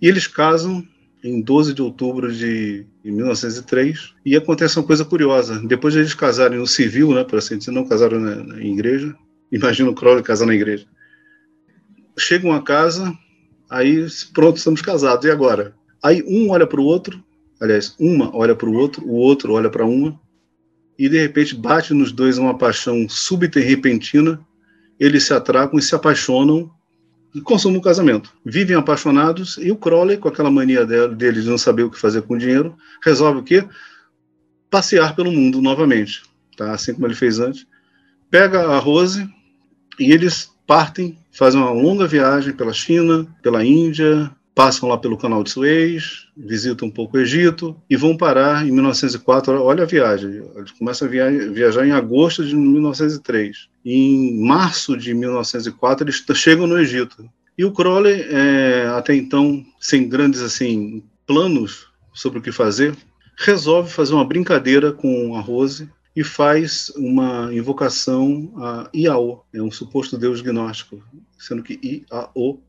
E 0.00 0.08
eles 0.08 0.26
casam 0.26 0.86
em 1.22 1.40
12 1.40 1.74
de 1.74 1.82
outubro 1.82 2.32
de 2.32 2.86
1903 3.04 4.14
e 4.24 4.36
acontece 4.36 4.78
uma 4.78 4.86
coisa 4.86 5.04
curiosa. 5.04 5.60
Depois 5.66 5.94
de 5.94 6.00
eles 6.00 6.14
casarem 6.14 6.58
no 6.58 6.66
civil, 6.66 7.12
né, 7.12 7.24
para 7.24 7.38
assim 7.38 7.58
dizer, 7.58 7.72
não 7.72 7.86
casaram 7.86 8.18
na, 8.20 8.36
na 8.36 8.60
igreja. 8.60 9.14
Imagina 9.50 9.90
o 9.90 9.94
Crowley 9.94 10.22
casar 10.22 10.46
na 10.46 10.54
igreja. 10.54 10.86
Chegam 12.18 12.52
a 12.52 12.62
casa, 12.62 13.12
aí 13.68 14.06
pronto, 14.32 14.56
estamos 14.56 14.82
casados. 14.82 15.24
E 15.24 15.30
agora? 15.30 15.74
Aí 16.02 16.22
um 16.26 16.50
olha 16.50 16.66
para 16.66 16.80
o 16.80 16.84
outro, 16.84 17.22
aliás, 17.62 17.94
uma 17.98 18.34
olha 18.36 18.56
para 18.56 18.68
o 18.68 18.74
outro, 18.74 19.06
o 19.06 19.14
outro 19.14 19.52
olha 19.52 19.70
para 19.70 19.86
uma 19.86 20.20
e 20.98 21.08
de 21.08 21.18
repente 21.18 21.54
bate 21.54 21.94
nos 21.94 22.10
dois 22.10 22.36
uma 22.36 22.58
paixão 22.58 23.08
súbita 23.08 23.60
e 23.60 23.62
repentina, 23.62 24.40
eles 24.98 25.24
se 25.24 25.32
atracam 25.32 25.78
e 25.78 25.82
se 25.82 25.94
apaixonam 25.94 26.68
e 27.32 27.40
consumem 27.40 27.78
o 27.78 27.82
casamento. 27.82 28.34
Vivem 28.44 28.76
apaixonados 28.76 29.58
e 29.58 29.70
o 29.70 29.76
Crowley, 29.76 30.18
com 30.18 30.28
aquela 30.28 30.50
mania 30.50 30.84
dele 30.84 31.40
de 31.40 31.48
não 31.48 31.56
saber 31.56 31.84
o 31.84 31.90
que 31.90 31.98
fazer 31.98 32.22
com 32.22 32.34
o 32.34 32.38
dinheiro, 32.38 32.76
resolve 33.02 33.38
o 33.38 33.44
quê? 33.44 33.64
Passear 34.68 35.14
pelo 35.14 35.30
mundo 35.30 35.62
novamente, 35.62 36.22
tá? 36.56 36.72
assim 36.72 36.92
como 36.92 37.06
ele 37.06 37.14
fez 37.14 37.38
antes. 37.38 37.64
Pega 38.28 38.60
a 38.66 38.78
Rose 38.78 39.28
e 40.00 40.12
eles 40.12 40.50
partem, 40.66 41.16
fazem 41.30 41.60
uma 41.60 41.70
longa 41.70 42.08
viagem 42.08 42.52
pela 42.52 42.72
China, 42.72 43.26
pela 43.40 43.64
Índia, 43.64 44.34
passam 44.54 44.88
lá 44.88 44.98
pelo 44.98 45.16
canal 45.16 45.42
de 45.42 45.50
Suez, 45.50 46.28
visitam 46.36 46.88
um 46.88 46.90
pouco 46.90 47.16
o 47.16 47.20
Egito 47.20 47.76
e 47.88 47.96
vão 47.96 48.16
parar 48.16 48.66
em 48.66 48.70
1904. 48.70 49.60
Olha 49.62 49.84
a 49.84 49.86
viagem, 49.86 50.42
eles 50.54 50.70
começam 50.72 51.08
a 51.08 51.10
viajar 51.10 51.86
em 51.86 51.92
agosto 51.92 52.44
de 52.44 52.54
1903. 52.54 53.68
Em 53.84 54.40
março 54.44 54.96
de 54.96 55.14
1904 55.14 56.04
eles 56.04 56.24
chegam 56.38 56.66
no 56.66 56.78
Egito. 56.78 57.28
E 57.56 57.64
o 57.64 57.72
Crowley, 57.72 58.22
é, 58.28 58.86
até 58.96 59.14
então, 59.14 59.64
sem 59.80 60.08
grandes 60.08 60.40
assim 60.40 61.02
planos 61.26 61.86
sobre 62.12 62.38
o 62.38 62.42
que 62.42 62.52
fazer, 62.52 62.94
resolve 63.36 63.90
fazer 63.90 64.14
uma 64.14 64.24
brincadeira 64.24 64.92
com 64.92 65.36
a 65.36 65.40
Rose 65.40 65.88
e 66.14 66.22
faz 66.22 66.92
uma 66.96 67.52
invocação 67.52 68.52
a 68.56 68.90
Iao, 68.94 69.46
é 69.52 69.62
um 69.62 69.70
suposto 69.70 70.18
deus 70.18 70.42
gnóstico, 70.42 71.02
sendo 71.38 71.62
que 71.62 72.04
Iao 72.10 72.60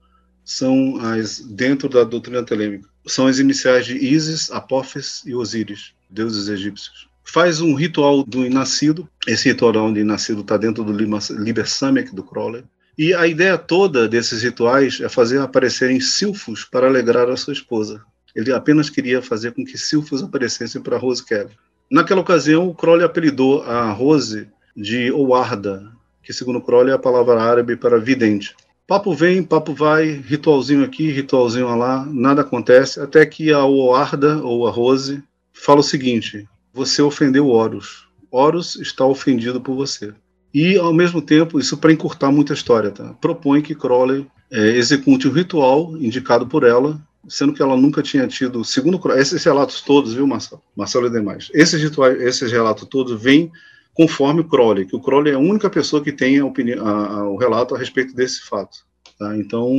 são 0.43 0.97
as, 0.97 1.39
dentro 1.39 1.87
da 1.89 2.03
doutrina 2.03 2.43
telêmica, 2.43 2.87
são 3.05 3.27
as 3.27 3.39
iniciais 3.39 3.85
de 3.85 3.97
Isis, 3.97 4.51
Apófis 4.51 5.23
e 5.25 5.35
Osíris, 5.35 5.93
deuses 6.09 6.47
egípcios. 6.47 7.07
Faz 7.23 7.61
um 7.61 7.73
ritual 7.73 8.23
do 8.23 8.47
nascido, 8.49 9.07
esse 9.25 9.49
ritual 9.49 9.71
do 9.71 10.05
nascido 10.05 10.41
está 10.41 10.57
dentro 10.57 10.83
do 10.83 10.91
Liber 10.93 11.67
Samek 11.67 12.13
do 12.13 12.23
Crowley, 12.23 12.63
e 12.97 13.13
a 13.13 13.25
ideia 13.25 13.57
toda 13.57 14.07
desses 14.07 14.43
rituais 14.43 14.99
é 15.01 15.09
fazer 15.09 15.39
aparecerem 15.39 15.99
silfos 15.99 16.63
para 16.63 16.87
alegrar 16.87 17.29
a 17.29 17.37
sua 17.37 17.53
esposa. 17.53 18.03
Ele 18.35 18.51
apenas 18.51 18.89
queria 18.89 19.21
fazer 19.21 19.51
com 19.53 19.65
que 19.65 19.77
silfos 19.77 20.21
aparecessem 20.21 20.81
para 20.81 20.97
Rose 20.97 21.25
Kelly. 21.25 21.51
Naquela 21.89 22.21
ocasião, 22.21 22.67
o 22.67 22.75
Crowley 22.75 23.05
apelidou 23.05 23.63
a 23.63 23.91
Rose 23.91 24.47
de 24.75 25.11
Owarda, 25.11 25.91
que 26.21 26.33
segundo 26.33 26.61
Crowley 26.61 26.91
é 26.91 26.95
a 26.95 26.99
palavra 26.99 27.41
árabe 27.41 27.75
para 27.75 27.99
vidente. 27.99 28.55
Papo 28.93 29.11
vem, 29.15 29.41
papo 29.41 29.73
vai, 29.73 30.21
ritualzinho 30.23 30.83
aqui, 30.83 31.09
ritualzinho 31.09 31.75
lá, 31.75 32.05
nada 32.05 32.41
acontece, 32.41 32.99
até 32.99 33.25
que 33.25 33.51
a 33.51 33.65
Oarda, 33.65 34.37
ou 34.43 34.67
a 34.67 34.69
Rose, 34.69 35.23
fala 35.51 35.79
o 35.79 35.83
seguinte: 35.83 36.47
você 36.71 37.01
ofendeu 37.01 37.47
Horus. 37.47 38.07
Horus 38.29 38.75
está 38.75 39.03
ofendido 39.03 39.59
por 39.59 39.73
você. 39.75 40.13
E, 40.53 40.77
ao 40.77 40.93
mesmo 40.93 41.23
tempo, 41.23 41.59
isso 41.59 41.75
para 41.75 41.91
encurtar 41.91 42.31
muita 42.31 42.53
história, 42.53 42.91
tá? 42.91 43.15
propõe 43.19 43.63
que 43.63 43.73
Crowley 43.73 44.27
é, 44.51 44.59
execute 44.77 45.27
o 45.27 45.31
ritual 45.31 45.97
indicado 45.97 46.45
por 46.45 46.63
ela, 46.63 47.01
sendo 47.27 47.51
que 47.51 47.63
ela 47.63 47.75
nunca 47.75 48.03
tinha 48.03 48.27
tido, 48.27 48.63
segundo 48.63 49.01
esses 49.13 49.43
relatos 49.43 49.81
todos, 49.81 50.13
viu, 50.13 50.27
Marcelo? 50.27 50.61
Marcelo 50.77 51.07
e 51.07 51.09
demais, 51.09 51.49
esses, 51.51 51.81
rituais, 51.81 52.21
esses 52.21 52.51
relatos 52.51 52.87
todos 52.87 53.19
vêm 53.19 53.51
conforme 53.93 54.41
o 54.41 54.47
Crowley, 54.47 54.85
que 54.85 54.95
o 54.95 54.99
Crowley 54.99 55.33
é 55.33 55.35
a 55.35 55.39
única 55.39 55.69
pessoa 55.69 56.03
que 56.03 56.11
tem 56.11 56.39
a 56.39 56.45
opinião, 56.45 56.85
a, 56.85 56.91
a, 56.91 57.29
o 57.29 57.37
relato 57.37 57.75
a 57.75 57.77
respeito 57.77 58.15
desse 58.15 58.41
fato. 58.41 58.79
Tá? 59.23 59.37
Então, 59.37 59.71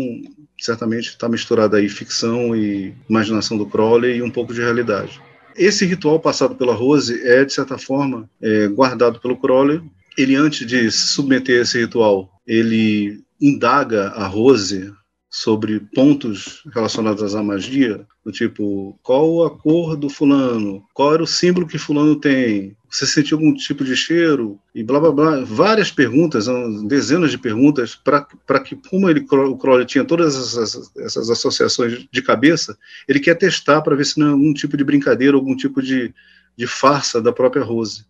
certamente 0.59 1.11
está 1.11 1.29
misturada 1.29 1.77
aí 1.77 1.87
ficção 1.87 2.57
e 2.57 2.95
imaginação 3.11 3.59
do 3.59 3.67
Crowley 3.67 4.17
e 4.17 4.23
um 4.23 4.31
pouco 4.31 4.55
de 4.55 4.63
realidade. 4.63 5.21
Esse 5.55 5.85
ritual 5.85 6.19
passado 6.19 6.55
pela 6.55 6.73
Rose 6.73 7.21
é, 7.23 7.45
de 7.45 7.53
certa 7.53 7.77
forma, 7.77 8.29
é, 8.41 8.69
guardado 8.69 9.21
pelo 9.21 9.37
Crowley. 9.37 9.83
Ele, 10.17 10.35
antes 10.35 10.67
de 10.67 10.91
se 10.91 11.09
submeter 11.09 11.59
a 11.59 11.63
esse 11.63 11.79
ritual, 11.79 12.31
ele 12.47 13.23
indaga 13.39 14.09
a 14.13 14.27
Rose 14.27 14.91
sobre 15.31 15.79
pontos 15.95 16.63
relacionados 16.73 17.35
à 17.35 17.43
magia, 17.43 18.07
do 18.25 18.33
tipo, 18.33 18.99
qual 19.03 19.45
a 19.45 19.51
cor 19.51 19.95
do 19.95 20.09
fulano, 20.09 20.83
qual 20.95 21.13
era 21.13 21.23
o 21.23 21.27
símbolo 21.27 21.67
que 21.67 21.77
fulano 21.77 22.17
tem, 22.17 22.75
Você 22.95 23.07
sentiu 23.07 23.39
algum 23.39 23.53
tipo 23.53 23.83
de 23.83 23.97
cheiro? 23.97 24.57
E 24.73 24.85
blá 24.85 25.01
blá 25.01 25.11
blá. 25.11 25.45
Várias 25.45 25.91
perguntas, 25.91 26.47
dezenas 26.87 27.33
de 27.33 27.39
perguntas, 27.39 27.97
para 27.97 28.61
que, 28.61 28.77
como 28.89 29.11
ele, 29.11 29.27
o 29.29 29.57
Crowley 29.57 29.85
tinha 29.85 30.05
todas 30.05 30.37
essas, 30.37 30.93
essas 30.97 31.29
associações 31.29 32.07
de 32.09 32.23
cabeça, 32.23 32.79
ele 33.09 33.19
quer 33.19 33.35
testar 33.35 33.83
para 33.83 33.97
ver 33.97 34.07
se 34.07 34.21
não 34.21 34.29
é 34.29 34.31
algum 34.31 34.55
tipo 34.55 34.77
de 34.77 34.85
brincadeira, 34.85 35.37
algum 35.37 35.57
tipo 35.57 35.83
de, 35.83 36.15
de 36.57 36.69
farsa 36.69 37.21
da 37.21 37.33
própria 37.33 37.65
Rose. 37.65 38.05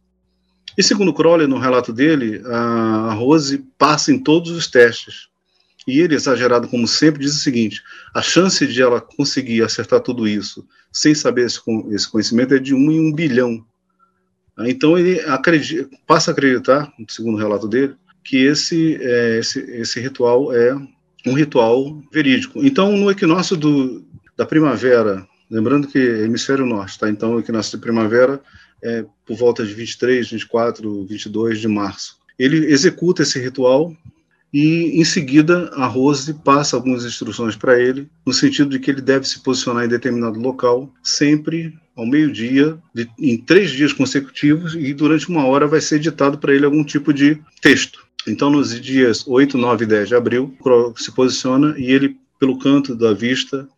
E 0.76 0.82
segundo 0.82 1.14
Crowley, 1.14 1.46
no 1.46 1.58
relato 1.58 1.90
dele, 1.90 2.42
a 2.44 3.14
Rose 3.14 3.64
passa 3.78 4.12
em 4.12 4.18
todos 4.18 4.50
os 4.50 4.66
testes. 4.66 5.28
E 5.88 5.98
ele, 5.98 6.14
exagerado 6.14 6.68
como 6.68 6.86
sempre, 6.86 7.22
diz 7.22 7.34
o 7.34 7.40
seguinte: 7.40 7.82
a 8.14 8.20
chance 8.20 8.66
de 8.66 8.82
ela 8.82 9.00
conseguir 9.00 9.62
acertar 9.62 10.00
tudo 10.00 10.28
isso 10.28 10.62
sem 10.92 11.14
saber 11.14 11.46
esse, 11.46 11.58
esse 11.90 12.10
conhecimento 12.10 12.52
é 12.52 12.58
de 12.58 12.74
um 12.74 12.90
em 12.90 13.00
um 13.00 13.10
bilhão. 13.10 13.64
Então 14.60 14.96
ele 14.96 15.20
acredita, 15.20 15.88
passa 16.06 16.30
a 16.30 16.32
acreditar, 16.32 16.92
segundo 17.08 17.34
o 17.34 17.38
relato 17.38 17.66
dele, 17.66 17.94
que 18.22 18.38
esse, 18.38 18.96
é, 19.00 19.38
esse, 19.38 19.60
esse 19.60 20.00
ritual 20.00 20.52
é 20.52 20.74
um 21.26 21.34
ritual 21.34 22.02
verídico. 22.12 22.64
Então, 22.64 22.96
no 22.96 23.10
equinócio 23.10 23.56
do, 23.56 24.04
da 24.36 24.46
primavera, 24.46 25.26
lembrando 25.50 25.88
que 25.88 25.98
é 25.98 26.24
hemisfério 26.24 26.66
norte, 26.66 26.98
tá? 26.98 27.08
Então, 27.08 27.34
o 27.34 27.40
equinócio 27.40 27.76
de 27.76 27.82
primavera 27.82 28.40
é 28.82 29.04
por 29.26 29.36
volta 29.36 29.64
de 29.64 29.72
23, 29.72 30.30
24, 30.30 31.06
22 31.06 31.60
de 31.60 31.68
março. 31.68 32.18
Ele 32.38 32.66
executa 32.66 33.22
esse 33.22 33.40
ritual 33.40 33.96
e 34.52 35.00
em 35.00 35.04
seguida 35.04 35.70
a 35.74 35.86
Rose 35.86 36.32
passa 36.32 36.76
algumas 36.76 37.04
instruções 37.04 37.56
para 37.56 37.80
ele, 37.80 38.08
no 38.26 38.32
sentido 38.32 38.70
de 38.70 38.78
que 38.78 38.90
ele 38.90 39.00
deve 39.00 39.26
se 39.26 39.42
posicionar 39.42 39.84
em 39.84 39.88
determinado 39.88 40.38
local, 40.38 40.92
sempre 41.02 41.74
ao 41.96 42.06
meio-dia, 42.06 42.76
em 43.18 43.36
três 43.36 43.70
dias 43.70 43.92
consecutivos, 43.92 44.74
e 44.74 44.92
durante 44.92 45.28
uma 45.28 45.46
hora 45.46 45.66
vai 45.66 45.80
ser 45.80 45.96
editado 45.96 46.38
para 46.38 46.54
ele 46.54 46.64
algum 46.64 46.84
tipo 46.84 47.12
de 47.12 47.40
texto. 47.60 48.04
Então, 48.26 48.50
nos 48.50 48.80
dias 48.80 49.24
8, 49.26 49.56
9 49.56 49.84
e 49.84 49.86
10 49.86 50.08
de 50.08 50.14
abril, 50.14 50.56
se 50.96 51.12
posiciona 51.12 51.74
e 51.78 51.92
ele, 51.92 52.16
pelo 52.38 52.58
canto 52.58 52.94
da 52.94 53.12
vista, 53.12 53.68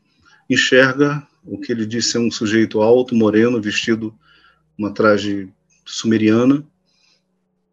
enxerga 0.48 1.26
o 1.44 1.58
que 1.58 1.72
ele 1.72 1.84
diz 1.84 2.06
ser 2.06 2.18
um 2.18 2.30
sujeito 2.30 2.80
alto, 2.80 3.14
moreno, 3.14 3.60
vestido 3.60 4.14
uma 4.78 4.92
traje 4.92 5.48
sumeriana, 5.84 6.64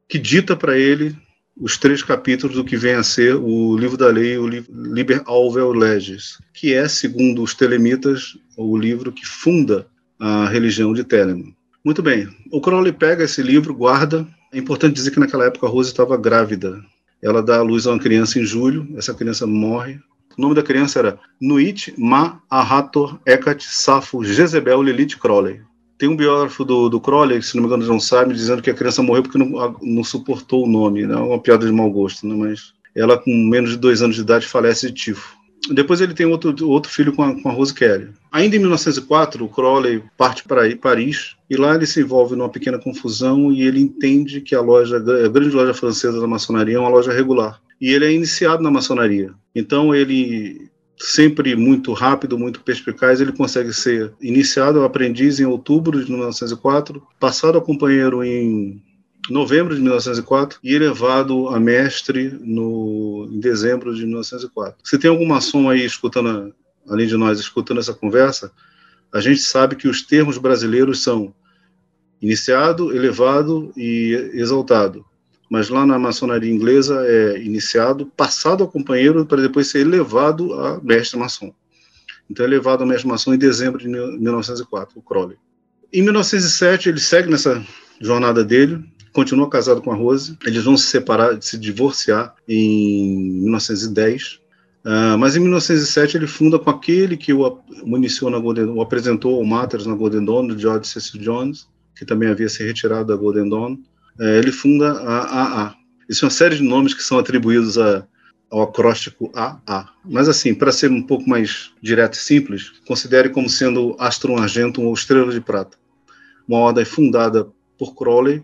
que 0.08 0.18
dita 0.18 0.56
para 0.56 0.78
ele 0.78 1.16
os 1.56 1.78
três 1.78 2.02
capítulos 2.02 2.56
do 2.56 2.64
que 2.64 2.76
vem 2.76 2.96
a 2.96 3.04
ser 3.04 3.36
o 3.36 3.78
livro 3.78 3.98
da 3.98 4.08
lei, 4.08 4.38
o 4.38 4.48
Liber 4.48 5.22
Alvel 5.26 5.72
Legis, 5.72 6.40
que 6.54 6.74
é, 6.74 6.88
segundo 6.88 7.44
os 7.44 7.54
telemitas, 7.54 8.38
o 8.58 8.76
livro 8.78 9.12
que 9.12 9.26
funda 9.26 9.88
a 10.24 10.48
religião 10.48 10.94
de 10.94 11.04
Telemann. 11.04 11.54
Muito 11.84 12.02
bem, 12.02 12.30
o 12.50 12.62
Crowley 12.62 12.94
pega 12.94 13.26
esse 13.26 13.42
livro, 13.44 13.76
guarda. 13.76 14.26
É 14.54 14.58
importante 14.58 14.94
dizer 14.94 15.12
que 15.12 15.20
naquela 15.20 15.44
época 15.44 15.68
a 15.68 15.70
Rose 15.70 15.90
estava 15.90 16.16
grávida. 16.16 16.82
Ela 17.22 17.44
dá 17.44 17.58
à 17.58 17.62
luz 17.62 17.86
a 17.86 17.92
uma 17.92 18.00
criança 18.00 18.40
em 18.40 18.46
julho, 18.46 18.88
essa 18.96 19.14
criança 19.14 19.46
morre. 19.46 20.00
O 20.38 20.42
nome 20.42 20.56
da 20.56 20.64
criança 20.64 21.00
era 21.00 21.20
Nuit 21.42 21.94
Ma 21.98 22.42
Ahator 22.50 23.20
Ekat 23.26 23.66
Safo 23.66 24.24
Jezebel 24.24 24.82
Lilith 24.82 25.18
Crowley. 25.20 25.60
Tem 25.98 26.08
um 26.08 26.16
biógrafo 26.16 26.64
do, 26.64 26.88
do 26.88 27.02
Crowley, 27.02 27.42
se 27.44 27.56
não 27.56 27.64
me 27.64 27.68
engano, 27.68 27.86
não 27.86 28.00
sabe, 28.00 28.34
dizendo 28.34 28.62
que 28.62 28.70
a 28.70 28.74
criança 28.74 29.04
morreu 29.04 29.24
porque 29.24 29.38
não, 29.38 29.78
não 29.82 30.06
suportou 30.06 30.64
o 30.64 30.70
nome, 30.70 31.06
né? 31.06 31.18
uma 31.18 31.40
piada 31.40 31.66
de 31.66 31.72
mau 31.74 31.92
gosto, 31.92 32.26
né? 32.26 32.34
mas 32.34 32.74
ela, 32.96 33.18
com 33.18 33.30
menos 33.30 33.72
de 33.72 33.78
dois 33.78 34.02
anos 34.02 34.16
de 34.16 34.22
idade, 34.22 34.48
falece 34.48 34.88
de 34.88 34.94
tifo. 34.94 35.36
Depois 35.70 36.02
ele 36.02 36.14
tem 36.14 36.26
outro, 36.26 36.70
outro 36.70 36.92
filho 36.92 37.14
com 37.14 37.24
a, 37.24 37.42
com 37.42 37.50
a 37.50 37.52
Rose 37.52 37.74
Kelly. 37.74 38.10
Ainda 38.32 38.56
em 38.56 38.60
1904, 38.60 39.46
o 39.46 39.50
Crowley 39.50 40.04
parte 40.18 40.44
para 40.44 40.76
Paris 40.76 41.36
e 41.50 41.56
lá 41.56 41.76
ele 41.76 41.86
se 41.86 42.02
envolve 42.02 42.36
numa 42.36 42.50
pequena 42.50 42.78
confusão 42.78 43.52
e 43.52 43.62
ele 43.62 43.80
entende 43.80 44.42
que 44.42 44.56
a 44.56 44.62
loja, 44.62 44.98
a 44.98 45.30
grande 45.30 45.56
loja 45.56 45.74
francesa 45.74 46.20
da 46.20 46.28
maçonaria 46.28 46.76
é 46.76 46.80
uma 46.80 46.90
loja 46.90 47.14
regular. 47.14 47.62
E 47.80 47.92
ele 47.92 48.06
é 48.06 48.12
iniciado 48.12 48.62
na 48.62 48.72
maçonaria. 48.72 49.34
Então 49.56 49.96
ele 49.96 50.70
sempre 50.98 51.56
muito 51.56 51.92
rápido, 51.94 52.38
muito 52.38 52.62
perspicaz, 52.62 53.20
ele 53.20 53.32
consegue 53.32 53.74
ser 53.74 54.14
iniciado 54.22 54.84
aprendiz 54.84 55.40
em 55.40 55.46
outubro 55.46 56.04
de 56.04 56.10
1904, 56.10 57.02
passado 57.20 57.58
a 57.58 57.62
companheiro 57.62 58.24
em 58.24 58.82
novembro 59.30 59.76
de 59.76 59.82
1904 59.82 60.60
e 60.64 60.74
elevado 60.74 61.50
a 61.50 61.60
mestre 61.60 62.30
no, 62.42 63.30
em 63.32 63.40
dezembro 63.40 63.96
de 63.96 64.06
1904. 64.06 64.78
Se 64.84 64.98
tem 64.98 65.10
alguma 65.10 65.40
som 65.40 65.70
aí 65.70 65.86
escutando, 65.86 66.54
além 66.88 67.08
de 67.08 67.16
nós, 67.16 67.40
escutando 67.40 67.80
essa 67.80 67.94
conversa, 67.94 68.52
a 69.14 69.22
gente 69.22 69.42
sabe 69.42 69.76
que 69.76 69.88
os 69.88 70.02
termos 70.02 70.38
brasileiros 70.38 71.02
são 71.04 71.34
iniciado, 72.22 72.96
elevado 72.96 73.72
e 73.78 74.32
exaltado 74.34 75.06
mas 75.54 75.70
lá 75.70 75.86
na 75.86 76.00
maçonaria 76.00 76.52
inglesa 76.52 77.06
é 77.06 77.40
iniciado, 77.40 78.08
passado 78.18 78.64
ao 78.64 78.68
companheiro 78.68 79.24
para 79.24 79.40
depois 79.40 79.68
ser 79.68 79.82
elevado 79.82 80.52
a 80.54 80.82
mestre 80.82 81.20
maçom. 81.20 81.54
Então 82.28 82.44
é 82.44 82.50
elevado 82.50 82.82
a 82.82 82.88
mestre 82.88 83.08
maçom 83.08 83.36
em 83.36 83.38
dezembro 83.38 83.80
de 83.80 83.88
1904, 83.88 84.98
o 84.98 85.02
Crowley. 85.04 85.38
Em 85.94 86.02
1907 86.02 86.90
ele 86.90 87.00
segue 87.00 87.30
nessa 87.30 87.64
jornada 88.02 88.44
dele, 88.44 88.84
continua 89.14 89.50
casado 89.50 89.82
com 89.82 89.92
a 89.92 89.96
Rose, 89.96 90.38
eles 90.46 90.64
vão 90.64 90.76
se 90.76 90.88
separar, 90.88 91.40
se 91.42 91.58
divorciar 91.58 92.34
em 92.48 93.42
1910, 93.42 94.34
uh, 94.34 94.40
ah, 94.86 95.18
mas 95.18 95.36
em 95.36 95.40
1907 95.40 96.18
ele 96.18 96.28
funda 96.28 96.58
com 96.58 96.70
aquele 96.70 97.16
que 97.16 97.32
o, 97.32 97.60
iniciou 97.86 98.32
na 98.32 98.40
Golden, 98.40 98.66
o 98.66 98.82
apresentou 98.82 99.36
ao 99.36 99.46
Matters 99.46 99.86
na 99.86 99.94
Golden 99.94 100.26
Dawn, 100.26 100.58
George 100.58 100.88
Cecil 100.88 101.22
Jones, 101.22 101.68
que 101.96 102.04
também 102.04 102.28
havia 102.28 102.50
se 102.50 102.66
retirado 102.66 103.06
da 103.06 103.16
Golden 103.16 103.48
Dawn, 103.48 103.78
é, 104.20 104.40
ele 104.40 104.52
funda 104.52 104.92
a 104.92 105.66
AA. 105.66 105.76
Isso 106.10 106.26
é 106.26 106.28
uma 106.28 106.32
série 106.32 106.56
de 106.56 106.64
nomes 106.64 106.94
que 106.94 107.04
são 107.04 107.18
atribuídos 107.18 107.78
a, 107.78 108.06
ao 108.50 108.64
acróstico 108.64 109.32
AA. 109.34 109.90
Mas, 110.06 110.28
assim, 110.28 110.54
para 110.54 110.72
ser 110.72 110.92
um 110.92 111.02
pouco 111.02 111.30
mais 111.30 111.72
direto 111.82 112.16
e 112.16 112.18
simples, 112.18 112.72
considere 112.86 113.30
como 113.30 113.50
sendo 113.50 113.96
Astro 114.00 114.38
Argentum 114.38 114.86
ou 114.86 114.94
Estrela 114.94 115.32
de 115.32 115.42
Prata. 115.42 115.78
Uma 116.48 116.60
ordem 116.60 116.86
fundada 116.86 117.48
por 117.78 117.96
Crowley 117.96 118.44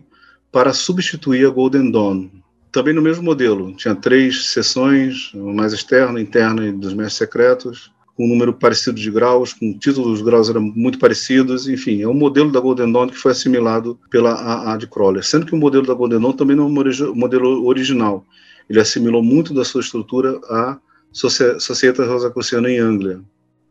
para 0.52 0.72
substituir 0.72 1.46
a 1.46 1.50
Golden 1.50 1.90
Dawn. 1.90 2.28
Também 2.72 2.94
no 2.94 3.02
mesmo 3.02 3.22
modelo, 3.22 3.74
tinha 3.76 3.94
três 3.94 4.46
seções, 4.46 5.32
mais 5.34 5.72
externa, 5.72 6.20
interna 6.20 6.66
e 6.66 6.72
dos 6.72 6.94
mestres 6.94 7.14
secretos, 7.14 7.90
com 8.16 8.24
um 8.26 8.28
número 8.28 8.52
parecido 8.52 9.00
de 9.00 9.10
graus, 9.10 9.52
com 9.52 9.72
títulos 9.76 10.18
dos 10.18 10.22
graus 10.22 10.48
eram 10.48 10.60
muito 10.60 10.98
parecidos, 10.98 11.68
enfim, 11.68 12.02
é 12.02 12.06
um 12.06 12.14
modelo 12.14 12.52
da 12.52 12.60
Golden 12.60 12.92
Dawn 12.92 13.08
que 13.08 13.16
foi 13.16 13.32
assimilado 13.32 13.98
pela 14.10 14.34
AA 14.34 14.76
de 14.76 14.86
Crawler, 14.86 15.24
sendo 15.24 15.46
que 15.46 15.54
o 15.54 15.58
modelo 15.58 15.86
da 15.86 15.94
Golden 15.94 16.20
Dawn 16.20 16.32
também 16.32 16.54
não 16.54 16.64
é 16.64 16.66
um 16.66 17.14
modelo 17.14 17.66
original, 17.66 18.24
ele 18.68 18.78
assimilou 18.78 19.22
muito 19.22 19.52
da 19.52 19.64
sua 19.64 19.80
estrutura 19.80 20.38
à 20.48 20.78
Societas 21.12 22.06
Rosacruciana 22.06 22.70
em 22.70 22.78
Anglia. 22.78 23.20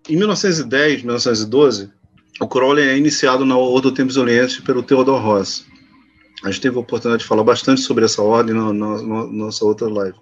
Em 0.10 0.18
1910, 0.18 1.04
1912, 1.04 1.90
o 2.42 2.48
Crowley 2.48 2.88
é 2.88 2.98
iniciado 2.98 3.46
na 3.46 3.56
Ordem 3.56 3.92
do 3.92 3.94
Tempos 3.94 4.18
Orientes 4.18 4.60
pelo 4.60 4.84
Theodor 4.84 5.22
Ross. 5.22 5.66
A 6.44 6.52
gente 6.52 6.62
teve 6.62 6.78
a 6.78 6.82
oportunidade 6.82 7.24
de 7.24 7.28
falar 7.28 7.44
bastante 7.44 7.82
sobre 7.82 8.06
essa 8.06 8.22
ordem 8.22 8.56
na, 8.56 8.72
na, 8.74 9.02
na 9.02 9.28
nossa 9.28 9.66
outra 9.66 9.90
live. 9.90 10.18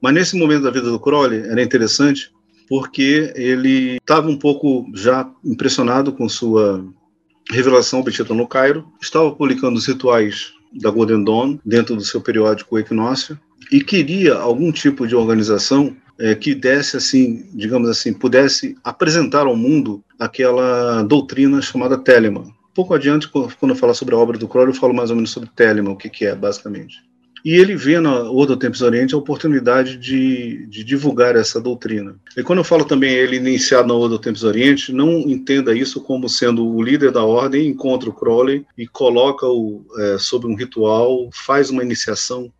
Mas 0.00 0.14
nesse 0.14 0.36
momento 0.36 0.64
da 0.64 0.70
vida 0.70 0.90
do 0.90 1.00
Crowley, 1.00 1.40
era 1.40 1.62
interessante 1.62 2.30
porque 2.68 3.32
ele 3.36 3.96
estava 3.96 4.28
um 4.28 4.36
pouco 4.36 4.86
já 4.94 5.30
impressionado 5.44 6.12
com 6.12 6.28
sua 6.28 6.84
revelação 7.50 8.00
obtida 8.00 8.32
no 8.34 8.46
Cairo, 8.46 8.86
estava 9.00 9.30
publicando 9.30 9.78
os 9.78 9.86
rituais 9.86 10.52
da 10.72 10.90
Golden 10.90 11.22
Dawn 11.22 11.58
dentro 11.64 11.94
do 11.94 12.04
seu 12.04 12.20
periódico 12.20 12.78
Equinócio 12.78 13.38
e 13.70 13.82
queria 13.82 14.34
algum 14.34 14.72
tipo 14.72 15.06
de 15.06 15.14
organização 15.14 15.96
é, 16.18 16.34
que 16.34 16.54
desse 16.54 16.96
assim, 16.96 17.48
digamos 17.52 17.88
assim, 17.88 18.12
pudesse 18.12 18.76
apresentar 18.82 19.46
ao 19.46 19.56
mundo 19.56 20.02
aquela 20.18 21.02
doutrina 21.02 21.60
chamada 21.60 21.98
Telemann. 21.98 22.52
Pouco 22.74 22.94
adiante, 22.94 23.28
quando 23.28 23.70
eu 23.70 23.76
falar 23.76 23.94
sobre 23.94 24.14
a 24.14 24.18
obra 24.18 24.38
do 24.38 24.48
Crowley, 24.48 24.74
eu 24.74 24.80
falo 24.80 24.94
mais 24.94 25.10
ou 25.10 25.16
menos 25.16 25.30
sobre 25.30 25.50
Telemann, 25.54 25.92
o 25.92 25.96
que, 25.96 26.08
que 26.08 26.24
é, 26.24 26.34
basicamente. 26.34 27.02
E 27.44 27.56
ele 27.56 27.74
vê 27.74 27.98
na 27.98 28.30
Ordo 28.30 28.56
Tempos 28.56 28.82
Oriente 28.82 29.14
a 29.14 29.18
oportunidade 29.18 29.96
de, 29.96 30.64
de, 30.66 30.84
divulgar 30.84 31.34
essa 31.34 31.60
doutrina. 31.60 32.14
E 32.36 32.42
quando 32.42 32.60
eu 32.60 32.64
falo 32.64 32.84
também 32.84 33.12
ele 33.12 33.36
iniciado 33.36 33.88
na 33.88 33.94
Ordo 33.94 34.18
Tempos 34.18 34.44
Oriente, 34.44 34.92
não 34.92 35.18
entenda 35.28 35.76
isso 35.76 36.00
como 36.00 36.28
sendo 36.28 36.64
o 36.64 36.80
líder 36.80 37.10
da 37.10 37.24
ordem, 37.24 37.66
encontra 37.66 38.08
o 38.08 38.12
Crowley 38.12 38.64
e 38.78 38.86
coloca-o 38.86 39.84
é, 39.98 40.18
sobre 40.18 40.46
um 40.46 40.54
ritual, 40.54 41.28
faz 41.32 41.68
uma 41.68 41.82
iniciação 41.82 42.52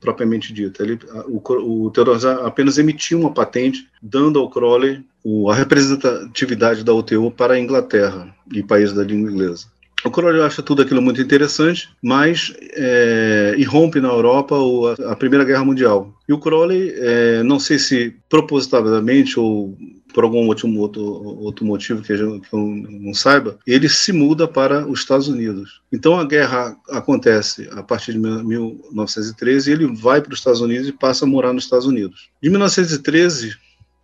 propriamente 0.00 0.52
dita. 0.52 0.82
Ele, 0.82 0.98
o, 1.26 1.86
o 1.86 1.90
Theodor 1.90 2.18
apenas 2.44 2.78
emitiu 2.78 3.20
uma 3.20 3.32
patente, 3.32 3.86
dando 4.02 4.38
ao 4.38 4.50
Crowley 4.50 5.04
a 5.50 5.54
representatividade 5.54 6.82
da 6.82 6.94
UTO 6.94 7.30
para 7.30 7.54
a 7.54 7.60
Inglaterra 7.60 8.34
e 8.52 8.62
países 8.62 8.94
da 8.94 9.04
língua 9.04 9.30
inglesa. 9.30 9.66
O 10.02 10.10
Crowley 10.10 10.40
acha 10.40 10.62
tudo 10.62 10.80
aquilo 10.80 11.02
muito 11.02 11.20
interessante, 11.20 11.90
mas 12.02 12.54
é, 12.72 13.54
irrompe 13.58 14.00
na 14.00 14.08
Europa 14.08 14.56
o, 14.56 14.88
a, 14.88 15.14
Primeira 15.14 15.44
Guerra 15.44 15.64
Mundial. 15.64 16.10
E 16.26 16.32
o 16.32 16.38
Crowley, 16.38 16.94
é, 16.96 17.42
não 17.42 17.60
sei 17.60 17.78
se 17.78 18.16
propositadamente 18.28 19.38
ou 19.38 19.76
por 20.12 20.24
algum 20.24 20.46
outro, 20.46 20.68
outro, 20.72 21.64
motivo 21.64 22.02
que 22.02 22.12
eu 22.12 22.40
não 22.52 23.14
saiba, 23.14 23.58
ele 23.66 23.88
se 23.88 24.12
muda 24.12 24.46
para 24.46 24.86
os 24.86 25.00
Estados 25.00 25.28
Unidos. 25.28 25.80
Então 25.92 26.18
a 26.18 26.24
guerra 26.24 26.76
acontece 26.90 27.68
a 27.72 27.82
partir 27.82 28.12
de 28.12 28.18
1913 28.18 29.70
e 29.70 29.72
ele 29.72 29.86
vai 29.86 30.20
para 30.20 30.32
os 30.32 30.38
Estados 30.38 30.60
Unidos 30.60 30.88
e 30.88 30.92
passa 30.92 31.24
a 31.24 31.28
morar 31.28 31.52
nos 31.52 31.64
Estados 31.64 31.86
Unidos. 31.86 32.28
De 32.42 32.50
1913 32.50 33.56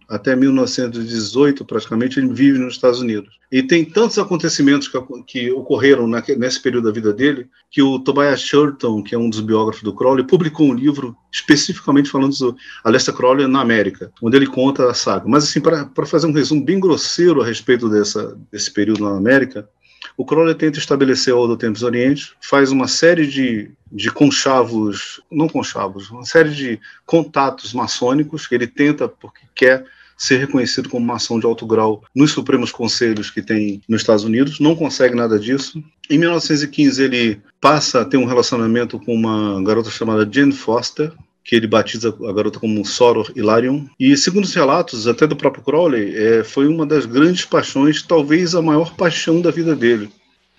até 0.08 0.36
1918, 0.36 1.64
praticamente, 1.64 2.20
ele 2.20 2.32
vive 2.32 2.58
nos 2.58 2.74
Estados 2.74 3.00
Unidos. 3.00 3.36
E 3.50 3.62
tem 3.62 3.84
tantos 3.84 4.18
acontecimentos 4.18 4.88
que, 4.88 4.98
que 5.26 5.50
ocorreram 5.52 6.06
na, 6.06 6.22
nesse 6.36 6.60
período 6.60 6.84
da 6.84 6.92
vida 6.92 7.12
dele, 7.12 7.48
que 7.70 7.82
o 7.82 7.98
Tobias 7.98 8.40
Shurton, 8.40 9.02
que 9.02 9.14
é 9.14 9.18
um 9.18 9.28
dos 9.28 9.40
biógrafos 9.40 9.82
do 9.82 9.94
Crowley, 9.94 10.26
publicou 10.26 10.68
um 10.68 10.74
livro 10.74 11.16
especificamente 11.32 12.10
falando 12.10 12.34
sobre 12.34 12.60
Aleister 12.84 13.14
Crowley 13.14 13.46
na 13.46 13.60
América, 13.60 14.12
onde 14.22 14.36
ele 14.36 14.46
conta 14.46 14.88
a 14.90 14.94
saga. 14.94 15.24
Mas, 15.28 15.44
assim, 15.44 15.60
para 15.60 16.06
fazer 16.06 16.26
um 16.26 16.32
resumo 16.32 16.64
bem 16.64 16.78
grosseiro 16.78 17.42
a 17.42 17.46
respeito 17.46 17.88
dessa, 17.88 18.38
desse 18.50 18.72
período 18.72 19.04
na 19.04 19.16
América, 19.16 19.68
o 20.16 20.24
Crowley 20.24 20.54
tenta 20.54 20.78
estabelecer 20.78 21.32
a 21.34 21.36
Ordem 21.36 21.56
do 21.56 21.58
Tempos 21.58 21.82
Oriente, 21.82 22.32
faz 22.40 22.70
uma 22.70 22.88
série 22.88 23.26
de, 23.26 23.70
de 23.92 24.10
conchavos, 24.10 25.20
não 25.30 25.48
conchavos, 25.48 26.10
uma 26.10 26.24
série 26.24 26.50
de 26.50 26.80
contatos 27.04 27.74
maçônicos 27.74 28.46
que 28.46 28.54
ele 28.54 28.66
tenta 28.66 29.08
porque 29.08 29.42
quer 29.54 29.84
ser 30.16 30.38
reconhecido 30.38 30.88
como 30.88 31.04
uma 31.04 31.16
ação 31.16 31.38
de 31.38 31.46
alto 31.46 31.66
grau 31.66 32.02
nos 32.14 32.32
Supremos 32.32 32.72
Conselhos 32.72 33.30
que 33.30 33.42
tem 33.42 33.80
nos 33.88 34.00
Estados 34.00 34.24
Unidos, 34.24 34.58
não 34.58 34.74
consegue 34.74 35.14
nada 35.14 35.38
disso. 35.38 35.82
Em 36.08 36.18
1915, 36.18 37.02
ele 37.02 37.40
passa 37.60 38.00
a 38.00 38.04
ter 38.04 38.16
um 38.16 38.24
relacionamento 38.24 38.98
com 38.98 39.14
uma 39.14 39.62
garota 39.62 39.90
chamada 39.90 40.28
Jane 40.30 40.52
Foster, 40.52 41.12
que 41.44 41.54
ele 41.54 41.66
batiza 41.66 42.08
a 42.08 42.32
garota 42.32 42.58
como 42.58 42.84
Soror 42.84 43.30
Hilarion. 43.36 43.84
E, 44.00 44.16
segundo 44.16 44.44
os 44.44 44.54
relatos, 44.54 45.06
até 45.06 45.26
do 45.26 45.36
próprio 45.36 45.62
Crowley, 45.62 46.14
é, 46.16 46.44
foi 46.44 46.66
uma 46.66 46.84
das 46.84 47.06
grandes 47.06 47.44
paixões, 47.44 48.02
talvez 48.02 48.54
a 48.54 48.62
maior 48.62 48.94
paixão 48.96 49.40
da 49.40 49.50
vida 49.50 49.76
dele, 49.76 50.10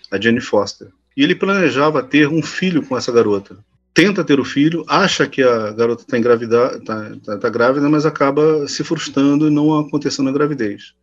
a 0.09 0.19
Jane 0.19 0.39
Foster. 0.39 0.87
E 1.15 1.23
ele 1.23 1.35
planejava 1.35 2.03
ter 2.03 2.29
um 2.29 2.41
filho 2.41 2.83
com 2.83 2.95
essa 2.95 3.11
garota 3.11 3.57
tenta 3.97 4.23
ter 4.23 4.39
o 4.39 4.45
filho, 4.45 4.85
acha 4.87 5.25
que 5.25 5.41
a 5.41 5.71
garota 5.71 6.03
está 6.03 6.15
tá, 6.85 7.15
tá, 7.25 7.37
tá 7.39 7.49
grávida, 7.49 7.89
mas 7.89 8.05
acaba 8.05 8.67
se 8.67 8.83
frustrando 8.83 9.47
e 9.47 9.49
não 9.49 9.75
acontecendo 9.75 10.29
a 10.29 10.31
gravidez. 10.31 10.93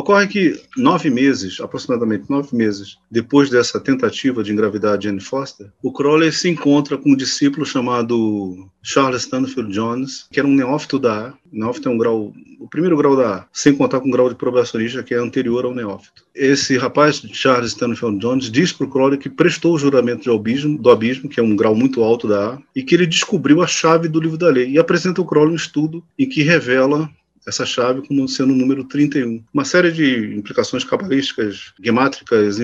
Ocorre 0.00 0.26
que 0.28 0.58
nove 0.78 1.10
meses, 1.10 1.60
aproximadamente 1.60 2.30
nove 2.30 2.56
meses, 2.56 2.96
depois 3.10 3.50
dessa 3.50 3.78
tentativa 3.78 4.42
de 4.42 4.50
engravidar 4.50 4.96
a 4.96 4.98
Jane 4.98 5.20
Foster, 5.20 5.70
o 5.82 5.92
Crowley 5.92 6.32
se 6.32 6.48
encontra 6.48 6.96
com 6.96 7.10
um 7.10 7.16
discípulo 7.16 7.66
chamado 7.66 8.66
Charles 8.82 9.24
Stanfield 9.24 9.70
Jones, 9.70 10.26
que 10.32 10.40
era 10.40 10.48
um 10.48 10.54
neófito 10.54 10.98
da 10.98 11.28
A. 11.28 11.34
Neófito 11.52 11.90
é 11.90 11.92
um 11.92 11.98
grau, 11.98 12.32
o 12.58 12.66
primeiro 12.66 12.96
grau 12.96 13.14
da 13.14 13.34
A, 13.34 13.46
sem 13.52 13.74
contar 13.74 14.00
com 14.00 14.08
o 14.08 14.10
grau 14.10 14.30
de 14.30 14.36
probacionista 14.36 15.02
que 15.02 15.12
é 15.12 15.18
anterior 15.18 15.66
ao 15.66 15.74
neófito. 15.74 16.24
Esse 16.34 16.78
rapaz, 16.78 17.22
Charles 17.32 17.72
Stanfield 17.72 18.20
Jones, 18.20 18.50
diz 18.50 18.72
para 18.72 18.86
o 18.86 18.90
Crowley 18.90 19.18
que 19.18 19.28
prestou 19.28 19.74
o 19.74 19.78
juramento 19.78 20.22
de 20.22 20.30
abismo, 20.30 20.78
do 20.78 20.90
abismo, 20.90 21.28
que 21.28 21.40
é 21.40 21.42
um 21.42 21.54
grau 21.54 21.74
muito 21.74 22.02
alto 22.02 22.26
da 22.26 22.54
A, 22.54 22.58
e 22.74 22.82
que 22.82 22.94
ele 22.94 23.06
descobriu 23.06 23.60
a 23.60 23.66
chave 23.66 24.08
do 24.08 24.18
livro 24.18 24.38
da 24.38 24.48
lei. 24.48 24.70
E 24.70 24.78
apresenta 24.78 25.20
o 25.20 25.26
Crowley 25.26 25.52
um 25.52 25.56
estudo 25.56 26.02
em 26.18 26.26
que 26.26 26.42
revela 26.42 27.10
essa 27.46 27.64
chave 27.64 28.06
como 28.06 28.28
sendo 28.28 28.52
o 28.52 28.56
número 28.56 28.84
31. 28.84 29.42
Uma 29.52 29.64
série 29.64 29.90
de 29.90 30.36
implicações 30.36 30.84
cabalísticas, 30.84 31.72
gemátricas 31.82 32.56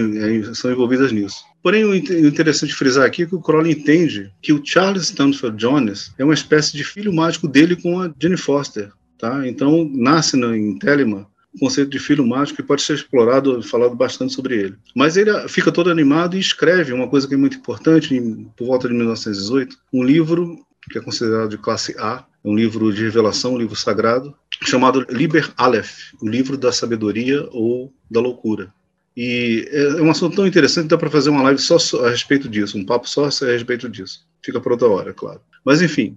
são 0.54 0.70
envolvidas 0.70 1.12
nisso. 1.12 1.44
Porém, 1.62 1.84
o 1.84 1.94
interessante 1.94 2.74
frisar 2.74 3.06
aqui 3.06 3.22
é 3.22 3.26
que 3.26 3.34
o 3.34 3.40
Crowley 3.40 3.72
entende 3.72 4.32
que 4.40 4.52
o 4.52 4.62
Charles 4.64 5.04
Stanford 5.04 5.56
Jones 5.56 6.12
é 6.18 6.24
uma 6.24 6.34
espécie 6.34 6.76
de 6.76 6.84
filho 6.84 7.12
mágico 7.12 7.48
dele 7.48 7.74
com 7.74 8.00
a 8.00 8.12
Jenny 8.20 8.36
Foster. 8.36 8.90
Tá? 9.18 9.46
Então, 9.48 9.90
nasce 9.92 10.36
em 10.36 10.78
Telemann 10.78 11.26
o 11.54 11.58
conceito 11.58 11.90
de 11.90 11.98
filho 11.98 12.26
mágico 12.26 12.58
que 12.58 12.62
pode 12.62 12.82
ser 12.82 12.94
explorado, 12.94 13.62
falado 13.62 13.96
bastante 13.96 14.34
sobre 14.34 14.56
ele. 14.56 14.76
Mas 14.94 15.16
ele 15.16 15.30
fica 15.48 15.72
todo 15.72 15.90
animado 15.90 16.36
e 16.36 16.40
escreve 16.40 16.92
uma 16.92 17.08
coisa 17.08 17.26
que 17.26 17.34
é 17.34 17.38
muito 17.38 17.56
importante, 17.56 18.20
por 18.56 18.66
volta 18.66 18.88
de 18.88 18.94
1918, 18.94 19.74
um 19.92 20.04
livro 20.04 20.58
que 20.90 20.98
é 20.98 21.00
considerado 21.00 21.48
de 21.48 21.58
classe 21.58 21.96
A, 21.98 22.24
um 22.44 22.54
livro 22.54 22.92
de 22.92 23.02
revelação, 23.02 23.54
um 23.54 23.58
livro 23.58 23.74
sagrado, 23.74 24.34
chamado 24.62 25.06
Liber 25.10 25.52
Aleph, 25.56 26.12
o 26.20 26.28
livro 26.28 26.56
da 26.56 26.72
sabedoria 26.72 27.46
ou 27.50 27.92
da 28.10 28.20
loucura. 28.20 28.72
E 29.16 29.66
é 29.70 30.02
um 30.02 30.10
assunto 30.10 30.36
tão 30.36 30.46
interessante 30.46 30.88
dá 30.88 30.98
para 30.98 31.10
fazer 31.10 31.30
uma 31.30 31.42
live 31.42 31.58
só 31.58 31.76
a 32.04 32.10
respeito 32.10 32.48
disso, 32.48 32.76
um 32.76 32.84
papo 32.84 33.08
só 33.08 33.24
a 33.24 33.46
respeito 33.46 33.88
disso. 33.88 34.26
Fica 34.42 34.60
para 34.60 34.72
outra 34.72 34.88
hora, 34.88 35.14
claro. 35.14 35.40
Mas 35.64 35.80
enfim, 35.80 36.16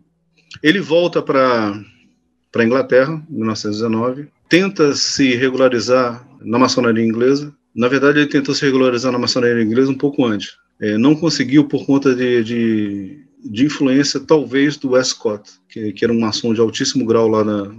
ele 0.62 0.80
volta 0.80 1.22
para 1.22 1.80
para 2.52 2.64
Inglaterra, 2.64 3.24
em 3.30 3.36
1919, 3.36 4.28
tenta 4.50 4.96
se 4.96 5.36
regularizar 5.36 6.28
na 6.42 6.58
maçonaria 6.58 7.06
inglesa. 7.06 7.54
Na 7.76 7.88
verdade, 7.88 8.20
ele 8.20 8.28
tentou 8.28 8.56
se 8.56 8.66
regularizar 8.66 9.12
na 9.12 9.20
maçonaria 9.20 9.64
inglesa 9.64 9.92
um 9.92 9.98
pouco 9.98 10.26
antes. 10.26 10.58
É, 10.82 10.98
não 10.98 11.16
conseguiu 11.16 11.66
por 11.68 11.86
conta 11.86 12.16
de, 12.16 12.44
de, 12.44 13.20
de 13.46 13.66
influência, 13.66 14.20
talvez, 14.20 14.78
do 14.78 14.92
Westcott, 14.92 15.44
que, 15.70 15.94
que 15.94 16.04
era 16.04 16.12
um 16.12 16.20
maçom 16.20 16.54
de 16.54 16.60
altíssimo 16.60 17.06
grau 17.06 17.28
lá 17.28 17.44
na, 17.44 17.72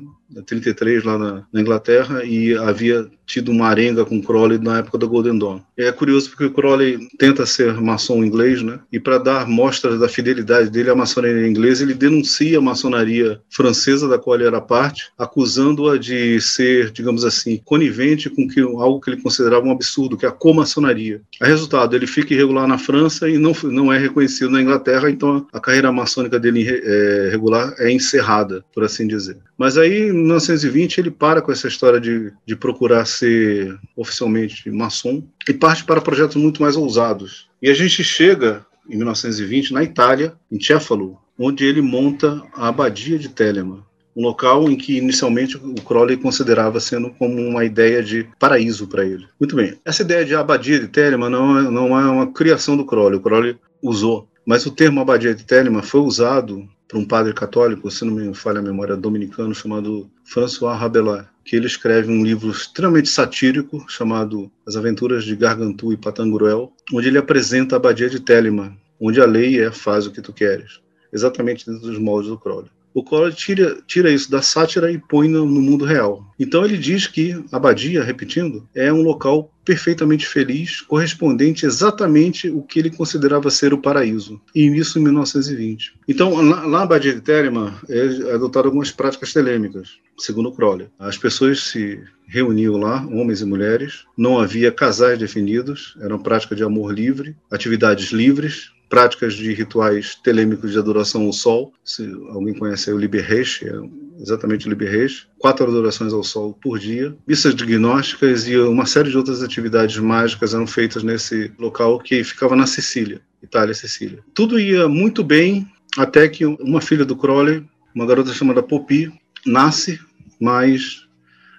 33 0.47 1.05
lá 1.05 1.19
na, 1.19 1.47
na, 1.53 1.61
Inglaterra 1.61 2.25
e 2.25 2.55
havia 2.57 3.09
tido 3.31 3.53
uma 3.53 3.69
arenga 3.69 4.05
com 4.05 4.21
Crowley 4.21 4.59
na 4.59 4.79
época 4.79 4.99
da 4.99 5.07
Golden 5.07 5.39
Dawn. 5.39 5.61
É 5.77 5.93
curioso 5.93 6.31
porque 6.31 6.47
o 6.47 6.53
Crowley 6.53 6.99
tenta 7.17 7.47
ser 7.47 7.81
maçom 7.81 8.25
inglês, 8.25 8.61
né? 8.63 8.81
E 8.93 8.99
para 8.99 9.19
dar 9.19 9.47
mostras 9.47 10.01
da 10.01 10.09
fidelidade 10.09 10.69
dele 10.69 10.91
à 10.91 10.95
maçonaria 10.95 11.47
inglesa, 11.47 11.85
ele 11.85 11.95
denuncia 11.95 12.59
a 12.59 12.61
maçonaria 12.61 13.41
francesa 13.49 14.09
da 14.09 14.19
qual 14.19 14.37
ele 14.37 14.47
era 14.47 14.61
parte, 14.61 15.13
acusando-a 15.17 15.97
de 15.97 16.41
ser, 16.41 16.91
digamos 16.91 17.25
assim, 17.25 17.61
conivente 17.65 18.29
com 18.29 18.49
que, 18.49 18.61
algo 18.61 19.01
que 19.01 19.11
ele 19.11 19.23
considerava 19.23 19.65
um 19.65 19.71
absurdo, 19.71 20.17
que 20.17 20.27
é 20.27 20.29
a 20.29 20.33
comaçonaria. 20.33 21.21
A 21.41 21.47
resultado, 21.47 21.95
ele 21.95 22.07
fica 22.07 22.35
irregular 22.35 22.67
na 22.67 22.79
França 22.79 23.29
e 23.29 23.39
não, 23.39 23.53
não 23.65 23.93
é 23.93 23.99
reconhecido 23.99 24.51
na 24.51 24.61
Inglaterra, 24.61 25.11
então 25.11 25.47
a 25.53 25.61
carreira 25.61 25.93
maçônica 25.93 26.39
dele 26.39 26.67
é, 26.69 27.29
regular 27.31 27.75
é 27.79 27.93
encerrada, 27.93 28.65
por 28.75 28.83
assim 28.83 29.07
dizer. 29.07 29.37
Mas 29.57 29.77
aí, 29.77 30.09
em 30.09 30.13
1920, 30.13 30.99
ele 30.99 31.11
para 31.11 31.43
com 31.43 31.53
essa 31.53 31.69
história 31.69 32.01
de, 32.01 32.33
de 32.47 32.57
procurar 32.57 33.05
ser 33.21 33.79
oficialmente 33.97 34.71
maçom 34.71 35.23
e 35.49 35.53
parte 35.53 35.85
para 35.85 36.01
projetos 36.01 36.37
muito 36.37 36.63
mais 36.63 36.77
ousados. 36.77 37.49
E 37.63 37.69
a 37.69 37.75
gente 37.75 38.03
chega, 38.03 38.65
em 38.89 38.97
1920, 38.97 39.73
na 39.73 39.83
Itália, 39.83 40.35
em 40.51 40.61
Cefalo, 40.61 41.19
onde 41.39 41.65
ele 41.65 41.81
monta 41.81 42.43
a 42.55 42.69
Abadia 42.69 43.19
de 43.19 43.29
Telemann, 43.29 43.83
um 44.17 44.23
local 44.23 44.71
em 44.71 44.77
que 44.77 44.97
inicialmente 44.97 45.57
o 45.57 45.75
Crowley 45.83 46.17
considerava 46.17 46.81
sendo 46.81 47.11
como 47.11 47.41
uma 47.41 47.65
ideia 47.65 48.03
de 48.03 48.29
paraíso 48.39 48.87
para 48.87 49.05
ele. 49.05 49.27
Muito 49.39 49.57
bem, 49.57 49.79
essa 49.85 50.03
ideia 50.03 50.25
de 50.25 50.35
abadia 50.35 50.81
de 50.81 50.89
Telemann 50.89 51.31
não 51.31 51.59
é, 51.59 51.63
não 51.71 51.99
é 51.99 52.11
uma 52.11 52.33
criação 52.33 52.77
do 52.77 52.85
Crowley, 52.85 53.19
o 53.19 53.23
Crowley 53.23 53.57
usou, 53.83 54.29
mas 54.45 54.67
o 54.67 54.71
termo 54.71 55.01
abadia 55.01 55.35
de 55.35 55.45
Telemann 55.45 55.83
foi 55.83 56.01
usado 56.01 56.69
para 56.89 56.99
um 56.99 57.07
padre 57.07 57.33
católico, 57.33 57.91
se 57.91 58.05
não 58.05 58.13
me 58.13 58.35
falha 58.35 58.59
a 58.59 58.63
memória, 58.63 58.97
dominicano, 58.97 59.55
chamado 59.55 60.11
François 60.25 60.77
Rabelais, 60.77 61.25
que 61.51 61.57
ele 61.57 61.67
escreve 61.67 62.13
um 62.13 62.23
livro 62.23 62.49
extremamente 62.49 63.09
satírico 63.09 63.85
chamado 63.89 64.49
As 64.65 64.77
Aventuras 64.77 65.25
de 65.25 65.35
Gargantua 65.35 65.93
e 65.93 65.97
Patangruel, 65.97 66.73
onde 66.93 67.09
ele 67.09 67.19
apresenta 67.19 67.75
a 67.75 67.79
abadia 67.79 68.09
de 68.09 68.21
Telemann, 68.21 68.79
onde 69.01 69.21
a 69.21 69.27
lei 69.27 69.61
é 69.61 69.73
faz 69.73 70.07
o 70.07 70.13
que 70.13 70.23
tu 70.23 70.33
queres, 70.33 70.81
exatamente 71.13 71.67
dentro 71.67 71.89
dos 71.89 71.99
moldes 71.99 72.31
do 72.31 72.39
Crowley 72.39 72.71
o 72.93 73.05
Crowley 73.05 73.33
tira, 73.33 73.79
tira 73.87 74.11
isso 74.11 74.31
da 74.31 74.43
sátira 74.43 74.91
e 74.91 74.99
põe 74.99 75.29
no, 75.29 75.47
no, 75.47 75.61
mundo 75.61 75.85
real. 75.85 76.25
Então 76.39 76.65
ele 76.65 76.77
diz 76.77 77.07
que 77.07 77.33
a 77.53 77.57
abadia, 77.57 78.03
repetindo, 78.03 78.69
é 78.75 78.93
um 78.93 79.03
local 79.03 79.53
perfeitamente 79.71 80.27
feliz, 80.27 80.81
correspondente 80.81 81.65
exatamente 81.65 82.51
o 82.51 82.61
que 82.61 82.81
ele 82.81 82.91
considerava 82.91 83.49
ser 83.53 83.73
o 83.73 83.79
paraíso. 83.79 84.41
E 84.53 84.67
isso 84.67 84.99
em 84.99 85.03
1920. 85.03 85.95
Então, 86.09 86.35
lá, 86.43 86.67
na 86.67 86.83
abadia 86.83 87.15
de 87.15 87.21
Telemann, 87.21 87.73
é 87.89 88.35
adotado 88.35 88.67
algumas 88.67 88.91
práticas 88.91 89.33
telêmicas, 89.33 89.91
segundo 90.19 90.51
Crowley. 90.51 90.89
As 90.99 91.17
pessoas 91.17 91.63
se 91.69 92.01
reuniam 92.27 92.79
lá, 92.79 93.07
homens 93.07 93.43
e 93.43 93.45
mulheres, 93.45 94.07
não 94.19 94.41
havia 94.41 94.73
casais 94.73 95.17
definidos, 95.17 95.97
era 96.01 96.17
uma 96.17 96.23
prática 96.23 96.57
de 96.57 96.65
amor 96.65 96.93
livre, 96.93 97.37
atividades 97.49 98.11
livres, 98.11 98.73
práticas 98.91 99.35
de 99.35 99.55
rituais 99.55 100.17
telêmicos 100.17 100.73
de 100.73 100.79
adoração 100.79 101.23
ao 101.23 101.33
sol. 101.33 101.73
Se 101.85 102.05
alguém 102.31 102.53
conhece 102.53 102.93
o 102.93 102.99
Liberreich, 102.99 103.65
é 103.67 103.73
exatamente 104.21 104.67
o 104.67 104.69
Liberreich. 104.69 105.29
Quatro 105.39 105.67
adorações 105.67 106.13
ao 106.13 106.25
sol 106.25 106.59
por 106.61 106.79
dia. 106.79 107.17
Missas 107.27 107.55
diagnósticas 107.55 108.49
e 108.49 108.57
uma 108.59 108.85
série 108.85 109.09
de 109.09 109.17
outras 109.17 109.43
atividades 109.43 109.97
mágicas 109.97 110.53
eram 110.53 110.67
feitas 110.67 111.05
nesse 111.05 111.53
local 111.59 112.01
que 112.01 112.23
ficava 112.25 112.57
na 112.57 112.67
Sicília, 112.67 113.23
Itália 113.41 113.73
Sicília. 113.73 114.19
Tudo 114.35 114.59
ia 114.59 114.89
muito 114.89 115.23
bem 115.23 115.67
até 115.97 116.29
que 116.29 116.45
uma 116.45 116.81
filha 116.81 117.05
do 117.05 117.17
Crowley, 117.17 117.65
uma 117.95 118.07
garota 118.07 118.33
chamada 118.33 118.63
Poppy, 118.63 119.13
nasce, 119.47 120.01
mas 120.41 121.07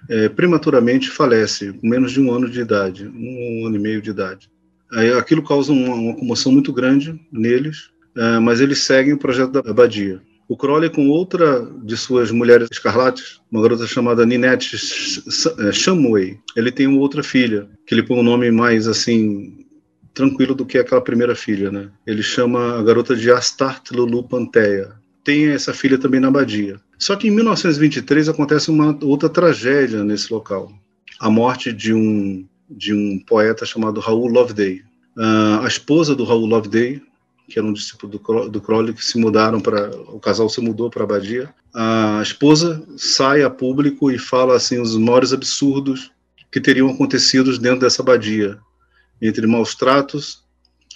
é, 0.08 0.28
prematuramente 0.28 1.08
falece, 1.08 1.72
com 1.72 1.88
menos 1.88 2.12
de 2.12 2.20
um 2.20 2.30
ano 2.30 2.48
de 2.48 2.60
idade, 2.60 3.06
um 3.06 3.66
ano 3.66 3.76
e 3.76 3.80
meio 3.80 4.02
de 4.02 4.10
idade. 4.10 4.50
Aquilo 5.18 5.42
causa 5.42 5.72
uma, 5.72 5.94
uma 5.94 6.14
comoção 6.14 6.52
muito 6.52 6.72
grande 6.72 7.18
neles, 7.30 7.90
é, 8.16 8.38
mas 8.38 8.60
eles 8.60 8.82
seguem 8.82 9.14
o 9.14 9.18
projeto 9.18 9.52
da 9.52 9.70
abadia. 9.70 10.20
O 10.48 10.56
Crowley, 10.56 10.90
com 10.90 11.08
outra 11.08 11.66
de 11.82 11.96
suas 11.96 12.30
mulheres 12.30 12.68
escarlates, 12.70 13.40
uma 13.50 13.62
garota 13.62 13.86
chamada 13.86 14.26
Ninette 14.26 14.76
Shamway, 15.72 16.38
ele 16.54 16.70
tem 16.70 16.86
uma 16.86 17.00
outra 17.00 17.22
filha, 17.22 17.68
que 17.86 17.94
ele 17.94 18.02
põe 18.02 18.18
um 18.18 18.22
nome 18.22 18.50
mais 18.50 18.86
assim 18.86 19.66
tranquilo 20.12 20.54
do 20.54 20.66
que 20.66 20.76
aquela 20.76 21.00
primeira 21.00 21.34
filha, 21.34 21.70
né? 21.70 21.88
Ele 22.06 22.22
chama 22.22 22.78
a 22.78 22.82
garota 22.82 23.16
de 23.16 23.30
Astarte 23.30 23.94
Lulu 23.94 24.24
Panteia. 24.24 24.92
Tem 25.24 25.48
essa 25.48 25.72
filha 25.72 25.96
também 25.96 26.20
na 26.20 26.28
abadia. 26.28 26.78
Só 26.98 27.16
que 27.16 27.28
em 27.28 27.30
1923 27.30 28.28
acontece 28.28 28.70
uma 28.70 28.98
outra 29.02 29.28
tragédia 29.28 30.04
nesse 30.04 30.32
local. 30.32 30.70
A 31.18 31.30
morte 31.30 31.72
de 31.72 31.94
um 31.94 32.46
de 32.76 32.94
um 32.94 33.18
poeta 33.18 33.64
chamado 33.64 34.00
Raul 34.00 34.28
Loveday. 34.28 34.82
Uh, 35.16 35.62
a 35.62 35.68
esposa 35.68 36.14
do 36.14 36.24
Raul 36.24 36.46
Loveday 36.46 37.02
que 37.52 37.58
era 37.58 37.68
um 37.68 37.72
discípulo 37.72 38.12
do, 38.12 38.48
do 38.48 38.60
Crowley, 38.60 38.94
que 38.94 39.04
se 39.04 39.18
mudaram 39.18 39.60
para. 39.60 39.90
O 40.08 40.18
casal 40.18 40.48
se 40.48 40.60
mudou 40.60 40.88
para 40.88 41.02
a 41.02 41.04
abadia. 41.04 41.52
A 41.74 42.20
esposa 42.22 42.82
sai 42.96 43.42
a 43.42 43.50
público 43.50 44.10
e 44.10 44.18
fala 44.18 44.56
assim 44.56 44.80
os 44.80 44.96
maiores 44.96 45.32
absurdos 45.32 46.10
que 46.50 46.60
teriam 46.60 46.88
acontecido 46.88 47.56
dentro 47.58 47.80
dessa 47.80 48.02
abadia, 48.02 48.58
entre 49.20 49.46
maus 49.46 49.74
tratos, 49.74 50.42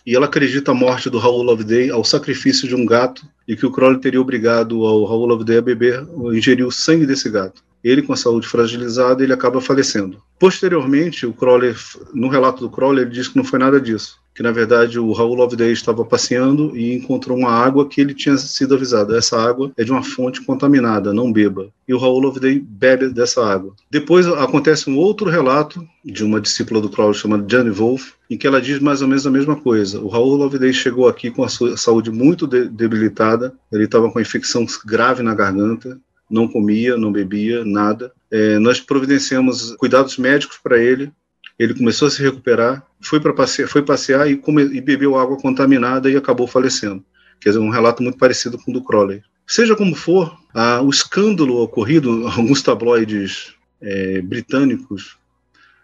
e 0.04 0.14
ela 0.14 0.26
acredita 0.26 0.70
a 0.70 0.74
morte 0.74 1.10
do 1.10 1.18
Raul 1.18 1.42
Loveday 1.42 1.90
ao 1.90 2.04
sacrifício 2.04 2.68
de 2.68 2.74
um 2.74 2.86
gato 2.86 3.26
e 3.46 3.56
que 3.56 3.66
o 3.66 3.70
Crowley 3.70 4.00
teria 4.00 4.20
obrigado 4.20 4.84
ao 4.86 5.04
Raul 5.04 5.26
Loveday 5.26 5.58
a 5.58 5.62
beber, 5.62 6.06
ingerir 6.32 6.66
o 6.66 6.72
sangue 6.72 7.06
desse 7.06 7.28
gato. 7.28 7.62
Ele, 7.86 8.02
com 8.02 8.12
a 8.12 8.16
saúde 8.16 8.48
fragilizada, 8.48 9.22
ele 9.22 9.32
acaba 9.32 9.60
falecendo. 9.60 10.20
Posteriormente, 10.40 11.24
o 11.24 11.32
Crowley, 11.32 11.74
no 12.12 12.28
relato 12.28 12.60
do 12.60 12.70
Crowley, 12.70 13.02
ele 13.04 13.12
diz 13.12 13.28
que 13.28 13.36
não 13.36 13.44
foi 13.44 13.60
nada 13.60 13.80
disso 13.80 14.18
que 14.36 14.42
na 14.42 14.52
verdade 14.52 14.98
o 14.98 15.12
Raul 15.12 15.34
Loveday 15.34 15.72
estava 15.72 16.04
passeando 16.04 16.76
e 16.76 16.94
encontrou 16.94 17.38
uma 17.38 17.50
água 17.50 17.88
que 17.88 18.02
ele 18.02 18.12
tinha 18.12 18.36
sido 18.36 18.74
avisado. 18.74 19.16
Essa 19.16 19.40
água 19.40 19.72
é 19.78 19.82
de 19.82 19.90
uma 19.90 20.02
fonte 20.02 20.42
contaminada, 20.42 21.10
não 21.10 21.32
beba. 21.32 21.70
E 21.88 21.94
o 21.94 21.98
Raul 21.98 22.18
Loveday 22.18 22.60
bebe 22.60 23.08
dessa 23.08 23.42
água. 23.42 23.72
Depois 23.90 24.26
acontece 24.26 24.90
um 24.90 24.98
outro 24.98 25.30
relato 25.30 25.82
de 26.04 26.22
uma 26.22 26.38
discípula 26.38 26.82
do 26.82 26.90
Crowley 26.90 27.14
chamada 27.14 27.46
Jane 27.48 27.70
Wolf, 27.70 28.10
em 28.28 28.36
que 28.36 28.46
ela 28.46 28.60
diz 28.60 28.78
mais 28.78 29.00
ou 29.00 29.08
menos 29.08 29.26
a 29.26 29.30
mesma 29.30 29.56
coisa. 29.56 30.00
O 30.00 30.08
Raul 30.08 30.36
Loveday 30.36 30.72
chegou 30.72 31.08
aqui 31.08 31.30
com 31.30 31.42
a 31.42 31.48
sua 31.48 31.74
saúde 31.78 32.10
muito 32.10 32.46
debilitada, 32.46 33.54
ele 33.72 33.84
estava 33.84 34.10
com 34.10 34.20
infecção 34.20 34.66
grave 34.84 35.22
na 35.22 35.34
garganta, 35.34 35.98
não 36.30 36.48
comia, 36.48 36.96
não 36.96 37.12
bebia, 37.12 37.64
nada. 37.64 38.12
É, 38.30 38.58
nós 38.58 38.80
providenciamos 38.80 39.74
cuidados 39.76 40.18
médicos 40.18 40.58
para 40.62 40.78
ele, 40.78 41.12
ele 41.58 41.74
começou 41.74 42.08
a 42.08 42.10
se 42.10 42.22
recuperar, 42.22 42.86
foi 43.00 43.20
para 43.20 43.32
passear, 43.32 43.68
foi 43.68 43.82
passear 43.82 44.30
e, 44.30 44.36
come, 44.36 44.62
e, 44.62 44.80
bebeu 44.80 45.16
água 45.16 45.38
contaminada 45.38 46.10
e 46.10 46.16
acabou 46.16 46.46
falecendo. 46.46 47.04
Quer 47.40 47.50
dizer, 47.50 47.60
um 47.60 47.70
relato 47.70 48.02
muito 48.02 48.18
parecido 48.18 48.58
com 48.58 48.70
o 48.70 48.74
do 48.74 48.82
Crowley. 48.82 49.22
Seja 49.46 49.76
como 49.76 49.94
for, 49.94 50.36
ah, 50.52 50.82
o 50.82 50.90
escândalo 50.90 51.62
ocorrido, 51.62 52.26
alguns 52.28 52.62
tabloides 52.62 53.54
é, 53.80 54.20
britânicos 54.20 55.16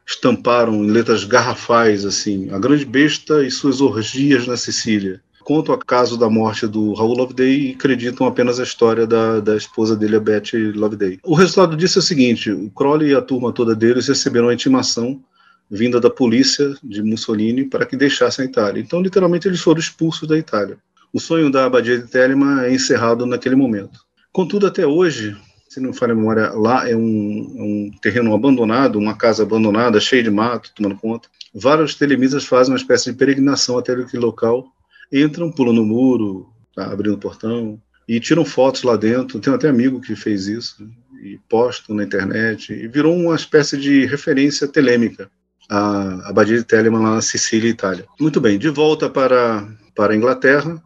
estamparam 0.05 0.84
em 0.84 0.90
letras 0.90 1.24
garrafais 1.24 2.05
assim 2.05 2.51
a 2.51 2.59
grande 2.59 2.84
besta 2.84 3.45
e 3.45 3.51
suas 3.51 3.80
orgias 3.80 4.47
na 4.47 4.57
Sicília. 4.57 5.22
Contam 5.45 5.74
o 5.74 5.78
caso 5.78 6.16
da 6.16 6.28
morte 6.30 6.66
do 6.66 6.93
Raul 6.95 7.14
Loveday 7.14 7.70
e 7.70 7.72
acreditam 7.72 8.26
apenas 8.26 8.61
a 8.61 8.62
história 8.62 9.07
da, 9.07 9.40
da 9.40 9.57
esposa 9.57 9.97
dele, 9.97 10.16
a 10.16 10.20
Betty 10.20 10.72
Loveday. 10.72 11.18
O 11.24 11.34
resultado 11.34 11.76
disso 11.76 11.99
é 11.99 12.01
o 12.01 12.05
seguinte: 12.05 12.51
o 12.51 12.70
Crowley 12.70 13.11
e 13.11 13.14
a 13.14 13.22
turma 13.22 13.53
toda 13.53 13.74
deles 13.74 14.09
receberam 14.09 14.49
a 14.49 14.55
intimação 14.55 15.22
vinda 15.70 15.99
da 15.99 16.11
polícia 16.11 16.74
de 16.84 17.03
Mussolini 17.03 17.64
para 17.64 17.86
que 17.86 17.97
deixassem 17.97 18.45
a 18.45 18.49
Itália. 18.49 18.80
Então, 18.80 19.01
literalmente, 19.01 19.49
eles 19.49 19.61
foram 19.61 19.80
expulsos 19.80 20.28
da 20.28 20.36
Itália. 20.36 20.76
O 21.12 21.18
sonho 21.18 21.51
da 21.51 21.64
abadia 21.64 21.99
de 21.99 22.07
Telema 22.07 22.66
é 22.66 22.74
encerrado 22.74 23.26
naquele 23.26 23.55
momento. 23.55 24.01
Contudo, 24.32 24.66
até 24.66 24.86
hoje, 24.86 25.36
se 25.68 25.80
não 25.80 25.90
me 25.90 25.97
falha 25.97 26.12
a 26.12 26.16
memória, 26.16 26.51
lá 26.51 26.88
é 26.88 26.95
um, 26.95 27.01
um, 27.01 27.90
terreno 28.03 28.34
abandonado, 28.34 28.99
uma 28.99 29.16
casa 29.16 29.43
abandonada, 29.43 29.99
cheia 29.99 30.22
de 30.22 30.30
mato, 30.30 30.70
tomando 30.74 30.97
conta. 30.97 31.28
Vários 31.55 31.95
telemisas 31.95 32.45
fazem 32.45 32.72
uma 32.72 32.78
espécie 32.78 33.11
de 33.11 33.16
peregrinação 33.16 33.78
até 33.78 33.93
aquele 33.93 34.22
local, 34.22 34.66
entram, 35.13 35.53
pulam 35.53 35.75
no 35.75 35.85
muro, 35.85 36.49
tá, 36.75 36.91
abrindo 36.91 37.15
o 37.15 37.19
portão, 37.19 37.81
e 38.09 38.19
tiram 38.19 38.45
fotos 38.45 38.83
lá 38.83 38.97
dentro. 38.97 39.39
Tenho 39.41 39.57
até 39.57 39.69
amigo 39.69 40.01
que 40.01 40.17
fez 40.17 40.47
isso, 40.47 40.89
e 41.23 41.39
postam 41.49 41.95
na 41.95 42.05
internet, 42.05 42.73
e 42.73 42.89
virou 42.89 43.15
uma 43.15 43.37
espécie 43.37 43.77
de 43.77 44.07
referência 44.07 44.67
telêmica 44.67 45.31
a 45.73 46.29
Abadia 46.29 46.59
de 46.59 46.65
Telemann 46.65 47.03
lá 47.03 47.15
na 47.15 47.23
Sicília, 47.23 47.71
Itália. 47.71 48.05
Muito 48.21 48.41
bem, 48.41 48.59
de 48.59 48.69
volta 48.69 49.09
para, 49.09 49.67
para 49.95 50.13
a 50.13 50.17
Inglaterra, 50.17 50.83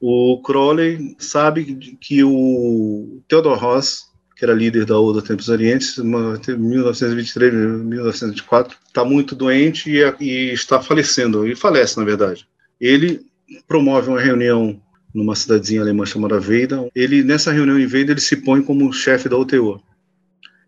o 0.00 0.40
Crowley 0.42 1.16
sabe 1.18 1.96
que 2.00 2.22
o 2.22 3.22
Theodor 3.28 3.58
Ross, 3.58 4.10
que 4.36 4.44
era 4.44 4.54
líder 4.54 4.84
da 4.84 4.98
Oda 4.98 5.22
Tempos 5.22 5.48
Orientes, 5.48 5.96
em 5.98 6.04
1923, 6.04 7.52
1924, 7.52 8.76
está 8.86 9.04
muito 9.04 9.34
doente 9.34 9.90
e, 9.90 10.02
e 10.20 10.52
está 10.52 10.82
falecendo, 10.82 11.46
e 11.46 11.54
falece, 11.54 11.98
na 11.98 12.04
verdade. 12.04 12.46
Ele 12.80 13.20
promove 13.66 14.08
uma 14.08 14.20
reunião 14.20 14.80
numa 15.14 15.34
cidadezinha 15.34 15.80
alemã 15.80 16.06
chamada 16.06 16.40
Weida. 16.40 16.88
Ele, 16.94 17.22
nessa 17.22 17.52
reunião 17.52 17.78
em 17.78 17.86
Weida, 17.86 18.12
ele 18.12 18.20
se 18.20 18.36
põe 18.36 18.62
como 18.62 18.92
chefe 18.92 19.28
da 19.28 19.36
OTO 19.36 19.82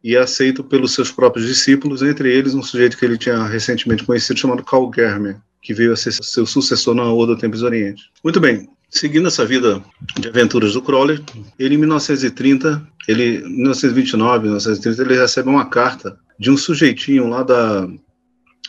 e 0.03 0.17
é 0.17 0.19
aceito 0.19 0.65
pelos 0.65 0.95
seus 0.95 1.11
próprios 1.13 1.47
discípulos, 1.47 2.03
entre 2.03 2.33
eles 2.35 2.55
um 2.55 2.63
sujeito 2.63 2.99
que 2.99 3.05
ele 3.05 3.17
tinha 3.17 3.45
recentemente 3.45 4.05
conhecido 4.05 4.39
chamado 4.39 4.65
Karl 4.65 4.91
Germer, 4.93 5.37
que 5.61 5.73
veio 5.73 5.93
a 5.93 5.97
ser 5.97 6.13
seu 6.13 6.45
sucessor 6.45 6.95
na 6.95 7.13
Oda 7.13 7.37
Tempos 7.37 7.63
Oriente. 7.63 8.11
Muito 8.25 8.41
bem, 8.41 8.69
seguindo 8.91 9.29
essa 9.29 9.47
vida 9.47 9.83
de 10.19 10.29
aventuras 10.29 10.73
do 10.73 10.83
Crowley, 10.83 11.25
ele 11.57 11.77
em 11.77 11.79
1930, 11.79 12.85
ele 13.07 13.43
1929, 13.43 14.45
1930, 14.45 15.03
ele 15.03 15.21
recebe 15.21 15.49
uma 15.49 15.67
carta 15.67 16.19
de 16.39 16.51
um 16.51 16.57
sujeitinho 16.57 17.29
lá 17.29 17.43
da 17.43 17.89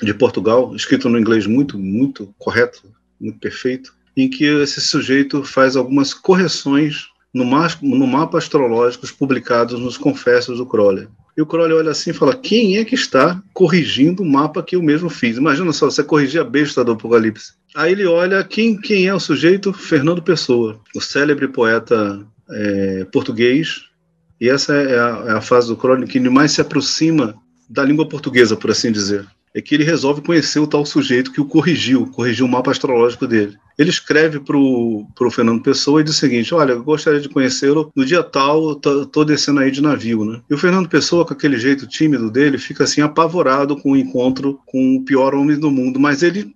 de 0.02 0.14
Portugal, 0.14 0.76
escrito 0.76 1.08
no 1.08 1.20
inglês 1.20 1.48
muito 1.48 1.78
muito 1.80 2.34
correto, 2.38 2.84
muito 3.20 3.40
perfeito, 3.40 3.94
em 4.16 4.30
que 4.30 4.46
esse 4.46 4.80
sujeito 4.82 5.44
faz 5.44 5.76
algumas 5.76 6.14
correções 6.14 7.08
no, 7.34 7.46
no 7.82 8.08
mapa 8.08 8.38
astrológicos 8.38 9.12
publicados 9.12 9.80
nos 9.80 9.98
Confessos 9.98 10.58
do 10.58 10.66
Crowley. 10.66 11.08
E 11.36 11.42
o 11.42 11.46
Crowley 11.46 11.76
olha 11.76 11.92
assim 11.92 12.12
e 12.12 12.14
fala: 12.14 12.36
quem 12.36 12.78
é 12.78 12.86
que 12.86 12.94
está 12.94 13.42
corrigindo 13.54 14.22
o 14.22 14.26
mapa 14.26 14.62
que 14.62 14.76
eu 14.76 14.84
mesmo 14.84 15.10
fiz? 15.10 15.38
Imagina 15.38 15.74
só, 15.74 15.90
você 15.90 16.04
corrigir 16.04 16.40
a 16.40 16.44
besta 16.44 16.84
do 16.84 16.92
Apocalipse. 16.92 17.54
Aí 17.76 17.92
ele 17.92 18.06
olha 18.06 18.44
quem, 18.44 18.80
quem 18.80 19.08
é 19.08 19.14
o 19.14 19.20
sujeito? 19.20 19.74
Fernando 19.74 20.22
Pessoa, 20.22 20.80
o 20.96 21.02
célebre 21.02 21.48
poeta 21.48 22.24
é, 22.50 23.06
português. 23.12 23.82
E 24.40 24.50
essa 24.50 24.74
é 24.74 25.00
a, 25.00 25.24
é 25.30 25.32
a 25.32 25.42
fase 25.42 25.70
do 25.70 25.78
Crowley 25.78 26.08
que 26.08 26.20
mais 26.20 26.52
se 26.52 26.62
aproxima 26.62 27.34
da 27.68 27.84
língua 27.84 28.08
portuguesa, 28.08 28.56
por 28.56 28.70
assim 28.70 28.92
dizer 28.92 29.26
é 29.56 29.62
que 29.62 29.76
ele 29.76 29.84
resolve 29.84 30.22
conhecer 30.22 30.60
o 30.60 30.68
tal 30.68 30.86
sujeito 30.86 31.32
que 31.32 31.40
o 31.40 31.46
corrigiu, 31.46 32.08
corrigiu 32.08 32.46
o 32.46 32.50
mapa 32.50 32.72
astrológico 32.72 33.28
dele. 33.28 33.56
Ele 33.78 33.90
escreve 33.90 34.40
para 34.40 34.58
o 34.58 35.32
Fernando 35.32 35.62
Pessoa 35.62 36.02
e 36.02 36.04
diz 36.04 36.16
o 36.16 36.20
seguinte: 36.20 36.54
Olha, 36.54 36.74
eu 36.74 36.84
gostaria 36.84 37.20
de 37.20 37.30
conhecê-lo 37.30 37.92
no 37.96 38.06
dia 38.06 38.24
tal, 38.24 38.74
estou 38.74 39.24
descendo 39.24 39.60
aí 39.60 39.70
de 39.70 39.82
navio, 39.82 40.26
né? 40.26 40.42
E 40.50 40.54
o 40.54 40.58
Fernando 40.58 40.90
Pessoa, 40.90 41.26
com 41.26 41.34
aquele 41.34 41.58
jeito 41.58 41.88
tímido 41.88 42.32
dele, 42.32 42.58
fica 42.58 42.84
assim 42.84 43.02
apavorado 43.02 43.78
com 43.78 43.92
o 43.92 43.98
encontro 43.98 44.60
com 44.66 44.96
o 44.96 45.04
pior 45.04 45.36
homem 45.36 45.60
do 45.60 45.72
mundo, 45.72 46.00
mas 46.00 46.24
ele 46.24 46.54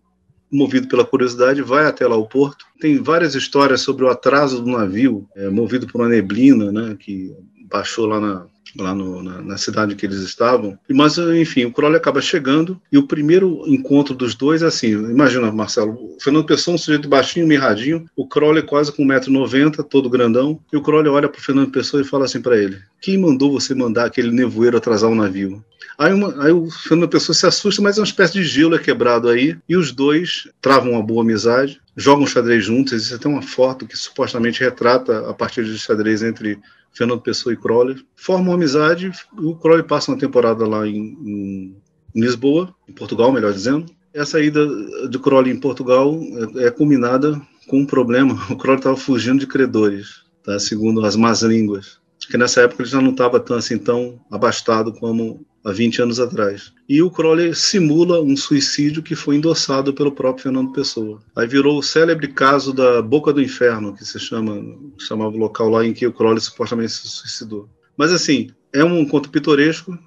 movido 0.51 0.87
pela 0.87 1.05
curiosidade, 1.05 1.61
vai 1.61 1.85
até 1.85 2.07
lá 2.07 2.15
o 2.15 2.25
porto. 2.25 2.65
Tem 2.79 3.01
várias 3.01 3.35
histórias 3.35 3.81
sobre 3.81 4.05
o 4.05 4.09
atraso 4.09 4.61
do 4.61 4.71
navio, 4.71 5.27
é, 5.35 5.49
movido 5.49 5.85
por 5.87 6.01
uma 6.01 6.09
neblina, 6.09 6.71
né, 6.71 6.95
que 6.97 7.35
baixou 7.69 8.05
lá 8.05 8.19
na, 8.19 8.45
lá 8.77 8.93
no, 8.93 9.21
na, 9.21 9.41
na, 9.41 9.57
cidade 9.57 9.95
que 9.95 10.05
eles 10.05 10.19
estavam. 10.19 10.77
Mas, 10.89 11.17
enfim, 11.17 11.65
o 11.65 11.71
Crowley 11.71 11.97
acaba 11.97 12.21
chegando 12.21 12.79
e 12.91 12.97
o 12.97 13.07
primeiro 13.07 13.63
encontro 13.67 14.15
dos 14.15 14.35
dois 14.35 14.61
é 14.61 14.67
assim: 14.67 14.91
imagina, 14.91 15.51
Marcelo, 15.51 15.93
o 15.93 16.17
Fernando 16.19 16.45
Pessoa, 16.45 16.75
um 16.75 16.77
sujeito 16.77 17.07
baixinho, 17.07 17.47
mirradinho, 17.47 18.05
o 18.15 18.27
Crowley 18.27 18.63
quase 18.63 18.91
com 18.91 19.05
1,90m, 19.05 19.83
todo 19.83 20.09
grandão, 20.09 20.59
e 20.71 20.77
o 20.77 20.81
Crowley 20.81 21.09
olha 21.09 21.29
para 21.29 21.39
o 21.39 21.43
Fernando 21.43 21.71
Pessoa 21.71 22.01
e 22.01 22.05
fala 22.05 22.25
assim 22.25 22.41
para 22.41 22.57
ele: 22.57 22.77
Quem 23.01 23.17
mandou 23.17 23.51
você 23.51 23.73
mandar 23.73 24.05
aquele 24.05 24.31
nevoeiro 24.31 24.77
atrasar 24.77 25.09
o 25.09 25.15
navio? 25.15 25.63
Aí, 25.97 26.13
uma, 26.13 26.43
aí 26.43 26.51
o 26.51 26.69
Fernando 26.69 27.09
Pessoa 27.09 27.35
se 27.35 27.47
assusta, 27.47 27.81
mas 27.81 27.97
é 27.97 28.01
uma 28.01 28.05
espécie 28.05 28.33
de 28.33 28.43
gelo 28.43 28.75
é 28.75 28.79
quebrado 28.79 29.29
aí, 29.29 29.57
e 29.67 29.75
os 29.75 29.91
dois 29.91 30.47
travam 30.61 30.91
uma 30.91 31.01
boa 31.01 31.23
amizade, 31.23 31.81
jogam 31.95 32.27
xadrez 32.27 32.63
juntos. 32.63 32.93
Existe 32.93 33.15
até 33.15 33.27
uma 33.27 33.41
foto 33.41 33.87
que 33.87 33.97
supostamente 33.97 34.59
retrata 34.59 35.27
a 35.27 35.33
partida 35.33 35.67
de 35.67 35.79
xadrez 35.79 36.21
entre 36.21 36.59
Fernando 36.97 37.21
Pessoa 37.21 37.53
e 37.53 37.57
Crowley, 37.57 37.97
formam 38.15 38.53
amizade. 38.53 39.11
O 39.37 39.55
Crowley 39.55 39.83
passa 39.83 40.11
uma 40.11 40.17
temporada 40.17 40.65
lá 40.67 40.87
em, 40.87 40.97
em, 40.97 41.77
em 42.15 42.21
Lisboa, 42.21 42.73
em 42.87 42.93
Portugal, 42.93 43.31
melhor 43.31 43.53
dizendo. 43.53 43.85
Essa 44.13 44.39
ida 44.39 44.65
de 45.07 45.19
Crowley 45.19 45.53
em 45.53 45.59
Portugal 45.59 46.19
é, 46.55 46.65
é 46.65 46.71
culminada 46.71 47.39
com 47.67 47.79
um 47.81 47.85
problema. 47.85 48.33
O 48.49 48.57
Crowley 48.57 48.79
estava 48.79 48.97
fugindo 48.97 49.39
de 49.39 49.47
credores, 49.47 50.23
tá? 50.43 50.57
segundo 50.59 51.05
as 51.05 51.15
más 51.15 51.43
línguas. 51.43 51.99
Que 52.29 52.37
nessa 52.37 52.61
época 52.61 52.83
ele 52.83 52.89
já 52.89 53.01
não 53.01 53.11
estava 53.11 53.39
tão 53.39 53.57
assim 53.57 53.77
tão 53.77 54.19
abastado 54.29 54.91
como 54.93 55.45
há 55.67 55.71
20 55.71 56.01
anos 56.01 56.19
atrás. 56.19 56.71
E 56.87 57.01
o 57.01 57.11
Crowley 57.11 57.53
simula 57.53 58.21
um 58.21 58.37
suicídio 58.37 59.03
que 59.03 59.15
foi 59.15 59.35
endossado 59.35 59.93
pelo 59.93 60.11
próprio 60.11 60.43
Fernando 60.43 60.71
Pessoa. 60.71 61.21
Aí 61.35 61.47
virou 61.47 61.77
o 61.77 61.83
célebre 61.83 62.29
caso 62.29 62.73
da 62.73 63.01
Boca 63.01 63.33
do 63.33 63.41
Inferno, 63.41 63.93
que 63.93 64.05
se 64.05 64.19
chama, 64.19 64.61
chamava 64.97 65.35
o 65.35 65.39
local 65.39 65.69
lá 65.69 65.85
em 65.85 65.93
que 65.93 66.07
o 66.07 66.13
Crowley 66.13 66.39
supostamente 66.39 66.91
se 66.91 67.07
suicidou. 67.07 67.69
Mas 67.97 68.13
assim, 68.13 68.49
é 68.73 68.83
um 68.83 69.05
conto 69.05 69.29
pitoresco. 69.29 69.97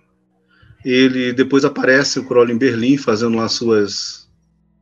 Ele 0.85 1.33
depois 1.33 1.65
aparece 1.65 2.19
o 2.19 2.25
Crowley 2.25 2.55
em 2.55 2.59
Berlim 2.59 2.97
fazendo 2.97 3.37
lá 3.37 3.49
suas 3.49 4.20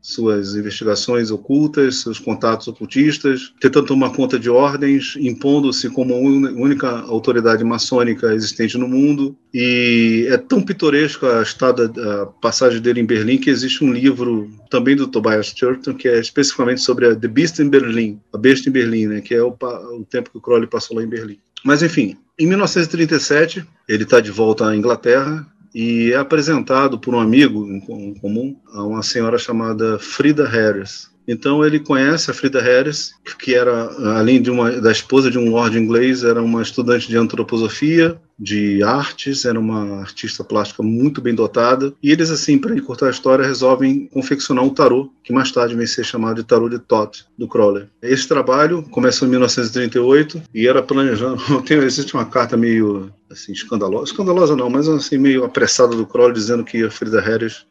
suas 0.09 0.55
investigações 0.55 1.31
ocultas, 1.31 1.97
seus 1.97 2.19
contatos 2.19 2.67
ocultistas, 2.67 3.53
tentando 3.61 3.89
tomar 3.89 4.11
conta 4.11 4.39
de 4.39 4.49
ordens, 4.49 5.17
impondo-se 5.21 5.91
como 5.91 6.15
a 6.15 6.19
única 6.19 6.89
autoridade 7.01 7.63
maçônica 7.63 8.33
existente 8.33 8.79
no 8.79 8.89
mundo. 8.89 9.37
E 9.53 10.27
é 10.31 10.39
tão 10.39 10.63
pitoresca 10.63 11.41
a, 11.41 11.43
estada, 11.43 11.93
a 12.23 12.27
passagem 12.27 12.81
dele 12.81 13.01
em 13.01 13.05
Berlim 13.05 13.37
que 13.37 13.51
existe 13.51 13.85
um 13.85 13.93
livro 13.93 14.51
também 14.71 14.97
do 14.97 15.07
Tobias 15.07 15.53
Churton 15.55 15.93
que 15.93 16.09
é 16.09 16.19
especificamente 16.19 16.81
sobre 16.81 17.07
a 17.07 17.15
The 17.15 17.29
Beast 17.29 17.59
in 17.59 17.69
Berlin, 17.69 18.19
a 18.33 18.39
besta 18.39 18.71
em 18.71 18.73
Berlim, 18.73 19.07
né, 19.09 19.21
que 19.21 19.35
é 19.35 19.43
o, 19.43 19.51
o 19.51 20.07
tempo 20.09 20.31
que 20.31 20.39
o 20.39 20.41
Crowley 20.41 20.69
passou 20.69 20.97
lá 20.97 21.03
em 21.03 21.09
Berlim. 21.09 21.39
Mas 21.63 21.83
enfim, 21.83 22.17
em 22.39 22.47
1937 22.47 23.63
ele 23.87 24.05
está 24.05 24.21
de 24.21 24.31
volta 24.31 24.69
à 24.69 24.75
Inglaterra 24.75 25.47
e 25.75 26.13
é 26.13 26.17
apresentado 26.17 26.99
por 26.99 27.15
um 27.15 27.21
amigo 27.21 27.67
em 27.67 28.15
comum 28.15 28.61
a 28.73 28.83
uma 28.83 29.03
senhora 29.03 29.39
chamada 29.39 29.99
Frida 29.99 30.47
Harris. 30.47 31.11
Então 31.29 31.63
ele 31.63 31.79
conhece 31.79 32.31
a 32.31 32.35
Frida 32.35 32.61
Harris, 32.61 33.13
que 33.39 33.55
era 33.55 33.85
além 34.19 34.41
de 34.41 34.51
uma 34.51 34.81
da 34.81 34.91
esposa 34.91 35.31
de 35.31 35.39
um 35.39 35.51
lord 35.51 35.79
inglês, 35.79 36.25
era 36.25 36.43
uma 36.43 36.63
estudante 36.63 37.07
de 37.07 37.19
antroposofia, 37.19 38.19
de 38.39 38.83
artes, 38.83 39.45
era 39.45 39.59
uma 39.59 40.01
artista 40.01 40.43
plástica 40.43 40.83
muito 40.83 41.21
bem 41.21 41.35
dotada. 41.35 41.93
E 42.03 42.11
eles 42.11 42.31
assim, 42.31 42.57
para 42.57 42.75
encurtar 42.75 43.09
a 43.09 43.11
história, 43.11 43.45
resolvem 43.45 44.07
confeccionar 44.07 44.65
um 44.65 44.71
tarô, 44.71 45.11
que 45.25 45.33
mais 45.33 45.51
tarde 45.51 45.75
vai 45.75 45.87
ser 45.87 46.05
chamado 46.05 46.37
de 46.37 46.45
tarô 46.45 46.69
de 46.69 46.79
Thoth 46.79 47.27
do 47.37 47.49
Crowley. 47.49 47.87
Esse 48.01 48.29
trabalho 48.29 48.83
começou 48.91 49.27
em 49.27 49.33
1938 49.33 50.43
e 50.55 50.67
era 50.67 50.83
planejado, 50.83 51.37
tem 51.67 51.79
existe 51.79 52.15
uma 52.15 52.25
carta 52.25 52.57
meio 52.57 53.13
assim 53.31 53.53
escandalosa, 53.53 54.05
escandalosa 54.05 54.57
não, 54.57 54.71
mas 54.71 54.89
assim 54.89 55.19
meio 55.19 55.45
apressada 55.45 55.95
do 55.95 56.07
Crowley 56.07 56.33
dizendo 56.33 56.65
que 56.65 56.83
a 56.85 56.91
Frida 56.91 57.21
Harris 57.21 57.67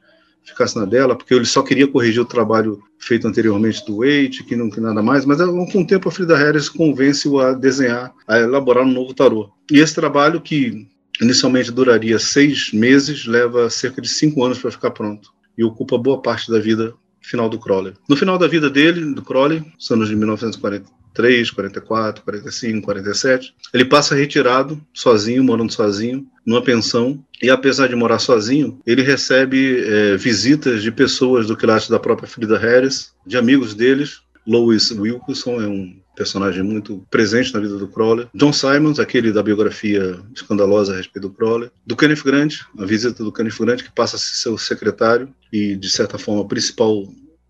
ficasse 0.48 0.78
na 0.78 0.86
dela, 0.86 1.16
porque 1.16 1.34
ele 1.34 1.46
só 1.46 1.62
queria 1.62 1.88
corrigir 1.88 2.22
o 2.22 2.26
trabalho 2.26 2.82
feito 2.98 3.28
anteriormente 3.28 3.86
do 3.86 3.98
Waite, 3.98 4.44
que 4.44 4.56
não 4.56 4.70
que 4.70 4.80
nada 4.80 5.04
mais, 5.04 5.26
mas 5.26 5.38
com 5.38 5.82
o 5.82 5.88
tempo 5.88 6.10
a 6.10 6.12
Frida 6.12 6.38
Harris 6.38 6.70
convence-o 6.70 7.40
a 7.40 7.54
desenhar, 7.54 8.14
a 8.28 8.40
elaborar 8.40 8.84
um 8.84 8.92
novo 8.92 9.14
tarô. 9.14 9.50
E 9.72 9.80
esse 9.80 9.94
trabalho, 9.94 10.42
que 10.42 10.88
inicialmente 11.22 11.72
duraria 11.72 12.18
seis 12.18 12.72
meses, 12.72 13.26
leva 13.26 13.70
cerca 13.70 14.02
de 14.02 14.08
cinco 14.08 14.44
anos 14.44 14.58
para 14.58 14.72
ficar 14.72 14.92
pronto 14.92 15.32
e 15.58 15.64
ocupa 15.64 15.98
boa 15.98 16.22
parte 16.22 16.52
da 16.52 16.60
vida 16.60 16.94
final 17.22 17.50
do 17.50 17.60
Crowley. 17.60 17.94
No 18.08 18.16
final 18.16 18.38
da 18.38 18.48
vida 18.48 18.70
dele, 18.70 19.14
do 19.14 19.22
Crowley, 19.22 19.64
nos 19.76 19.92
anos 19.92 20.08
de 20.08 20.16
1940, 20.16 20.90
43, 21.18 21.52
44, 21.52 22.24
45, 22.24 22.86
47. 22.86 23.56
Ele 23.74 23.86
passa 23.86 24.16
retirado, 24.16 24.80
sozinho, 24.94 25.44
morando 25.44 25.74
sozinho, 25.74 26.26
numa 26.46 26.62
pensão. 26.62 27.24
E 27.42 27.50
apesar 27.50 27.88
de 27.88 27.96
morar 27.96 28.20
sozinho, 28.20 28.80
ele 28.86 29.02
recebe 29.02 29.84
é, 29.84 30.18
visitas 30.18 30.82
de 30.84 30.92
pessoas 30.92 31.48
do 31.48 31.58
quilate 31.58 31.90
da 31.90 32.00
própria 32.00 32.28
Frida 32.28 32.58
Harris, 32.58 33.12
de 33.26 33.38
amigos 33.38 33.74
deles. 33.74 34.22
Lois 34.46 34.92
Wilkinson 34.92 35.62
é 35.62 35.68
um 35.68 36.00
personagem 36.16 36.64
muito 36.64 37.06
presente 37.12 37.54
na 37.54 37.60
vida 37.60 37.78
do 37.78 37.88
Crowley. 37.88 38.28
John 38.34 38.52
Simons, 38.52 39.00
aquele 39.00 39.32
da 39.32 39.44
biografia 39.44 40.20
escandalosa 40.36 40.94
a 40.94 40.98
respeito 40.98 41.28
do 41.28 41.34
Crowley. 41.34 41.70
Do 41.86 41.96
Kenneth 41.96 42.24
Grant, 42.24 42.56
a 42.78 42.86
visita 42.86 43.24
do 43.24 43.32
Kenneth 43.32 43.60
Grant, 43.60 43.84
que 43.84 43.92
passa 43.92 44.16
a 44.16 44.20
ser 44.20 44.36
seu 44.36 44.58
secretário 44.58 45.30
e, 45.54 45.76
de 45.76 45.90
certa 45.90 46.18
forma, 46.18 46.48
principal 46.48 47.08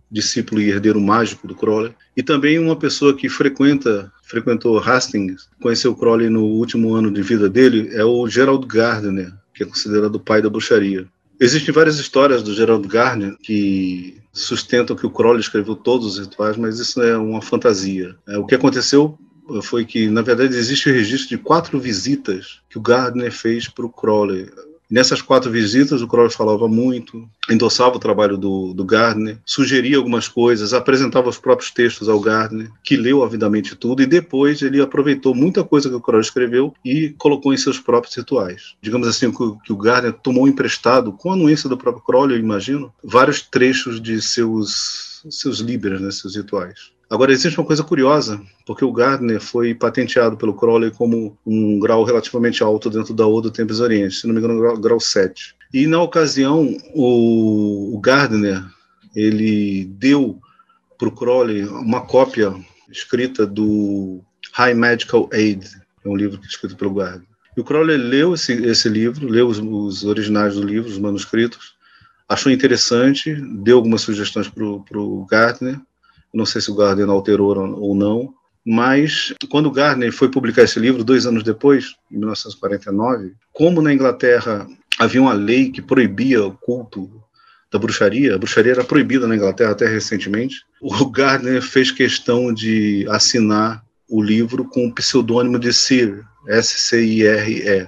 discípulo 0.09 0.61
e 0.61 0.69
herdeiro 0.69 1.01
mágico 1.01 1.47
do 1.47 1.55
Crowley, 1.55 1.93
e 2.15 2.23
também 2.23 2.59
uma 2.59 2.75
pessoa 2.75 3.15
que 3.15 3.29
frequenta, 3.29 4.11
frequentou 4.23 4.79
Hastings, 4.79 5.49
conheceu 5.61 5.95
Crowley 5.95 6.29
no 6.29 6.43
último 6.43 6.93
ano 6.95 7.11
de 7.11 7.21
vida 7.21 7.49
dele, 7.49 7.89
é 7.93 8.03
o 8.03 8.27
Gerald 8.27 8.65
Gardner, 8.65 9.33
que 9.53 9.63
é 9.63 9.65
considerado 9.65 10.15
o 10.15 10.19
pai 10.19 10.41
da 10.41 10.49
bruxaria. 10.49 11.07
Existem 11.39 11.73
várias 11.73 11.99
histórias 11.99 12.41
do 12.41 12.53
Gerald 12.53 12.87
Gardner 12.87 13.35
que 13.37 14.17
sustentam 14.33 14.95
que 14.95 15.05
o 15.05 15.11
Crowley 15.11 15.41
escreveu 15.41 15.75
todos 15.75 16.07
os 16.07 16.19
rituais, 16.19 16.57
mas 16.57 16.79
isso 16.79 17.01
é 17.01 17.15
uma 17.15 17.41
fantasia. 17.41 18.15
É, 18.27 18.37
o 18.37 18.45
que 18.45 18.55
aconteceu 18.55 19.17
foi 19.63 19.85
que, 19.85 20.09
na 20.09 20.21
verdade, 20.21 20.55
existe 20.55 20.89
o 20.89 20.93
registro 20.93 21.29
de 21.29 21.43
quatro 21.43 21.79
visitas 21.79 22.59
que 22.69 22.77
o 22.77 22.81
Gardner 22.81 23.31
fez 23.31 23.67
para 23.67 23.85
o 23.85 23.89
Crowley. 23.89 24.49
Nessas 24.89 25.21
quatro 25.21 25.51
visitas, 25.51 26.01
o 26.01 26.07
Crowley 26.07 26.33
falava 26.33 26.67
muito, 26.67 27.27
endossava 27.49 27.97
o 27.97 27.99
trabalho 27.99 28.37
do, 28.37 28.73
do 28.73 28.85
Gardner, 28.85 29.37
sugeria 29.45 29.97
algumas 29.97 30.29
coisas, 30.29 30.73
apresentava 30.73 31.27
os 31.27 31.37
próprios 31.37 31.71
textos 31.71 32.07
ao 32.07 32.19
Gardner, 32.19 32.71
que 32.83 32.95
leu 32.95 33.21
avidamente 33.21 33.75
tudo, 33.75 34.01
e 34.01 34.05
depois 34.05 34.61
ele 34.61 34.81
aproveitou 34.81 35.35
muita 35.35 35.63
coisa 35.63 35.89
que 35.89 35.95
o 35.95 36.01
Crowley 36.01 36.25
escreveu 36.25 36.73
e 36.85 37.13
colocou 37.17 37.53
em 37.53 37.57
seus 37.57 37.79
próprios 37.79 38.15
rituais. 38.15 38.75
Digamos 38.81 39.07
assim, 39.07 39.29
que, 39.29 39.37
que 39.65 39.73
o 39.73 39.77
Gardner 39.77 40.13
tomou 40.13 40.47
emprestado, 40.47 41.11
com 41.11 41.31
a 41.31 41.33
anuência 41.33 41.69
do 41.69 41.77
próprio 41.77 42.03
Crowley, 42.03 42.37
eu 42.37 42.41
imagino, 42.41 42.93
vários 43.03 43.41
trechos 43.41 44.01
de 44.01 44.21
seus, 44.21 45.21
seus 45.29 45.59
libras, 45.59 45.99
né, 45.99 46.11
seus 46.11 46.35
rituais. 46.35 46.96
Agora, 47.09 47.31
existe 47.31 47.57
uma 47.57 47.65
coisa 47.65 47.83
curiosa, 47.83 48.41
porque 48.65 48.83
o 48.83 48.91
Gardner 48.91 49.39
foi 49.39 49.73
patenteado 49.73 50.35
pelo 50.35 50.53
Crowley 50.53 50.91
como 50.91 51.37
um 51.45 51.79
grau 51.79 52.03
relativamente 52.03 52.61
alto 52.61 52.89
dentro 52.89 53.13
da 53.13 53.25
Odo 53.25 53.49
Tempos 53.49 53.79
Oriente, 53.79 54.15
se 54.15 54.27
não 54.27 54.33
me 54.33 54.39
engano, 54.39 54.59
grau, 54.59 54.77
grau 54.77 54.99
7. 54.99 55.55
E, 55.73 55.87
na 55.87 56.01
ocasião, 56.01 56.77
o, 56.93 57.95
o 57.95 57.99
Gardner 57.99 58.61
ele 59.15 59.85
deu 59.85 60.39
para 60.97 61.07
o 61.07 61.11
Crowley 61.11 61.63
uma 61.63 62.01
cópia 62.01 62.53
escrita 62.91 63.45
do 63.45 64.21
High 64.53 64.73
Medical 64.73 65.29
Aid, 65.31 65.65
é 66.03 66.09
um 66.09 66.15
livro 66.15 66.39
escrito 66.43 66.75
pelo 66.75 66.93
Gardner. 66.93 67.27
E 67.55 67.61
o 67.61 67.63
Crowley 67.63 67.97
leu 67.97 68.33
esse, 68.33 68.51
esse 68.65 68.89
livro, 68.89 69.27
leu 69.27 69.47
os, 69.47 69.59
os 69.59 70.03
originais 70.03 70.55
do 70.55 70.61
livro, 70.61 70.89
os 70.89 70.99
manuscritos, 70.99 71.75
achou 72.27 72.51
interessante, 72.51 73.33
deu 73.33 73.77
algumas 73.77 74.01
sugestões 74.01 74.49
para 74.49 74.99
o 74.99 75.25
Gardner, 75.25 75.79
não 76.37 76.45
sei 76.45 76.61
se 76.61 76.71
o 76.71 76.75
Gardner 76.75 77.09
alterou 77.09 77.57
ou 77.79 77.95
não, 77.95 78.33
mas 78.63 79.33
quando 79.49 79.71
Gardner 79.71 80.11
foi 80.11 80.29
publicar 80.29 80.63
esse 80.63 80.79
livro, 80.79 81.03
dois 81.03 81.25
anos 81.25 81.43
depois, 81.43 81.95
em 82.11 82.17
1949, 82.17 83.33
como 83.51 83.81
na 83.81 83.93
Inglaterra 83.93 84.67
havia 84.99 85.21
uma 85.21 85.33
lei 85.33 85.71
que 85.71 85.81
proibia 85.81 86.45
o 86.45 86.51
culto 86.51 87.09
da 87.71 87.79
bruxaria, 87.79 88.35
a 88.35 88.37
bruxaria 88.37 88.73
era 88.73 88.83
proibida 88.83 89.27
na 89.27 89.35
Inglaterra 89.35 89.71
até 89.71 89.87
recentemente, 89.87 90.63
o 90.79 91.05
Gardner 91.09 91.61
fez 91.61 91.91
questão 91.91 92.53
de 92.53 93.05
assinar 93.09 93.83
o 94.09 94.21
livro 94.21 94.65
com 94.65 94.87
o 94.87 94.93
pseudônimo 94.93 95.57
de 95.57 95.73
Sir, 95.73 96.23
S-C-I-R-E, 96.47 97.87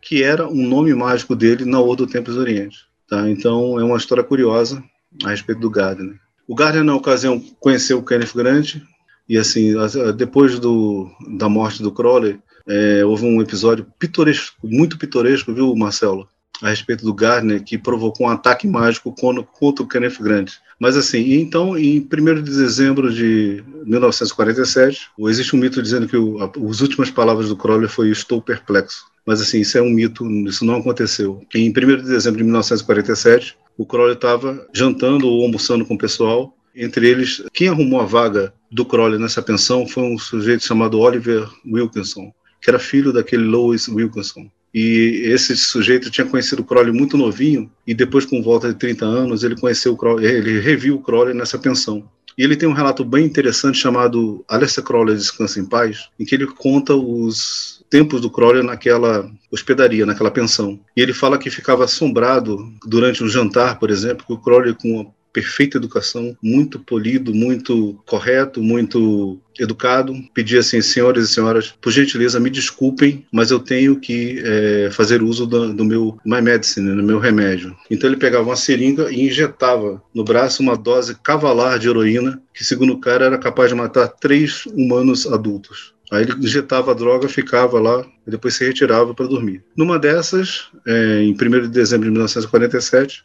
que 0.00 0.22
era 0.22 0.48
um 0.48 0.66
nome 0.66 0.94
mágico 0.94 1.36
dele 1.36 1.64
na 1.64 1.80
Ordem 1.80 2.06
do 2.06 2.12
Tempos 2.12 2.36
Oriente. 2.36 2.78
Tá? 3.08 3.28
Então 3.28 3.78
é 3.78 3.84
uma 3.84 3.96
história 3.96 4.24
curiosa 4.24 4.82
a 5.24 5.30
respeito 5.30 5.60
do 5.60 5.70
Gardner. 5.70 6.18
O 6.50 6.54
Gardner, 6.56 6.82
na 6.82 6.96
ocasião, 6.96 7.40
conheceu 7.60 7.98
o 7.98 8.04
Kenneth 8.04 8.32
Grant, 8.34 8.74
e 9.28 9.38
assim, 9.38 9.72
depois 10.16 10.58
do, 10.58 11.08
da 11.38 11.48
morte 11.48 11.80
do 11.80 11.92
Crowley, 11.92 12.40
é, 12.66 13.04
houve 13.04 13.24
um 13.24 13.40
episódio 13.40 13.86
pitoresco, 14.00 14.56
muito 14.64 14.98
pitoresco, 14.98 15.54
viu, 15.54 15.72
Marcelo? 15.76 16.28
A 16.60 16.70
respeito 16.70 17.04
do 17.04 17.14
Gardner, 17.14 17.62
que 17.62 17.78
provocou 17.78 18.26
um 18.26 18.30
ataque 18.30 18.66
mágico 18.66 19.14
contra, 19.14 19.44
contra 19.44 19.84
o 19.84 19.86
Kenneth 19.86 20.16
Grant. 20.20 20.54
Mas 20.76 20.96
assim, 20.96 21.34
então, 21.34 21.78
em 21.78 22.00
1 22.00 22.42
de 22.42 22.50
dezembro 22.50 23.14
de 23.14 23.62
1947, 23.86 25.08
existe 25.28 25.54
um 25.54 25.60
mito 25.60 25.80
dizendo 25.80 26.08
que 26.08 26.16
o, 26.16 26.42
as 26.42 26.80
últimas 26.80 27.12
palavras 27.12 27.48
do 27.48 27.56
Crowley 27.56 27.88
foi 27.88 28.10
estou 28.10 28.42
perplexo. 28.42 29.04
Mas 29.24 29.40
assim, 29.40 29.60
isso 29.60 29.78
é 29.78 29.82
um 29.82 29.90
mito, 29.90 30.28
isso 30.48 30.64
não 30.64 30.74
aconteceu. 30.74 31.46
Em 31.54 31.70
1 31.70 31.72
de 31.72 32.02
dezembro 32.02 32.38
de 32.38 32.44
1947, 32.44 33.56
o 33.80 33.86
Crowley 33.86 34.12
estava 34.12 34.68
jantando 34.74 35.26
ou 35.26 35.42
almoçando 35.42 35.86
com 35.86 35.94
o 35.94 35.98
pessoal. 35.98 36.54
Entre 36.76 37.08
eles, 37.08 37.42
quem 37.50 37.68
arrumou 37.68 37.98
a 37.98 38.04
vaga 38.04 38.52
do 38.70 38.84
Crowley 38.84 39.18
nessa 39.18 39.40
pensão 39.40 39.88
foi 39.88 40.02
um 40.02 40.18
sujeito 40.18 40.66
chamado 40.66 41.00
Oliver 41.00 41.48
Wilkinson, 41.64 42.30
que 42.60 42.68
era 42.68 42.78
filho 42.78 43.10
daquele 43.10 43.44
Louis 43.44 43.88
Wilkinson. 43.88 44.50
E 44.74 45.22
esse 45.24 45.56
sujeito 45.56 46.10
tinha 46.10 46.26
conhecido 46.26 46.60
o 46.60 46.64
Crowley 46.64 46.92
muito 46.92 47.16
novinho, 47.16 47.72
e 47.86 47.94
depois, 47.94 48.26
com 48.26 48.42
volta 48.42 48.68
de 48.68 48.78
30 48.78 49.06
anos, 49.06 49.42
ele 49.42 49.58
conheceu 49.58 49.96
Crowley, 49.96 50.26
ele 50.26 50.60
reviu 50.60 50.96
o 50.96 51.02
Crowley 51.02 51.32
nessa 51.32 51.58
pensão. 51.58 52.06
E 52.36 52.44
ele 52.44 52.56
tem 52.56 52.68
um 52.68 52.74
relato 52.74 53.02
bem 53.02 53.24
interessante 53.24 53.78
chamado 53.78 54.44
Aleister 54.46 54.84
Crowley 54.84 55.16
Descansa 55.16 55.58
em 55.58 55.64
Paz, 55.64 56.10
em 56.18 56.26
que 56.26 56.34
ele 56.34 56.46
conta 56.46 56.94
os 56.94 57.79
tempos 57.90 58.20
do 58.20 58.30
Crowley 58.30 58.62
naquela 58.62 59.28
hospedaria, 59.50 60.06
naquela 60.06 60.30
pensão. 60.30 60.78
E 60.96 61.02
ele 61.02 61.12
fala 61.12 61.36
que 61.36 61.50
ficava 61.50 61.84
assombrado 61.84 62.56
durante 62.86 63.22
o 63.22 63.28
jantar, 63.28 63.78
por 63.78 63.90
exemplo, 63.90 64.24
que 64.24 64.32
o 64.32 64.38
Crowley, 64.38 64.74
com 64.74 65.12
perfeita 65.32 65.76
educação, 65.76 66.36
muito 66.42 66.78
polido, 66.78 67.34
muito 67.34 68.00
correto, 68.06 68.62
muito 68.62 69.40
educado. 69.58 70.14
Pedi 70.34 70.58
assim, 70.58 70.80
senhores 70.80 71.24
e 71.24 71.32
senhoras, 71.32 71.74
por 71.80 71.92
gentileza, 71.92 72.40
me 72.40 72.50
desculpem, 72.50 73.24
mas 73.32 73.50
eu 73.50 73.58
tenho 73.58 73.98
que 73.98 74.42
é, 74.44 74.90
fazer 74.90 75.22
uso 75.22 75.46
do, 75.46 75.72
do, 75.72 75.84
meu 75.84 76.18
My 76.24 76.40
Medicine, 76.40 76.96
do 76.96 77.02
meu 77.02 77.18
remédio. 77.18 77.76
Então 77.90 78.08
ele 78.08 78.18
pegava 78.18 78.44
uma 78.44 78.56
seringa 78.56 79.10
e 79.10 79.26
injetava 79.26 80.02
no 80.14 80.24
braço 80.24 80.62
uma 80.62 80.76
dose 80.76 81.16
cavalar 81.22 81.78
de 81.78 81.88
heroína, 81.88 82.42
que 82.54 82.64
segundo 82.64 82.94
o 82.94 83.00
cara 83.00 83.26
era 83.26 83.38
capaz 83.38 83.70
de 83.70 83.76
matar 83.76 84.08
três 84.08 84.66
humanos 84.66 85.26
adultos. 85.26 85.94
Aí 86.10 86.22
ele 86.22 86.34
injetava 86.44 86.90
a 86.90 86.94
droga, 86.94 87.28
ficava 87.28 87.78
lá 87.78 88.04
e 88.26 88.30
depois 88.30 88.54
se 88.54 88.64
retirava 88.64 89.14
para 89.14 89.26
dormir. 89.26 89.62
Numa 89.76 89.98
dessas, 89.98 90.68
é, 90.86 91.22
em 91.22 91.32
1 91.32 91.34
de 91.62 91.68
dezembro 91.68 92.06
de 92.06 92.10
1947, 92.10 93.24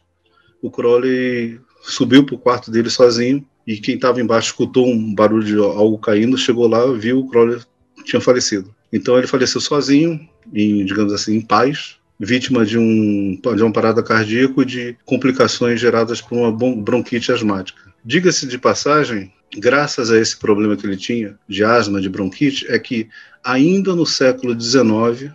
o 0.62 0.70
Crowley 0.70 1.60
subiu 1.82 2.24
para 2.24 2.34
o 2.34 2.38
quarto 2.38 2.70
dele 2.70 2.88
sozinho 2.90 3.44
e 3.66 3.76
quem 3.78 3.96
estava 3.96 4.20
embaixo 4.20 4.48
escutou 4.48 4.86
um 4.86 5.14
barulho 5.14 5.44
de 5.44 5.56
algo 5.56 5.98
caindo, 5.98 6.38
chegou 6.38 6.68
lá, 6.68 6.86
viu 6.92 7.18
o 7.18 7.28
Crowley 7.28 7.60
tinha 8.04 8.20
falecido. 8.20 8.74
Então 8.92 9.18
ele 9.18 9.26
faleceu 9.26 9.60
sozinho, 9.60 10.20
em, 10.54 10.84
digamos 10.84 11.12
assim, 11.12 11.34
em 11.34 11.40
paz, 11.40 11.96
vítima 12.18 12.64
de, 12.64 12.78
um, 12.78 13.38
de 13.54 13.62
uma 13.62 13.72
parada 13.72 14.02
cardíaca 14.02 14.62
e 14.62 14.64
de 14.64 14.96
complicações 15.04 15.80
geradas 15.80 16.20
por 16.20 16.38
uma 16.38 16.52
bronquite 16.52 17.32
asmática. 17.32 17.92
Diga-se 18.04 18.46
de 18.46 18.58
passagem, 18.58 19.32
graças 19.54 20.10
a 20.10 20.18
esse 20.18 20.36
problema 20.36 20.76
que 20.76 20.86
ele 20.86 20.96
tinha 20.96 21.38
de 21.48 21.64
asma, 21.64 22.00
de 22.00 22.08
bronquite, 22.08 22.66
é 22.68 22.78
que 22.78 23.08
ainda 23.44 23.94
no 23.94 24.06
século 24.06 24.58
XIX, 24.58 25.32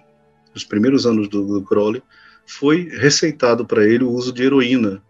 nos 0.54 0.64
primeiros 0.64 1.06
anos 1.06 1.28
do, 1.28 1.46
do 1.46 1.64
Crowley, 1.64 2.02
foi 2.46 2.90
receitado 2.90 3.66
para 3.66 3.86
ele 3.86 4.04
o 4.04 4.12
uso 4.12 4.34
de 4.34 4.44
heroína, 4.44 5.02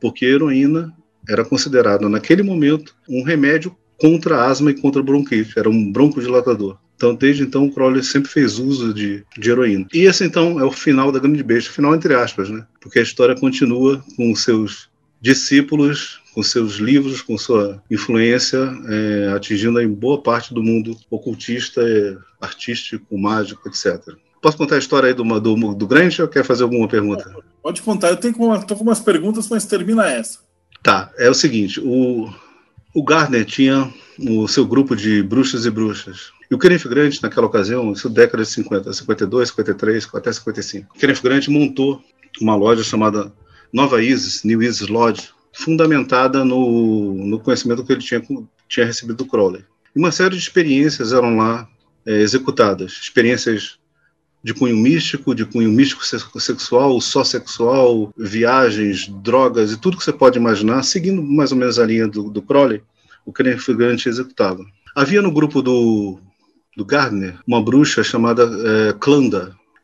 porque 0.00 0.24
heroína 0.24 0.92
era 1.28 1.44
considerada 1.44 2.08
naquele 2.08 2.42
momento 2.42 2.94
um 3.08 3.22
remédio 3.22 3.76
contra 3.96 4.44
asma 4.44 4.70
e 4.70 4.80
contra 4.80 5.02
bronquite, 5.02 5.58
era 5.58 5.68
um 5.68 5.92
broncodilatador. 5.92 6.78
Então, 6.96 7.14
desde 7.14 7.44
então, 7.44 7.66
o 7.66 7.72
Crowley 7.72 8.02
sempre 8.02 8.28
fez 8.28 8.58
uso 8.58 8.92
de, 8.92 9.24
de 9.38 9.50
heroína. 9.50 9.86
E 9.94 10.00
esse, 10.00 10.24
então, 10.24 10.58
é 10.58 10.64
o 10.64 10.72
final 10.72 11.12
da 11.12 11.20
Grande 11.20 11.44
Besta, 11.44 11.70
final 11.70 11.94
entre 11.94 12.12
aspas, 12.12 12.50
né? 12.50 12.66
Porque 12.80 12.98
a 12.98 13.02
história 13.02 13.36
continua 13.36 14.02
com 14.16 14.34
seus 14.34 14.88
discípulos, 15.20 16.17
com 16.38 16.42
seus 16.44 16.74
livros, 16.74 17.20
com 17.20 17.36
sua 17.36 17.82
influência, 17.90 18.58
é, 18.86 19.32
atingindo 19.34 19.80
em 19.80 19.88
boa 19.88 20.22
parte 20.22 20.54
do 20.54 20.62
mundo 20.62 20.96
ocultista, 21.10 21.82
é, 21.82 22.16
artístico, 22.40 23.18
mágico, 23.18 23.68
etc. 23.68 24.14
Posso 24.40 24.56
contar 24.56 24.76
a 24.76 24.78
história 24.78 25.08
aí 25.08 25.14
do, 25.14 25.24
do, 25.40 25.74
do 25.74 25.86
Grande 25.88 26.22
ou 26.22 26.28
quer 26.28 26.44
fazer 26.44 26.62
alguma 26.62 26.86
pergunta? 26.86 27.28
Pode 27.60 27.82
contar, 27.82 28.10
eu 28.10 28.16
tenho 28.16 28.34
tô 28.60 28.76
com 28.76 28.84
umas 28.84 29.00
perguntas, 29.00 29.48
mas 29.48 29.66
termina 29.66 30.08
essa. 30.08 30.38
Tá, 30.80 31.10
é 31.18 31.28
o 31.28 31.34
seguinte, 31.34 31.80
o, 31.80 32.32
o 32.94 33.02
Gardner 33.02 33.44
tinha 33.44 33.92
o 34.16 34.46
seu 34.46 34.64
grupo 34.64 34.94
de 34.94 35.24
bruxas 35.24 35.66
e 35.66 35.70
bruxas. 35.72 36.30
E 36.48 36.54
o 36.54 36.58
Kenneth 36.58 36.88
Grant, 36.88 37.20
naquela 37.20 37.48
ocasião, 37.48 37.92
isso 37.92 38.08
década 38.08 38.44
de 38.44 38.50
50, 38.50 38.92
52, 38.92 39.48
53, 39.48 40.08
até 40.14 40.32
55, 40.32 40.94
o 40.94 40.98
Kenneth 41.00 41.20
Grant 41.20 41.48
montou 41.48 42.00
uma 42.40 42.54
loja 42.54 42.84
chamada 42.84 43.32
Nova 43.72 44.00
Isis, 44.00 44.44
New 44.44 44.62
Isis 44.62 44.86
Lodge, 44.86 45.36
fundamentada 45.58 46.44
no, 46.44 47.14
no 47.14 47.40
conhecimento 47.40 47.84
que 47.84 47.92
ele 47.92 48.00
tinha, 48.00 48.22
tinha 48.68 48.86
recebido 48.86 49.16
do 49.16 49.26
Crowley. 49.26 49.64
Uma 49.94 50.12
série 50.12 50.36
de 50.36 50.40
experiências 50.40 51.12
eram 51.12 51.36
lá 51.36 51.68
é, 52.06 52.20
executadas, 52.20 52.92
experiências 52.92 53.76
de 54.42 54.54
cunho 54.54 54.76
místico, 54.76 55.34
de 55.34 55.44
cunho 55.44 55.68
místico 55.68 56.04
sexual, 56.40 57.00
só 57.00 57.24
sexual, 57.24 58.14
viagens, 58.16 59.08
drogas 59.08 59.72
e 59.72 59.76
tudo 59.76 59.96
que 59.96 60.04
você 60.04 60.12
pode 60.12 60.38
imaginar, 60.38 60.84
seguindo 60.84 61.20
mais 61.20 61.50
ou 61.50 61.58
menos 61.58 61.76
a 61.80 61.84
linha 61.84 62.06
do, 62.06 62.30
do 62.30 62.40
Crowley, 62.40 62.80
o 63.26 63.32
Grant 63.32 64.06
executava. 64.06 64.64
Havia 64.94 65.20
no 65.20 65.32
grupo 65.32 65.60
do, 65.60 66.20
do 66.76 66.84
Gardner 66.84 67.36
uma 67.44 67.60
bruxa 67.60 68.04
chamada 68.04 68.44
é, 68.44 68.92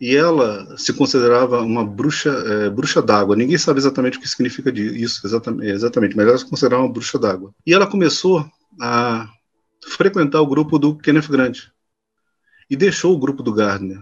e 0.04 0.14
ela 0.14 0.76
se 0.76 0.92
considerava 0.92 1.62
uma 1.62 1.82
bruxa 1.82 2.28
é, 2.28 2.68
bruxa 2.68 3.00
d'água. 3.00 3.34
Ninguém 3.34 3.56
sabe 3.56 3.78
exatamente 3.78 4.18
o 4.18 4.20
que 4.20 4.28
significa 4.28 4.70
isso, 4.70 5.26
exatamente, 5.26 5.70
exatamente, 5.70 6.14
mas 6.14 6.28
ela 6.28 6.36
se 6.36 6.44
considerava 6.44 6.82
uma 6.82 6.92
bruxa 6.92 7.18
d'água. 7.18 7.54
E 7.66 7.72
ela 7.72 7.86
começou 7.86 8.46
a 8.78 9.26
frequentar 9.88 10.42
o 10.42 10.46
grupo 10.46 10.78
do 10.78 10.94
Kenneth 10.94 11.28
Grant 11.28 11.58
e 12.68 12.76
deixou 12.76 13.14
o 13.14 13.18
grupo 13.18 13.42
do 13.42 13.54
Gardner. 13.54 13.98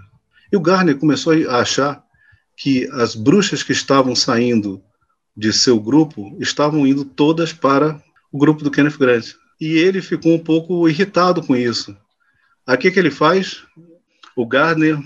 E 0.51 0.57
o 0.57 0.61
Garner 0.61 0.99
começou 0.99 1.35
a 1.49 1.61
achar 1.61 2.03
que 2.57 2.91
as 2.95 3.15
bruxas 3.15 3.63
que 3.63 3.71
estavam 3.71 4.17
saindo 4.17 4.83
de 5.37 5.53
seu 5.53 5.79
grupo 5.79 6.37
estavam 6.41 6.85
indo 6.85 7.05
todas 7.05 7.53
para 7.53 8.03
o 8.33 8.39
grupo 8.39 8.65
do 8.65 8.73
Kenneth 8.73 8.99
Grant. 8.99 9.35
E 9.61 9.79
ele 9.79 10.03
ficou 10.03 10.35
um 10.35 10.43
pouco 10.43 10.89
irritado 10.89 11.45
com 11.47 11.55
isso. 11.55 11.97
Que, 12.81 12.91
que 12.91 12.99
ele 12.99 13.13
faz? 13.13 13.63
O 14.35 14.45
Gardner, 14.45 14.99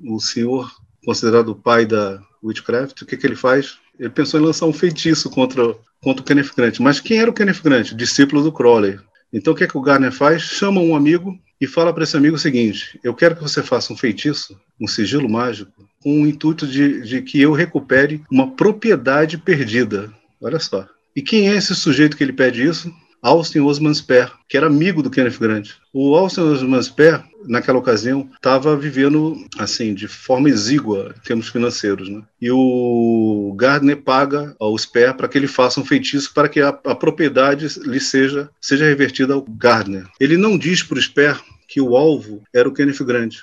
o 0.00 0.20
senhor 0.20 0.70
considerado 1.04 1.50
o 1.50 1.54
pai 1.54 1.86
da 1.86 2.20
Witchcraft, 2.42 3.02
o 3.02 3.06
que, 3.06 3.16
que 3.16 3.26
ele 3.26 3.36
faz? 3.36 3.78
Ele 3.98 4.10
pensou 4.10 4.38
em 4.38 4.44
lançar 4.44 4.66
um 4.66 4.72
feitiço 4.72 5.30
contra, 5.30 5.74
contra 6.00 6.22
o 6.22 6.24
Kenneth 6.24 6.50
Grant. 6.56 6.78
Mas 6.80 7.00
quem 7.00 7.18
era 7.18 7.30
o 7.30 7.34
Kenneth 7.34 7.62
Grant? 7.62 7.92
Discípulo 7.92 8.42
do 8.42 8.52
Crowley. 8.52 8.98
Então 9.32 9.52
o 9.52 9.56
que, 9.56 9.66
que 9.66 9.76
o 9.76 9.80
Gardner 9.80 10.12
faz? 10.12 10.42
Chama 10.42 10.80
um 10.80 10.94
amigo 10.94 11.38
e 11.60 11.66
fala 11.66 11.92
para 11.92 12.04
esse 12.04 12.16
amigo 12.16 12.36
o 12.36 12.38
seguinte: 12.38 12.98
eu 13.02 13.14
quero 13.14 13.36
que 13.36 13.42
você 13.42 13.62
faça 13.62 13.92
um 13.92 13.96
feitiço, 13.96 14.58
um 14.80 14.86
sigilo 14.86 15.28
mágico, 15.28 15.72
com 16.00 16.22
o 16.22 16.26
intuito 16.26 16.66
de, 16.66 17.02
de 17.02 17.22
que 17.22 17.40
eu 17.40 17.52
recupere 17.52 18.22
uma 18.30 18.50
propriedade 18.50 19.36
perdida. 19.36 20.12
Olha 20.40 20.58
só. 20.58 20.86
E 21.14 21.22
quem 21.22 21.50
é 21.50 21.56
esse 21.56 21.74
sujeito 21.74 22.16
que 22.16 22.22
ele 22.22 22.32
pede 22.32 22.64
isso? 22.64 22.92
Austin 23.22 23.60
Osman 23.60 23.92
Spare, 23.94 24.30
que 24.48 24.56
era 24.56 24.66
amigo 24.66 25.02
do 25.02 25.10
Kenneth 25.10 25.38
Grant. 25.38 25.70
O 25.92 26.14
Austin 26.14 26.40
Osman 26.40 26.82
Spare, 26.82 27.24
naquela 27.46 27.78
ocasião, 27.78 28.28
estava 28.34 28.76
vivendo 28.76 29.36
assim 29.58 29.92
de 29.92 30.06
forma 30.06 30.48
exígua 30.48 31.14
em 31.16 31.20
termos 31.20 31.48
financeiros, 31.48 32.08
né? 32.08 32.22
E 32.40 32.50
o 32.50 33.54
Gardner 33.56 33.96
paga 33.96 34.54
ao 34.60 34.78
Spare 34.78 35.16
para 35.16 35.28
que 35.28 35.36
ele 35.36 35.48
faça 35.48 35.80
um 35.80 35.84
feitiço 35.84 36.32
para 36.32 36.48
que 36.48 36.60
a, 36.60 36.68
a 36.68 36.94
propriedade 36.94 37.66
lhe 37.80 38.00
seja 38.00 38.48
seja 38.60 38.84
revertida 38.84 39.34
ao 39.34 39.42
Gardner. 39.42 40.06
Ele 40.20 40.36
não 40.36 40.56
diz 40.56 40.82
para 40.82 40.98
o 40.98 41.02
Spare 41.02 41.40
que 41.66 41.80
o 41.80 41.96
alvo 41.96 42.42
era 42.54 42.68
o 42.68 42.72
Kenneth 42.72 43.04
Grant. 43.04 43.36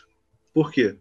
Por 0.53 0.71
quê? 0.71 0.95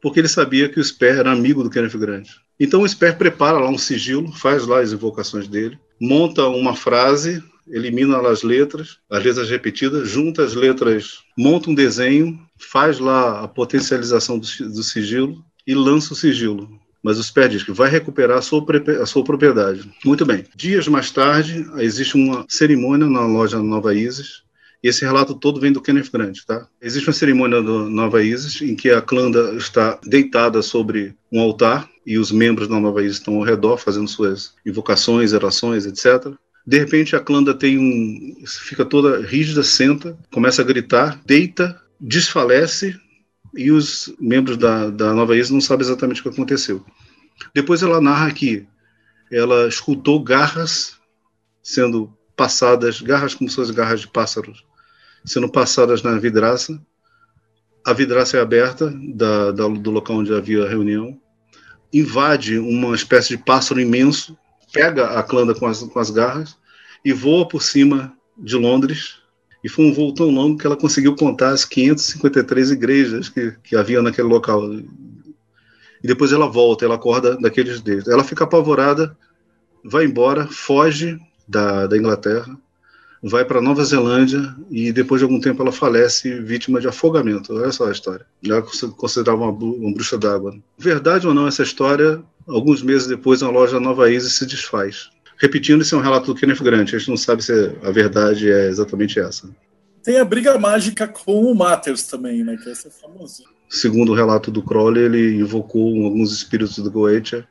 Porque 0.00 0.18
ele 0.18 0.28
sabia 0.28 0.68
que 0.68 0.80
o 0.80 0.84
Spare 0.84 1.18
era 1.18 1.30
amigo 1.30 1.62
do 1.62 1.70
Kenneth 1.70 1.96
Grant. 1.96 2.28
Então 2.58 2.82
o 2.82 2.88
Spare 2.88 3.16
prepara 3.16 3.58
lá 3.58 3.68
um 3.68 3.78
sigilo, 3.78 4.32
faz 4.32 4.66
lá 4.66 4.80
as 4.80 4.92
invocações 4.92 5.48
dele, 5.48 5.78
monta 6.00 6.46
uma 6.48 6.74
frase 6.74 7.42
elimina 7.72 8.18
as 8.28 8.42
letras, 8.42 8.98
as 9.10 9.24
letras 9.24 9.48
repetidas, 9.48 10.08
junta 10.08 10.44
as 10.44 10.54
letras, 10.54 11.20
monta 11.36 11.70
um 11.70 11.74
desenho, 11.74 12.38
faz 12.58 12.98
lá 12.98 13.42
a 13.42 13.48
potencialização 13.48 14.38
do, 14.38 14.46
do 14.68 14.82
sigilo 14.82 15.42
e 15.66 15.74
lança 15.74 16.12
o 16.12 16.16
sigilo. 16.16 16.68
Mas 17.02 17.18
o 17.18 17.24
SPER 17.24 17.48
diz 17.48 17.64
que 17.64 17.72
vai 17.72 17.90
recuperar 17.90 18.38
a 18.38 18.42
sua, 18.42 18.64
a 19.00 19.06
sua 19.06 19.24
propriedade. 19.24 19.90
Muito 20.04 20.24
bem. 20.24 20.44
Dias 20.54 20.86
mais 20.86 21.10
tarde, 21.10 21.66
existe 21.78 22.14
uma 22.14 22.44
cerimônia 22.48 23.08
na 23.08 23.26
loja 23.26 23.58
Nova 23.58 23.92
Isis, 23.92 24.42
e 24.82 24.88
esse 24.88 25.04
relato 25.04 25.34
todo 25.34 25.60
vem 25.60 25.72
do 25.72 25.80
Kenneth 25.80 26.10
Grant, 26.12 26.38
tá? 26.46 26.66
Existe 26.80 27.08
uma 27.08 27.14
cerimônia 27.14 27.62
do 27.62 27.88
Nova 27.88 28.22
Isis 28.22 28.60
em 28.60 28.74
que 28.74 28.90
a 28.90 29.00
Clanda 29.00 29.54
está 29.54 29.98
deitada 30.04 30.60
sobre 30.60 31.14
um 31.30 31.40
altar 31.40 31.88
e 32.04 32.18
os 32.18 32.32
membros 32.32 32.68
da 32.68 32.80
Nova 32.80 33.02
Isis 33.02 33.18
estão 33.18 33.36
ao 33.36 33.42
redor 33.42 33.78
fazendo 33.78 34.08
suas 34.08 34.54
invocações, 34.66 35.32
orações, 35.32 35.86
etc. 35.86 36.32
De 36.66 36.78
repente 36.78 37.16
a 37.16 37.20
Clanda 37.20 37.52
tem 37.52 37.78
um. 37.78 38.44
fica 38.46 38.84
toda 38.84 39.20
rígida, 39.20 39.62
senta, 39.62 40.16
começa 40.32 40.62
a 40.62 40.64
gritar, 40.64 41.20
deita, 41.26 41.80
desfalece 42.00 42.98
e 43.54 43.70
os 43.70 44.14
membros 44.18 44.56
da, 44.56 44.88
da 44.88 45.12
Nova 45.12 45.36
Isa 45.36 45.52
não 45.52 45.60
sabem 45.60 45.84
exatamente 45.84 46.20
o 46.20 46.22
que 46.22 46.30
aconteceu. 46.30 46.84
Depois 47.54 47.82
ela 47.82 48.00
narra 48.00 48.30
que 48.30 48.66
ela 49.30 49.66
escutou 49.66 50.22
garras 50.22 50.96
sendo 51.62 52.12
passadas, 52.36 53.00
garras 53.00 53.34
como 53.34 53.48
se 53.48 53.56
fossem 53.56 53.74
garras 53.74 54.00
de 54.00 54.08
pássaros, 54.08 54.64
sendo 55.24 55.48
passadas 55.48 56.02
na 56.02 56.18
vidraça. 56.18 56.80
A 57.84 57.92
vidraça 57.92 58.36
é 58.36 58.40
aberta 58.40 58.92
da, 59.14 59.50
da, 59.50 59.68
do 59.68 59.90
local 59.90 60.18
onde 60.18 60.32
havia 60.32 60.64
a 60.64 60.68
reunião. 60.68 61.20
Invade 61.92 62.58
uma 62.58 62.94
espécie 62.94 63.36
de 63.36 63.42
pássaro 63.42 63.80
imenso 63.80 64.36
pega 64.72 65.18
a 65.18 65.22
Clanda 65.22 65.54
com 65.54 65.66
as, 65.66 65.82
com 65.82 65.98
as 65.98 66.10
garras 66.10 66.56
e 67.04 67.12
voa 67.12 67.46
por 67.46 67.62
cima 67.62 68.12
de 68.36 68.56
Londres. 68.56 69.20
E 69.62 69.68
foi 69.68 69.84
um 69.84 69.92
voo 69.92 70.12
tão 70.12 70.28
longo 70.30 70.58
que 70.58 70.66
ela 70.66 70.76
conseguiu 70.76 71.14
contar 71.14 71.50
as 71.50 71.64
553 71.64 72.72
igrejas 72.72 73.28
que, 73.28 73.52
que 73.62 73.76
havia 73.76 74.02
naquele 74.02 74.28
local. 74.28 74.72
E 74.74 76.06
depois 76.06 76.32
ela 76.32 76.48
volta, 76.48 76.84
ela 76.84 76.96
acorda 76.96 77.36
daqueles 77.36 77.80
dias. 77.80 78.08
Ela 78.08 78.24
fica 78.24 78.42
apavorada, 78.42 79.16
vai 79.84 80.04
embora, 80.04 80.48
foge 80.48 81.16
da, 81.46 81.86
da 81.86 81.96
Inglaterra, 81.96 82.58
vai 83.22 83.44
para 83.44 83.60
Nova 83.60 83.84
Zelândia 83.84 84.54
e 84.68 84.90
depois 84.90 85.20
de 85.20 85.24
algum 85.24 85.40
tempo 85.40 85.62
ela 85.62 85.70
falece 85.70 86.40
vítima 86.40 86.80
de 86.80 86.88
afogamento. 86.88 87.54
Olha 87.54 87.70
só 87.70 87.86
a 87.86 87.92
história. 87.92 88.26
Ela 88.44 88.62
considerava 88.96 89.44
uma, 89.44 89.52
uma 89.52 89.94
bruxa 89.94 90.18
d'água. 90.18 90.56
Verdade 90.76 91.28
ou 91.28 91.32
não 91.32 91.46
essa 91.46 91.62
história, 91.62 92.20
alguns 92.46 92.82
meses 92.82 93.06
depois 93.06 93.42
a 93.42 93.50
loja 93.50 93.80
Nova 93.80 94.10
Isis 94.10 94.34
se 94.34 94.46
desfaz. 94.46 95.10
Repetindo, 95.38 95.82
esse 95.82 95.92
é 95.94 95.96
um 95.96 96.00
relato 96.00 96.32
do 96.32 96.38
Kenneth 96.38 96.62
Grant, 96.62 96.94
a 96.94 96.98
gente 96.98 97.08
não 97.08 97.16
sabe 97.16 97.42
se 97.42 97.52
a 97.82 97.90
verdade 97.90 98.50
é 98.50 98.68
exatamente 98.68 99.18
essa. 99.18 99.50
Tem 100.02 100.18
a 100.18 100.24
briga 100.24 100.58
mágica 100.58 101.06
com 101.06 101.44
o 101.44 101.54
Matters 101.54 102.04
também, 102.04 102.42
né? 102.44 102.56
Que 102.56 102.70
essa 102.70 102.88
é 102.88 102.90
famosa. 102.90 103.44
Segundo 103.68 104.12
o 104.12 104.14
relato 104.14 104.50
do 104.50 104.62
Crowley, 104.62 105.04
ele 105.04 105.36
invocou 105.36 106.04
alguns 106.04 106.32
espíritos 106.32 106.76
do 106.76 106.90
Goetia 106.90 107.46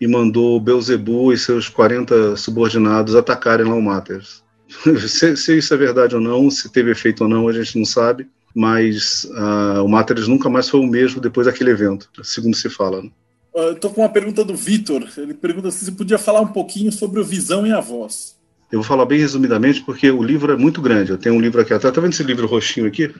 e 0.00 0.06
mandou 0.06 0.58
Belzebu 0.58 1.32
e 1.32 1.38
seus 1.38 1.68
40 1.68 2.36
subordinados 2.36 3.14
atacarem 3.14 3.66
lá 3.66 3.74
o 3.74 3.82
Matters. 3.82 4.42
se, 5.06 5.36
se, 5.36 5.58
isso 5.58 5.72
é 5.72 5.76
verdade 5.76 6.14
ou 6.14 6.20
não, 6.20 6.50
se 6.50 6.70
teve 6.72 6.90
efeito 6.90 7.24
ou 7.24 7.30
não, 7.30 7.46
a 7.46 7.52
gente 7.52 7.78
não 7.78 7.84
sabe, 7.84 8.26
mas 8.54 9.24
uh, 9.24 9.84
o 9.84 9.88
Matters 9.88 10.26
nunca 10.26 10.48
mais 10.48 10.68
foi 10.68 10.80
o 10.80 10.86
mesmo 10.86 11.20
depois 11.20 11.46
daquele 11.46 11.70
evento, 11.70 12.08
segundo 12.22 12.56
se 12.56 12.68
fala. 12.68 13.02
Né? 13.02 13.10
Uh, 13.54 13.72
Estou 13.72 13.90
com 13.90 14.00
uma 14.00 14.08
pergunta 14.08 14.44
do 14.44 14.54
Vitor. 14.54 15.06
Ele 15.16 15.34
pergunta 15.34 15.70
se 15.70 15.84
você 15.84 15.92
podia 15.92 16.18
falar 16.18 16.40
um 16.40 16.48
pouquinho 16.48 16.90
sobre 16.90 17.20
o 17.20 17.24
Visão 17.24 17.66
e 17.66 17.72
a 17.72 17.80
Voz. 17.80 18.36
Eu 18.70 18.80
vou 18.80 18.88
falar 18.88 19.04
bem 19.04 19.18
resumidamente, 19.18 19.82
porque 19.82 20.10
o 20.10 20.22
livro 20.22 20.52
é 20.52 20.56
muito 20.56 20.80
grande. 20.80 21.10
Eu 21.10 21.18
tenho 21.18 21.34
um 21.34 21.40
livro 21.40 21.60
aqui 21.60 21.74
atrás. 21.74 21.92
Está 21.92 22.00
vendo 22.00 22.14
esse 22.14 22.22
livro 22.22 22.46
roxinho 22.46 22.86
aqui? 22.86 23.14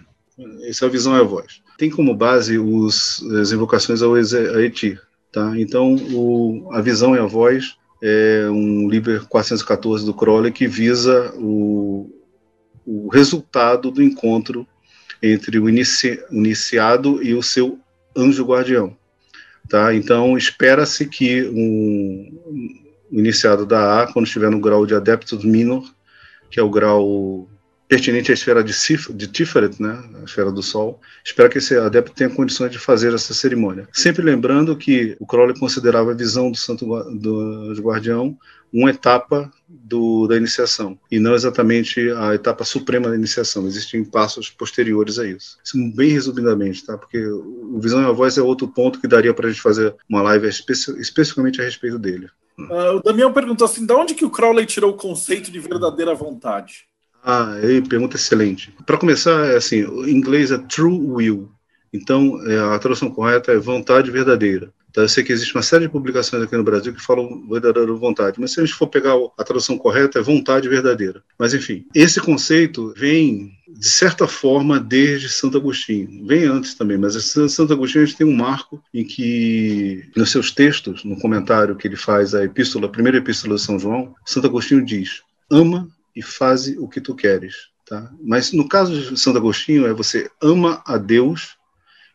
Esse 0.62 0.82
é 0.82 0.86
a 0.86 0.90
Visão 0.90 1.14
e 1.16 1.20
a 1.20 1.22
Voz. 1.22 1.60
Tem 1.76 1.90
como 1.90 2.14
base 2.14 2.58
os, 2.58 3.22
as 3.40 3.52
invocações 3.52 4.00
ao 4.00 4.16
Eti. 4.16 4.98
Tá? 5.30 5.52
Então, 5.58 5.94
o, 5.94 6.70
a 6.72 6.80
Visão 6.80 7.14
e 7.14 7.18
a 7.18 7.26
Voz 7.26 7.76
é 8.02 8.48
um 8.50 8.88
livro 8.88 9.26
414 9.28 10.04
do 10.06 10.14
Crowley 10.14 10.50
que 10.50 10.66
visa 10.66 11.32
o, 11.36 12.10
o 12.86 13.08
resultado 13.08 13.90
do 13.90 14.02
encontro 14.02 14.66
entre 15.22 15.58
o 15.58 15.68
inici, 15.68 16.18
iniciado 16.30 17.22
e 17.22 17.34
o 17.34 17.42
seu 17.42 17.78
anjo 18.16 18.44
guardião. 18.44 18.96
Tá? 19.68 19.94
Então, 19.94 20.36
espera-se 20.36 21.06
que 21.06 21.44
um, 21.44 22.38
o 23.10 23.18
iniciado 23.18 23.64
da 23.64 24.02
A, 24.02 24.12
quando 24.12 24.26
estiver 24.26 24.50
no 24.50 24.60
grau 24.60 24.84
de 24.86 24.94
Adeptus 24.94 25.44
Minor, 25.44 25.84
que 26.50 26.60
é 26.60 26.62
o 26.62 26.70
grau 26.70 27.48
pertinente 27.92 28.30
à 28.30 28.34
esfera 28.34 28.64
de, 28.64 28.72
Cif 28.72 29.12
de 29.12 29.26
Tiferet, 29.26 29.80
né, 29.80 30.02
a 30.22 30.24
esfera 30.24 30.50
do 30.50 30.62
Sol, 30.62 30.98
espera 31.22 31.48
que 31.48 31.58
esse 31.58 31.76
adepto 31.76 32.14
tenha 32.14 32.30
condições 32.30 32.72
de 32.72 32.78
fazer 32.78 33.12
essa 33.12 33.34
cerimônia. 33.34 33.86
Sempre 33.92 34.22
lembrando 34.22 34.74
que 34.74 35.14
o 35.20 35.26
Crowley 35.26 35.58
considerava 35.58 36.12
a 36.12 36.14
visão 36.14 36.50
do 36.50 36.56
Santo 36.56 36.86
do 36.86 37.74
Guardião 37.82 38.34
uma 38.72 38.88
etapa 38.88 39.50
do, 39.72 40.26
da 40.26 40.36
iniciação, 40.36 40.98
e 41.10 41.18
não 41.18 41.34
exatamente 41.34 42.10
a 42.12 42.34
etapa 42.34 42.64
suprema 42.64 43.08
da 43.08 43.16
iniciação. 43.16 43.66
Existem 43.66 44.04
passos 44.04 44.50
posteriores 44.50 45.18
a 45.18 45.26
isso. 45.26 45.58
isso 45.64 45.76
bem 45.94 46.10
resumidamente, 46.10 46.84
tá? 46.84 46.98
porque 46.98 47.24
o 47.26 47.78
Visão 47.80 48.02
e 48.02 48.06
a 48.06 48.12
Voz 48.12 48.36
é 48.36 48.42
outro 48.42 48.68
ponto 48.68 49.00
que 49.00 49.08
daria 49.08 49.32
para 49.32 49.48
a 49.48 49.50
gente 49.50 49.62
fazer 49.62 49.94
uma 50.08 50.22
live 50.22 50.48
especi 50.48 50.98
especificamente 51.00 51.60
a 51.60 51.64
respeito 51.64 51.98
dele. 51.98 52.28
Uh, 52.58 52.96
o 52.96 53.02
Damião 53.02 53.32
perguntou 53.32 53.64
assim: 53.64 53.86
de 53.86 53.92
onde 53.92 54.14
que 54.14 54.24
o 54.24 54.30
Crowley 54.30 54.66
tirou 54.66 54.92
o 54.92 54.96
conceito 54.96 55.50
de 55.50 55.58
verdadeira 55.58 56.14
vontade? 56.14 56.86
Ah, 57.24 57.52
aí, 57.52 57.80
pergunta 57.80 58.16
excelente. 58.16 58.74
Para 58.84 58.98
começar, 58.98 59.46
é 59.46 59.56
assim, 59.56 59.84
o 59.84 60.08
inglês 60.08 60.50
é 60.50 60.58
true 60.58 60.98
will. 60.98 61.50
Então, 61.92 62.40
é, 62.46 62.58
a 62.74 62.78
tradução 62.78 63.10
correta 63.10 63.52
é 63.52 63.58
vontade 63.58 64.10
verdadeira. 64.10 64.72
Então, 64.92 65.02
eu 65.02 65.08
sei 65.08 65.24
que 65.24 65.32
existe 65.32 65.54
uma 65.54 65.62
série 65.62 65.86
de 65.86 65.90
publicações 65.90 66.42
aqui 66.42 66.54
no 66.54 66.62
Brasil 66.62 66.92
que 66.92 67.00
falam 67.00 67.48
verdadeira 67.48 67.90
vontade, 67.94 68.38
mas 68.38 68.52
se 68.52 68.60
a 68.60 68.64
gente 68.64 68.76
for 68.76 68.86
pegar 68.88 69.14
a 69.38 69.42
tradução 69.42 69.78
correta, 69.78 70.18
é 70.18 70.22
vontade 70.22 70.68
verdadeira. 70.68 71.22
Mas, 71.38 71.54
enfim, 71.54 71.86
esse 71.94 72.20
conceito 72.20 72.92
vem, 72.94 73.56
de 73.66 73.88
certa 73.88 74.28
forma, 74.28 74.78
desde 74.78 75.30
Santo 75.30 75.56
Agostinho. 75.56 76.26
Vem 76.26 76.44
antes 76.44 76.74
também, 76.74 76.98
mas 76.98 77.14
Santo 77.24 77.72
Agostinho 77.72 78.04
a 78.04 78.06
gente 78.06 78.18
tem 78.18 78.26
um 78.26 78.36
marco 78.36 78.84
em 78.92 79.02
que, 79.02 80.04
nos 80.14 80.30
seus 80.30 80.50
textos, 80.50 81.04
no 81.04 81.18
comentário 81.18 81.74
que 81.74 81.88
ele 81.88 81.96
faz 81.96 82.34
à 82.34 82.44
epístola, 82.44 82.84
a 82.84 82.90
primeira 82.90 83.16
epístola 83.16 83.54
de 83.54 83.62
São 83.62 83.78
João, 83.78 84.14
Santo 84.26 84.46
Agostinho 84.46 84.84
diz: 84.84 85.22
ama 85.50 85.88
e 86.14 86.20
faze 86.22 86.76
o 86.78 86.86
que 86.86 87.00
tu 87.00 87.14
queres. 87.14 87.54
Tá? 87.86 88.12
Mas 88.22 88.52
no 88.52 88.68
caso 88.68 88.92
de 88.94 89.18
Santo 89.18 89.38
Agostinho, 89.38 89.86
é 89.86 89.94
você 89.94 90.30
ama 90.42 90.82
a 90.86 90.98
Deus 90.98 91.56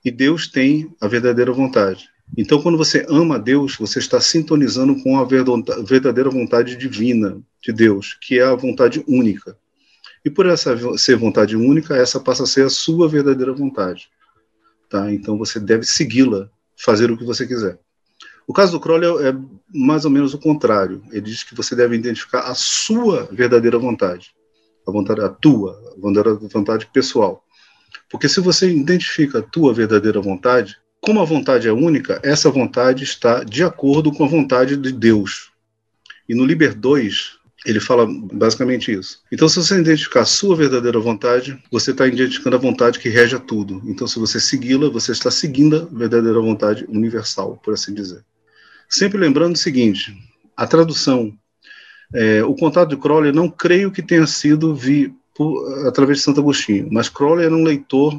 e 0.06 0.12
Deus 0.12 0.48
tem 0.48 0.96
a 1.02 1.08
verdadeira 1.08 1.52
vontade. 1.52 2.08
Então, 2.36 2.62
quando 2.62 2.78
você 2.78 3.06
ama 3.10 3.36
a 3.36 3.40
Deus, 3.40 3.76
você 3.78 4.00
está 4.00 4.20
sintonizando 4.20 5.02
com 5.02 5.20
a 5.20 5.24
verdadeira 5.24 6.30
vontade 6.30 6.76
divina 6.76 7.40
de 7.62 7.72
Deus, 7.72 8.18
que 8.20 8.40
é 8.40 8.44
a 8.44 8.56
vontade 8.56 9.04
única. 9.08 9.58
E 10.26 10.30
por 10.30 10.46
essa 10.46 10.76
ser 10.98 11.16
vontade 11.16 11.56
única, 11.56 11.96
essa 11.96 12.20
passa 12.20 12.44
a 12.44 12.48
ser 12.48 12.66
a 12.66 12.70
sua 12.70 13.08
verdadeira 13.08 13.54
vontade. 13.54 14.10
Tá? 14.90 15.12
Então, 15.12 15.38
você 15.38 15.60
deve 15.60 15.86
segui-la, 15.86 16.50
fazer 16.76 17.10
o 17.10 17.18
que 17.18 17.24
você 17.24 17.48
quiser. 17.48 17.80
O 18.48 18.54
caso 18.54 18.72
do 18.72 18.80
Crowley 18.80 19.28
é 19.28 19.36
mais 19.74 20.06
ou 20.06 20.12
menos 20.12 20.34
o 20.34 20.40
contrário. 20.40 21.02
Ele 21.12 21.22
diz 21.22 21.44
que 21.44 21.56
você 21.56 21.76
deve 21.76 21.96
identificar 21.96 22.42
a 22.42 22.56
sua 22.56 23.24
verdadeira 23.32 23.78
vontade, 23.78 24.34
a 24.88 24.92
vontade 24.92 25.22
a 25.22 25.28
tua, 25.28 25.78
a 25.98 26.48
vontade 26.48 26.88
pessoal. 26.94 27.44
Porque 28.10 28.30
se 28.30 28.40
você 28.40 28.70
identifica 28.70 29.40
a 29.40 29.42
tua 29.42 29.74
verdadeira 29.74 30.22
vontade, 30.22 30.78
como 31.02 31.22
a 31.22 31.26
vontade 31.26 31.68
é 31.68 31.72
única, 31.72 32.20
essa 32.24 32.50
vontade 32.50 33.04
está 33.04 33.44
de 33.44 33.64
acordo 33.64 34.12
com 34.12 34.24
a 34.24 34.28
vontade 34.28 34.76
de 34.76 34.92
Deus. 34.92 35.52
E 36.28 36.36
no 36.36 36.46
Liber 36.46 36.76
2, 36.76 37.38
ele 37.66 37.80
fala 37.80 38.08
basicamente 38.34 38.92
isso. 38.92 39.22
Então, 39.32 39.48
se 39.50 39.58
você 39.58 39.80
identificar 39.80 40.22
a 40.22 40.26
sua 40.26 40.56
verdadeira 40.56 41.00
vontade, 41.00 41.62
você 41.72 41.92
está 41.92 42.08
identificando 42.08 42.56
a 42.56 42.60
vontade 42.60 43.00
que 43.00 43.10
rege 43.10 43.36
a 43.36 43.40
tudo. 43.40 43.82
Então, 43.86 44.08
se 44.08 44.20
você 44.20 44.40
segui-la, 44.40 44.90
você 44.90 45.12
está 45.12 45.32
seguindo 45.32 45.90
a 45.92 45.98
verdadeira 45.98 46.40
vontade 46.40 46.86
universal, 46.88 47.60
por 47.64 47.74
assim 47.74 47.94
dizer. 47.94 48.24
Sempre 48.90 49.18
lembrando 49.18 49.56
o 49.56 49.58
seguinte: 49.58 50.16
a 50.56 50.66
tradução, 50.66 51.34
é, 52.14 52.44
o 52.44 52.56
contato 52.56 52.90
de 52.90 52.98
Crowley, 52.98 53.32
não 53.32 53.50
creio 53.50 53.92
que 53.92 54.02
tenha 54.02 54.28
sido 54.28 54.74
vi, 54.74 55.14
por, 55.36 55.88
através 55.88 56.20
de 56.20 56.24
Santo 56.24 56.40
Agostinho, 56.40 56.88
mas 56.92 57.10
Crowley 57.10 57.46
era 57.46 57.56
um 57.56 57.64
leitor 57.64 58.18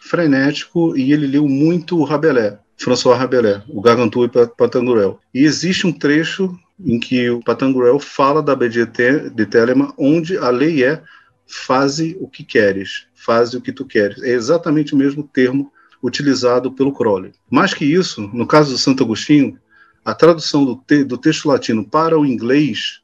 frenético 0.00 0.96
e 0.96 1.12
ele 1.12 1.26
leu 1.26 1.46
muito 1.46 2.02
Rabelais, 2.02 2.54
François 2.76 3.16
Rabelais, 3.16 3.62
o 3.68 3.80
Gargantua 3.80 4.26
e 4.26 4.46
Pantagruel. 4.56 5.20
E 5.32 5.44
existe 5.44 5.86
um 5.86 5.92
trecho 5.92 6.58
em 6.84 6.98
que 6.98 7.28
o 7.28 7.40
Pantagruel 7.40 8.00
fala 8.00 8.42
da 8.42 8.56
BGT 8.56 9.30
de 9.30 9.46
Telema, 9.46 9.92
onde 9.98 10.38
a 10.38 10.48
lei 10.48 10.82
é 10.82 11.02
faze 11.46 12.16
o 12.20 12.26
que 12.26 12.42
queres, 12.42 13.06
faze 13.14 13.56
o 13.56 13.60
que 13.60 13.72
tu 13.72 13.84
queres. 13.84 14.22
É 14.22 14.30
exatamente 14.30 14.94
o 14.94 14.96
mesmo 14.96 15.22
termo 15.22 15.70
utilizado 16.02 16.72
pelo 16.72 16.92
Crowley. 16.92 17.32
Mais 17.50 17.74
que 17.74 17.84
isso, 17.84 18.22
no 18.32 18.46
caso 18.46 18.72
do 18.72 18.78
Santo 18.78 19.04
Agostinho, 19.04 19.58
a 20.02 20.14
tradução 20.14 20.64
do, 20.64 20.76
te 20.76 21.04
do 21.04 21.18
texto 21.18 21.46
latino 21.46 21.84
para 21.84 22.18
o 22.18 22.24
inglês 22.24 23.00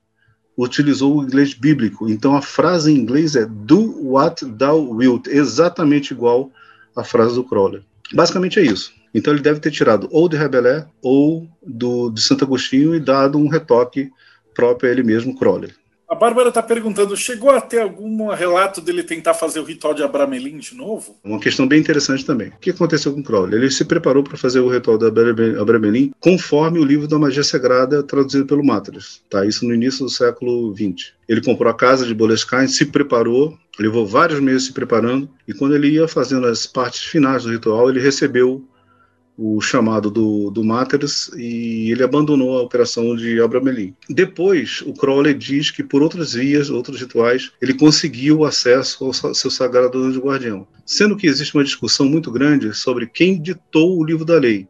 utilizou 0.57 1.19
o 1.19 1.23
inglês 1.23 1.53
bíblico. 1.53 2.09
Então 2.09 2.35
a 2.35 2.41
frase 2.41 2.91
em 2.91 2.97
inglês 2.97 3.37
é 3.37 3.45
do 3.45 4.11
what 4.11 4.45
thou 4.47 4.91
wilt, 4.95 5.27
exatamente 5.27 6.15
igual 6.15 6.51
a 6.97 7.05
frase 7.05 7.35
do 7.35 7.45
Crowley. 7.45 7.83
Basicamente 8.13 8.59
é 8.59 8.63
isso. 8.63 8.93
Então 9.15 9.33
ele 9.33 9.43
deve 9.43 9.61
ter 9.61 9.71
tirado 9.71 10.09
ou 10.11 10.29
de 10.29 10.37
Rabelais 10.37 10.85
ou 11.03 11.49
do, 11.63 12.11
de 12.11 12.21
Santo 12.21 12.45
Agostinho 12.45 12.95
e 12.95 13.01
dado 13.01 13.39
um 13.39 13.49
retoque 13.49 14.11
próprio 14.55 14.89
a 14.89 14.93
ele 14.93 15.03
mesmo, 15.03 15.37
Crowley. 15.37 15.73
A 16.09 16.15
Bárbara 16.15 16.51
está 16.51 16.63
perguntando: 16.63 17.17
chegou 17.17 17.51
a 17.51 17.61
ter 17.61 17.81
algum 17.81 18.29
relato 18.29 18.81
dele 18.81 19.03
tentar 19.03 19.35
fazer 19.35 19.59
o 19.59 19.65
ritual 19.65 19.93
de 19.93 20.05
Abramelin 20.05 20.59
de 20.59 20.75
novo? 20.75 21.17
Uma 21.25 21.41
questão 21.41 21.67
bem 21.67 21.81
interessante 21.81 22.25
também. 22.25 22.49
O 22.49 22.59
que 22.61 22.71
aconteceu 22.71 23.13
com 23.13 23.23
Crowley? 23.23 23.59
Ele 23.59 23.71
se 23.71 23.85
preparou 23.85 24.23
para 24.23 24.37
fazer 24.37 24.61
o 24.61 24.69
ritual 24.69 24.99
de 24.99 25.07
Abramelin 25.59 26.13
conforme 26.21 26.79
o 26.79 26.85
livro 26.85 27.09
da 27.09 27.19
magia 27.19 27.43
sagrada 27.43 28.03
traduzido 28.03 28.47
pelo 28.47 28.65
Matras. 28.65 29.21
Tá? 29.29 29.45
Isso 29.45 29.67
no 29.67 29.75
início 29.75 30.05
do 30.05 30.11
século 30.11 30.73
XX. 30.77 31.13
Ele 31.29 31.43
comprou 31.43 31.71
a 31.71 31.75
casa 31.75 32.07
de 32.07 32.15
Boleskine, 32.15 32.69
se 32.69 32.87
preparou, 32.87 33.59
levou 33.79 34.07
vários 34.07 34.39
meses 34.39 34.67
se 34.67 34.73
preparando, 34.73 35.29
e 35.47 35.53
quando 35.53 35.75
ele 35.75 35.89
ia 35.89 36.07
fazendo 36.07 36.47
as 36.47 36.67
partes 36.67 37.03
finais 37.03 37.43
do 37.43 37.51
ritual, 37.51 37.91
ele 37.91 38.01
recebeu 38.01 38.65
o 39.39 39.61
chamado 39.61 40.11
do, 40.11 40.51
do 40.51 40.65
Matters 40.65 41.31
e 41.37 41.91
ele 41.91 42.03
abandonou 42.03 42.57
a 42.57 42.63
operação 42.63 43.15
de 43.15 43.41
Abramelin. 43.41 43.95
Depois, 44.09 44.83
o 44.87 44.95
Crowley 44.95 45.35
diz 45.35 45.71
que 45.71 45.83
por 45.83 46.03
outras 46.03 46.33
vias, 46.33 46.71
outros 46.71 47.01
rituais, 47.01 47.53
ele 47.61 47.75
conseguiu 47.75 48.45
acesso 48.45 49.05
ao 49.05 49.35
seu 49.35 49.51
sagrado 49.51 49.99
anjo 49.99 50.21
guardião. 50.21 50.67
Sendo 50.85 51.17
que 51.17 51.27
existe 51.27 51.55
uma 51.55 51.65
discussão 51.65 52.09
muito 52.09 52.31
grande 52.31 52.73
sobre 52.75 53.07
quem 53.07 53.41
ditou 53.41 53.99
o 53.99 54.05
livro 54.05 54.25
da 54.25 54.39
lei. 54.39 54.67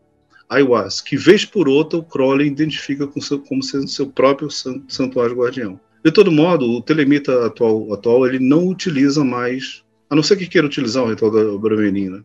Aiwas, 0.49 1.01
que 1.01 1.17
vez 1.17 1.45
por 1.45 1.69
outra 1.69 1.99
o 1.99 2.05
Crowley 2.05 2.47
identifica 2.47 3.07
com 3.07 3.21
seu, 3.21 3.39
como 3.39 3.63
sendo 3.63 3.89
seu 3.89 4.07
próprio 4.07 4.49
santuário 4.51 5.37
guardião. 5.37 5.79
De 6.05 6.13
todo 6.13 6.31
modo, 6.31 6.71
o 6.71 6.81
telemita 6.81 7.47
atual, 7.47 7.93
atual 7.93 8.27
ele 8.27 8.39
não 8.39 8.69
utiliza 8.69 9.25
mais, 9.25 9.83
a 10.09 10.15
não 10.15 10.23
ser 10.23 10.37
que 10.37 10.47
queira 10.47 10.67
utilizar 10.67 11.03
o 11.03 11.09
ritual 11.09 11.33
da 11.33 11.43
né? 11.43 12.23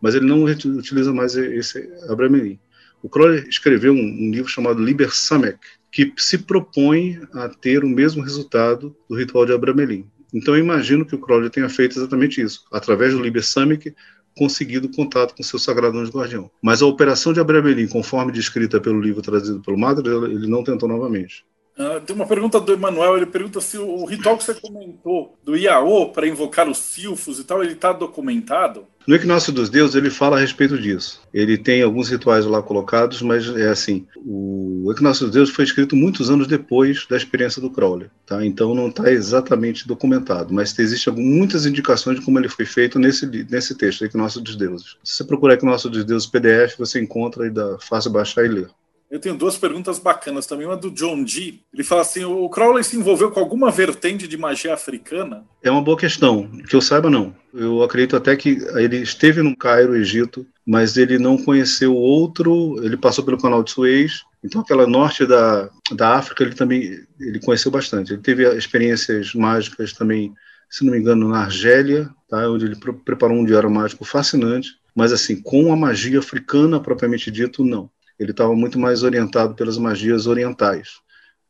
Mas 0.00 0.14
ele 0.14 0.26
não 0.26 0.44
utiliza 0.44 1.12
mais 1.12 1.36
esse 1.36 1.88
Abramelin. 2.08 2.58
O 3.02 3.08
Crowley 3.08 3.46
escreveu 3.48 3.92
um, 3.92 3.98
um, 3.98 4.30
livro 4.30 4.48
chamado 4.48 4.82
Liber 4.82 5.14
Samek, 5.14 5.58
que 5.92 6.12
se 6.16 6.38
propõe 6.38 7.20
a 7.32 7.48
ter 7.48 7.84
o 7.84 7.88
mesmo 7.88 8.22
resultado 8.22 8.94
do 9.08 9.16
ritual 9.16 9.46
de 9.46 9.52
Abramelin. 9.52 10.06
Então 10.34 10.54
eu 10.54 10.60
imagino 10.60 11.06
que 11.06 11.14
o 11.14 11.18
Crowley 11.18 11.50
tenha 11.50 11.68
feito 11.68 11.98
exatamente 11.98 12.40
isso, 12.40 12.64
através 12.72 13.14
do 13.14 13.22
Liber 13.22 13.44
Samek, 13.44 13.94
conseguido 14.36 14.88
contato 14.90 15.34
com 15.34 15.42
seu 15.42 15.58
sagrado 15.58 15.98
anjo 15.98 16.12
guardião. 16.12 16.50
Mas 16.60 16.82
a 16.82 16.86
operação 16.86 17.32
de 17.32 17.40
Abramelin, 17.40 17.88
conforme 17.88 18.32
descrita 18.32 18.80
pelo 18.80 19.00
livro 19.00 19.22
trazido 19.22 19.60
pelo 19.60 19.78
Madre, 19.78 20.08
ele 20.08 20.46
não 20.46 20.62
tentou 20.62 20.88
novamente. 20.88 21.44
Uh, 21.78 22.00
tem 22.00 22.16
uma 22.16 22.26
pergunta 22.26 22.58
do 22.58 22.72
Emanuel, 22.72 23.16
ele 23.16 23.26
pergunta 23.26 23.60
se 23.60 23.76
o, 23.76 24.04
ritual 24.06 24.38
que 24.38 24.44
você 24.44 24.54
comentou 24.54 25.36
do 25.44 25.54
Iaô 25.54 26.08
para 26.08 26.26
invocar 26.26 26.68
os 26.68 26.78
silfos 26.78 27.38
e 27.38 27.44
tal, 27.44 27.62
ele 27.62 27.74
está 27.74 27.92
documentado? 27.92 28.86
No 29.06 29.14
Equinócio 29.14 29.52
dos 29.52 29.70
Deuses, 29.70 29.94
ele 29.94 30.10
fala 30.10 30.36
a 30.36 30.40
respeito 30.40 30.76
disso. 30.76 31.20
Ele 31.32 31.56
tem 31.56 31.80
alguns 31.80 32.08
rituais 32.08 32.44
lá 32.44 32.60
colocados, 32.60 33.22
mas 33.22 33.46
é 33.56 33.68
assim, 33.68 34.04
o 34.16 34.90
Equinócio 34.90 35.26
dos 35.26 35.34
Deuses 35.34 35.54
foi 35.54 35.64
escrito 35.64 35.94
muitos 35.94 36.28
anos 36.28 36.48
depois 36.48 37.06
da 37.08 37.16
experiência 37.16 37.62
do 37.62 37.70
Crowley, 37.70 38.08
tá? 38.26 38.44
Então 38.44 38.74
não 38.74 38.88
está 38.88 39.08
exatamente 39.12 39.86
documentado, 39.86 40.52
mas 40.52 40.76
existem 40.76 41.12
muitas 41.14 41.66
indicações 41.66 42.18
de 42.18 42.24
como 42.24 42.38
ele 42.40 42.48
foi 42.48 42.66
feito 42.66 42.98
nesse, 42.98 43.26
nesse 43.48 43.76
texto, 43.76 44.04
Equinócio 44.04 44.40
dos 44.40 44.56
Deuses. 44.56 44.96
Se 45.04 45.18
você 45.18 45.24
procurar 45.24 45.54
Equinócio 45.54 45.88
dos 45.88 46.04
Deuses 46.04 46.26
PDF, 46.26 46.76
você 46.76 47.00
encontra 47.00 47.46
e 47.46 47.50
dá 47.50 47.78
fácil 47.78 48.10
baixar 48.10 48.44
e 48.44 48.48
ler. 48.48 48.68
Eu 49.08 49.20
tenho 49.20 49.36
duas 49.36 49.56
perguntas 49.56 49.98
bacanas 49.98 50.46
também. 50.46 50.66
Uma 50.66 50.76
do 50.76 50.90
John 50.90 51.22
Dee. 51.22 51.62
Ele 51.72 51.84
fala 51.84 52.02
assim: 52.02 52.24
o 52.24 52.48
Crowley 52.48 52.82
se 52.82 52.96
envolveu 52.96 53.30
com 53.30 53.38
alguma 53.38 53.70
vertente 53.70 54.26
de 54.26 54.36
magia 54.36 54.74
africana? 54.74 55.44
É 55.62 55.70
uma 55.70 55.82
boa 55.82 55.96
questão. 55.96 56.48
Que 56.68 56.74
eu 56.74 56.80
saiba, 56.80 57.08
não. 57.08 57.34
Eu 57.54 57.82
acredito 57.82 58.16
até 58.16 58.34
que 58.36 58.58
ele 58.74 58.98
esteve 58.98 59.42
no 59.42 59.56
Cairo, 59.56 59.96
Egito, 59.96 60.44
mas 60.66 60.96
ele 60.96 61.18
não 61.18 61.38
conheceu 61.38 61.94
outro. 61.94 62.84
Ele 62.84 62.96
passou 62.96 63.24
pelo 63.24 63.40
canal 63.40 63.62
de 63.62 63.70
Suez. 63.70 64.24
Então, 64.42 64.60
aquela 64.60 64.86
norte 64.86 65.24
da, 65.24 65.70
da 65.92 66.16
África, 66.16 66.42
ele 66.42 66.54
também 66.54 66.98
ele 67.20 67.40
conheceu 67.40 67.70
bastante. 67.70 68.12
Ele 68.12 68.22
teve 68.22 68.48
experiências 68.56 69.34
mágicas 69.34 69.92
também, 69.92 70.34
se 70.68 70.84
não 70.84 70.92
me 70.92 70.98
engano, 70.98 71.28
na 71.28 71.44
Argélia, 71.44 72.10
tá? 72.28 72.48
onde 72.50 72.66
ele 72.66 72.76
preparou 73.04 73.36
um 73.36 73.44
diário 73.44 73.70
mágico 73.70 74.04
fascinante. 74.04 74.70
Mas, 74.94 75.12
assim, 75.12 75.40
com 75.40 75.72
a 75.72 75.76
magia 75.76 76.18
africana 76.18 76.80
propriamente 76.80 77.30
dito, 77.30 77.64
não 77.64 77.90
ele 78.18 78.30
estava 78.30 78.54
muito 78.54 78.78
mais 78.78 79.02
orientado 79.02 79.54
pelas 79.54 79.78
magias 79.78 80.26
orientais, 80.26 81.00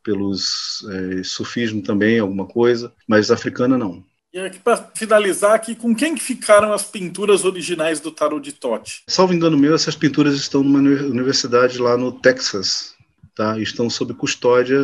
pelos 0.03 0.87
é, 0.91 1.23
sufismo 1.23 1.83
também, 1.83 2.19
alguma 2.19 2.47
coisa, 2.47 2.93
mas 3.09 3.31
africana 3.31 3.79
não. 3.79 4.05
E 4.33 4.39
aqui 4.39 4.59
para 4.59 4.91
finalizar 4.95 5.55
aqui, 5.55 5.75
com 5.75 5.95
quem 5.95 6.15
que 6.15 6.23
ficaram 6.23 6.73
as 6.73 6.85
pinturas 6.85 7.45
originais 7.45 8.01
do 8.01 8.11
tarot 8.11 8.43
de 8.43 8.53
Tote? 8.53 9.03
Salvo 9.07 9.33
engano 9.33 9.57
meu, 9.57 9.75
essas 9.75 9.97
pinturas 9.97 10.35
estão 10.35 10.63
numa 10.63 10.79
universidade 10.79 11.79
lá 11.79 11.97
no 11.97 12.13
Texas, 12.13 12.95
tá? 13.37 13.59
estão 13.61 13.89
sob 13.91 14.15
custódia 14.15 14.81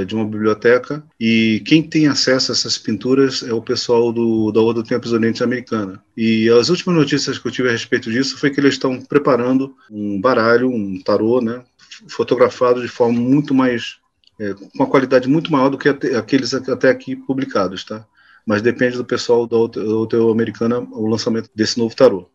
é, 0.00 0.04
de 0.06 0.14
uma 0.14 0.24
biblioteca 0.24 1.04
e 1.20 1.62
quem 1.66 1.82
tem 1.82 2.08
acesso 2.08 2.50
a 2.50 2.54
essas 2.54 2.78
pinturas 2.78 3.42
é 3.42 3.52
o 3.52 3.60
pessoal 3.60 4.10
do, 4.10 4.50
da 4.50 4.60
do 4.72 4.82
Tempos 4.82 5.12
Oriente 5.12 5.44
Americana. 5.44 6.02
E 6.16 6.48
as 6.48 6.70
últimas 6.70 6.96
notícias 6.96 7.38
que 7.38 7.46
eu 7.46 7.52
tive 7.52 7.68
a 7.68 7.72
respeito 7.72 8.10
disso 8.10 8.38
foi 8.38 8.50
que 8.50 8.58
eles 8.58 8.74
estão 8.74 8.98
preparando 9.02 9.76
um 9.90 10.18
baralho, 10.18 10.70
um 10.70 10.98
tarô, 11.02 11.42
né, 11.42 11.62
fotografado 12.08 12.80
de 12.80 12.88
forma 12.88 13.20
muito 13.20 13.54
mais 13.54 13.98
é, 14.40 14.54
com 14.54 14.70
uma 14.74 14.86
qualidade 14.86 15.28
muito 15.28 15.52
maior 15.52 15.68
do 15.68 15.76
que 15.76 15.90
aqueles 15.90 16.54
até 16.54 16.88
aqui 16.88 17.14
publicados, 17.14 17.84
tá? 17.84 18.06
Mas 18.46 18.62
depende 18.62 18.96
do 18.96 19.04
pessoal 19.04 19.46
da 19.46 19.56
Hotel 19.56 20.30
Americana 20.30 20.80
o 20.80 21.06
lançamento 21.06 21.50
desse 21.54 21.78
novo 21.78 21.94
tarô. 21.94 22.28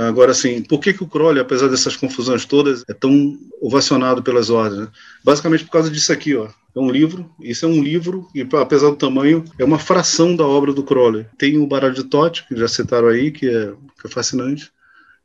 Agora, 0.00 0.32
assim, 0.32 0.62
por 0.62 0.80
que, 0.80 0.92
que 0.92 1.02
o 1.02 1.08
Crowley, 1.08 1.40
apesar 1.40 1.68
dessas 1.68 1.96
confusões 1.96 2.44
todas, 2.44 2.84
é 2.88 2.94
tão 2.94 3.38
ovacionado 3.60 4.22
pelas 4.22 4.50
ordens? 4.50 4.82
Né? 4.82 4.88
Basicamente 5.24 5.64
por 5.64 5.72
causa 5.72 5.90
disso 5.90 6.12
aqui, 6.12 6.34
ó. 6.34 6.48
É 6.74 6.80
um 6.80 6.90
livro, 6.90 7.30
isso 7.38 7.66
é 7.66 7.68
um 7.68 7.82
livro, 7.82 8.26
e 8.34 8.40
apesar 8.40 8.88
do 8.88 8.96
tamanho, 8.96 9.44
é 9.58 9.64
uma 9.64 9.78
fração 9.78 10.34
da 10.34 10.46
obra 10.46 10.72
do 10.72 10.82
Crowley. 10.82 11.26
Tem 11.36 11.58
o 11.58 11.66
Baralho 11.66 11.94
de 11.94 12.04
Tote, 12.04 12.46
que 12.48 12.56
já 12.56 12.66
citaram 12.66 13.08
aí, 13.08 13.30
que 13.30 13.46
é, 13.46 13.74
que 14.00 14.06
é 14.06 14.10
fascinante. 14.10 14.72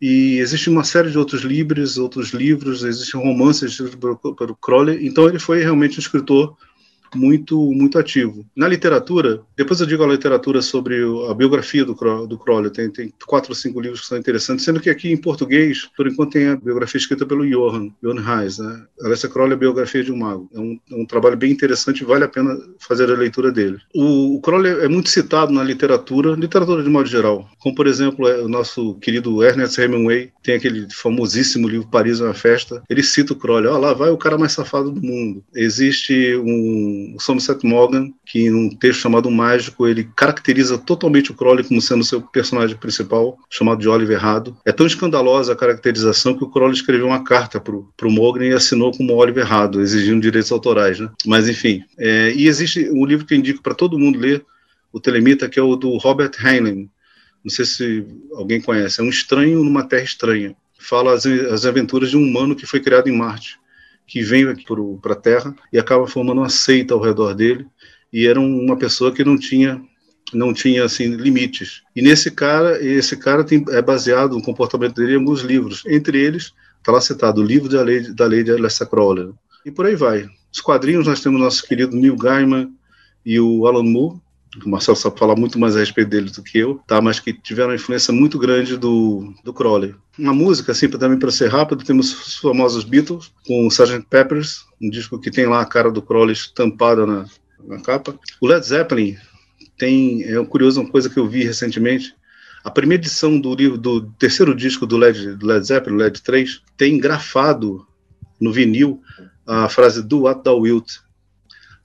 E 0.02 0.38
existe 0.40 0.70
uma 0.70 0.84
série 0.84 1.10
de 1.10 1.18
outros 1.18 1.42
livros, 1.42 1.98
outros 1.98 2.32
livros, 2.32 2.84
existem 2.84 3.20
romances 3.20 3.78
pelo 3.78 4.56
Crowley. 4.56 5.08
Então 5.08 5.28
ele 5.28 5.40
foi 5.40 5.64
realmente 5.64 5.98
um 5.98 6.02
escritor 6.02 6.56
muito 7.16 7.58
muito 7.72 7.98
ativo. 7.98 8.46
Na 8.56 8.68
literatura, 8.68 9.42
depois 9.56 9.80
eu 9.80 9.88
digo 9.88 10.04
a 10.04 10.08
literatura 10.08 10.62
sobre 10.62 10.98
a 11.30 11.34
biografia 11.34 11.86
do, 11.86 11.94
do 12.26 12.38
Crowley, 12.38 12.72
tem, 12.72 12.90
tem 12.90 13.14
quatro 13.26 13.52
ou 13.52 13.56
cinco 13.56 13.80
livros 13.80 14.02
que 14.02 14.08
são 14.08 14.18
interessantes, 14.18 14.66
sendo 14.66 14.80
que 14.80 14.90
aqui 14.90 15.12
em 15.12 15.18
português, 15.18 15.90
por 15.96 16.08
enquanto, 16.08 16.32
tem 16.32 16.48
a 16.48 16.56
biografia 16.56 16.98
escrita 16.98 17.26
pelo 17.26 17.48
Johann, 17.48 17.92
Johann 18.02 18.22
Reis, 18.22 18.58
né? 18.58 18.84
Alessia 19.02 19.30
Crowley 19.30 19.54
é 19.54 19.56
a 19.56 19.60
biografia 19.60 20.04
de 20.04 20.12
um 20.12 20.18
mago. 20.18 20.50
É 20.54 20.60
um, 20.60 20.80
é 20.92 20.96
um 20.96 21.06
trabalho 21.06 21.38
bem 21.38 21.52
interessante, 21.52 22.04
vale 22.04 22.24
a 22.24 22.28
pena 22.28 22.58
fazer 22.80 23.12
a 23.12 23.18
leitura 23.18 23.52
dele. 23.52 23.78
O, 23.96 24.36
o 24.36 24.42
Crowley 24.42 24.72
é 24.82 24.88
muito 24.88 25.10
citado 25.10 25.52
na 25.52 25.64
literatura, 25.64 26.34
literatura 26.34 26.84
de 26.84 26.90
modo 26.90 27.08
geral, 27.08 27.48
como 27.60 27.76
por 27.76 27.88
exemplo 27.88 28.28
é 28.28 28.42
o 28.42 28.48
nosso 28.48 28.96
querido 28.96 29.44
Ernest 29.44 29.80
Hemingway, 29.80 30.32
tem 30.44 30.56
aquele 30.56 30.88
famosíssimo 30.92 31.68
livro 31.68 31.88
Paris 31.88 32.20
é 32.20 32.24
uma 32.24 32.34
Festa, 32.34 32.84
ele 32.90 33.04
cita 33.04 33.34
o 33.34 33.36
Crowley, 33.36 33.68
ó, 33.68 33.78
lá 33.78 33.94
vai 33.94 34.10
o 34.10 34.18
cara 34.18 34.38
mais 34.38 34.52
safado 34.52 34.92
do 34.92 35.02
mundo. 35.02 35.44
Existe 35.56 36.36
um 36.36 36.97
o 37.16 37.20
Somerset 37.20 37.66
Morgan, 37.66 38.12
que 38.26 38.50
num 38.50 38.70
texto 38.70 39.02
chamado 39.02 39.30
Mágico, 39.30 39.88
ele 39.88 40.10
caracteriza 40.16 40.78
totalmente 40.78 41.32
o 41.32 41.34
Crowley 41.34 41.64
como 41.64 41.82
sendo 41.82 42.04
seu 42.04 42.22
personagem 42.22 42.76
principal, 42.78 43.38
chamado 43.50 43.80
de 43.80 43.88
Oliver 43.88 44.18
Errado. 44.18 44.58
É 44.66 44.72
tão 44.72 44.86
escandalosa 44.86 45.54
a 45.54 45.56
caracterização 45.56 46.38
que 46.38 46.44
o 46.44 46.50
Crowley 46.50 46.76
escreveu 46.76 47.08
uma 47.08 47.24
carta 47.24 47.60
para 47.60 47.76
o 48.08 48.12
Morgan 48.12 48.46
e 48.46 48.54
assinou 48.54 48.92
como 48.92 49.14
Oliver 49.14 49.44
Errado, 49.44 49.82
exigindo 49.82 50.22
direitos 50.22 50.52
autorais. 50.52 51.00
Né? 51.00 51.10
Mas, 51.26 51.48
enfim. 51.48 51.84
É, 51.98 52.34
e 52.34 52.48
existe 52.48 52.90
um 52.92 53.06
livro 53.06 53.26
que 53.26 53.34
eu 53.34 53.38
indico 53.38 53.62
para 53.62 53.76
todo 53.76 54.00
mundo 54.00 54.20
ler, 54.20 54.46
o 54.92 55.00
Telemita, 55.00 55.50
que 55.50 55.60
é 55.60 55.64
o 55.64 55.76
do 55.76 55.98
Robert 55.98 56.32
Heinlein. 56.44 56.90
Não 57.44 57.50
sei 57.50 57.66
se 57.66 58.06
alguém 58.34 58.62
conhece. 58.62 59.00
É 59.00 59.04
um 59.04 59.10
estranho 59.10 59.64
numa 59.64 59.84
terra 59.84 60.04
estranha. 60.04 60.56
Fala 60.80 61.14
as, 61.14 61.26
as 61.26 61.66
aventuras 61.66 62.10
de 62.10 62.18
um 62.18 62.24
humano 62.24 62.56
que 62.56 62.66
foi 62.66 62.80
criado 62.80 63.08
em 63.08 63.18
Marte 63.18 63.60
que 64.08 64.24
vem 64.24 64.48
aqui 64.48 64.64
para 65.02 65.14
a 65.14 65.18
Terra 65.18 65.56
e 65.72 65.78
acaba 65.78 66.08
formando 66.08 66.40
uma 66.40 66.50
seita 66.50 66.94
ao 66.94 67.02
redor 67.02 67.34
dele 67.34 67.68
e 68.12 68.26
era 68.26 68.40
uma 68.40 68.78
pessoa 68.78 69.12
que 69.12 69.24
não 69.24 69.38
tinha 69.38 69.82
não 70.34 70.54
tinha 70.54 70.84
assim 70.84 71.16
limites. 71.16 71.84
E 71.96 72.02
nesse 72.02 72.30
cara, 72.30 72.84
esse 72.84 73.16
cara 73.16 73.46
tem, 73.46 73.64
é 73.70 73.82
baseado 73.82 74.36
no 74.36 74.42
comportamento 74.42 74.96
dele 74.96 75.14
em 75.14 75.20
alguns 75.20 75.40
livros. 75.42 75.84
Entre 75.88 76.20
eles 76.20 76.54
está 76.80 76.92
lá 76.92 77.00
citado 77.00 77.42
o 77.42 77.44
livro 77.44 77.70
da 77.70 77.82
lei 77.82 78.02
da 78.14 78.26
lei 78.26 78.44
de 78.44 78.52
Aleister 78.52 78.88
Crowley. 78.88 79.32
E 79.66 79.72
por 79.72 79.86
aí 79.86 79.96
vai. 79.96 80.28
Os 80.52 80.60
quadrinhos 80.60 81.08
nós 81.08 81.22
temos 81.22 81.40
nosso 81.40 81.66
querido 81.66 81.96
Neil 81.96 82.16
Gaiman 82.18 82.72
e 83.26 83.40
o 83.40 83.68
Alan 83.68 83.84
Moore, 83.84 84.20
o 84.66 84.70
Marcelo 84.70 84.98
sabe 84.98 85.20
falar 85.20 85.36
muito 85.36 85.60
mais 85.60 85.76
a 85.76 85.80
respeito 85.80 86.10
dele 86.10 86.30
do 86.30 86.42
que 86.42 86.58
eu, 86.58 86.80
tá? 86.88 87.02
mas 87.02 87.20
que 87.20 87.34
tiveram 87.34 87.70
uma 87.70 87.76
influência 87.76 88.14
muito 88.14 88.40
grande 88.40 88.78
do, 88.78 89.34
do 89.44 89.54
Crowley. 89.54 89.94
Uma 90.18 90.34
música, 90.34 90.72
assim, 90.72 90.90
também 90.90 91.20
para 91.20 91.32
ser 91.32 91.48
rápido, 91.50 91.84
temos 91.84 92.12
os 92.28 92.38
famosos 92.38 92.84
Beatles, 92.84 93.32
com 93.46 93.66
o 93.66 93.68
Sgt. 93.68 94.06
Peppers, 94.10 94.66
um 94.82 94.90
disco 94.90 95.20
que 95.20 95.30
tem 95.30 95.46
lá 95.46 95.62
a 95.62 95.66
cara 95.66 95.92
do 95.92 96.02
Crowley 96.02 96.34
estampada 96.34 97.06
na, 97.06 97.26
na 97.64 97.80
capa. 97.82 98.18
O 98.42 98.48
Led 98.48 98.66
Zeppelin 98.66 99.16
tem, 99.78 100.24
é 100.24 100.44
curioso, 100.46 100.82
uma 100.82 100.90
coisa 100.90 101.10
que 101.10 101.20
eu 101.20 101.28
vi 101.28 101.44
recentemente, 101.44 102.16
a 102.64 102.72
primeira 102.72 103.02
edição 103.02 103.40
do 103.40 103.54
livro 103.56 103.78
do 103.78 104.02
terceiro 104.20 104.54
disco 104.56 104.86
do 104.86 104.98
Led, 104.98 105.36
do 105.36 105.46
Led 105.46 105.66
Zeppelin, 105.66 105.98
Led 105.98 106.22
3, 106.22 106.62
tem 106.76 106.98
grafado 106.98 107.88
no 108.42 108.52
vinil 108.52 109.02
a 109.46 109.70
frase 109.70 110.04
Do 110.04 110.24
What 110.24 110.44
Thou 110.44 110.60
Wilt, 110.62 110.96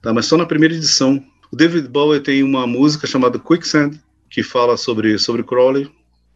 tá? 0.01 0.13
mas 0.13 0.25
só 0.25 0.35
na 0.35 0.45
primeira 0.45 0.73
edição. 0.73 1.23
O 1.51 1.55
David 1.55 1.87
Bowie 1.87 2.19
tem 2.19 2.43
uma 2.43 2.65
música 2.65 3.07
chamada 3.07 3.39
Quicksand, 3.39 3.99
que 4.29 4.41
fala 4.41 4.75
sobre, 4.75 5.17
sobre 5.19 5.43
Crowley. 5.43 5.89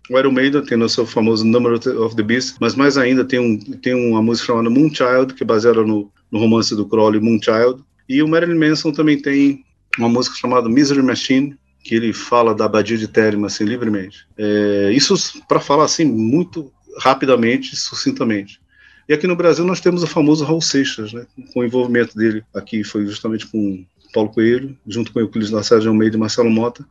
O 0.10 0.18
Iron 0.18 0.32
Maiden 0.32 0.64
tem 0.64 0.82
o 0.82 0.88
seu 0.88 1.06
famoso 1.06 1.46
Number 1.46 1.74
of 1.74 2.16
the 2.16 2.24
Beast, 2.24 2.56
mas 2.62 2.76
mais 2.76 2.98
ainda 2.98 3.26
tem, 3.26 3.40
um, 3.40 3.60
tem 3.60 3.94
uma 3.94 4.22
música 4.22 4.48
chamada 4.48 4.70
Moonchild, 4.70 5.34
que 5.34 5.44
é 5.44 5.46
baseada 5.46 5.84
no, 5.84 6.12
no 6.32 6.40
romance 6.40 6.76
do 6.76 6.88
Crowley, 6.88 7.20
Moonchild. 7.20 7.84
E 8.08 8.24
o 8.24 8.28
Marilyn 8.28 8.58
Manson 8.58 8.92
também 8.92 9.22
tem 9.22 9.66
uma 9.98 10.08
música 10.08 10.36
chamada 10.38 10.70
Misery 10.70 11.04
Machine, 11.04 11.58
que 11.84 11.96
ele 11.96 12.14
fala 12.14 12.56
da 12.56 12.66
abadia 12.66 12.98
de 12.98 13.08
Telema, 13.08 13.48
assim, 13.48 13.66
livremente. 13.66 14.26
É, 14.38 14.92
isso 14.94 15.16
para 15.48 15.60
falar, 15.60 15.86
assim, 15.86 16.06
muito 16.06 16.72
rapidamente, 17.00 17.76
sucintamente. 17.76 18.60
E 19.08 19.14
aqui 19.14 19.26
no 19.26 19.36
Brasil 19.36 19.64
nós 19.64 19.80
temos 19.80 20.04
o 20.04 20.08
famoso 20.08 20.44
Raul 20.44 20.62
Seixas, 20.62 21.14
né, 21.14 21.26
com 21.54 21.62
o 21.62 21.64
envolvimento 21.64 22.18
dele 22.18 22.44
aqui, 22.54 22.84
foi 22.84 23.06
justamente 23.06 23.48
com 23.48 23.86
Paulo 24.14 24.30
Coelho, 24.30 24.78
junto 24.86 25.14
com 25.14 25.20
Euclides 25.20 25.50
Lacerda 25.50 25.88
Almeida 25.88 26.18
e 26.18 26.20
Marcelo 26.20 26.50
Mota, 26.50 26.86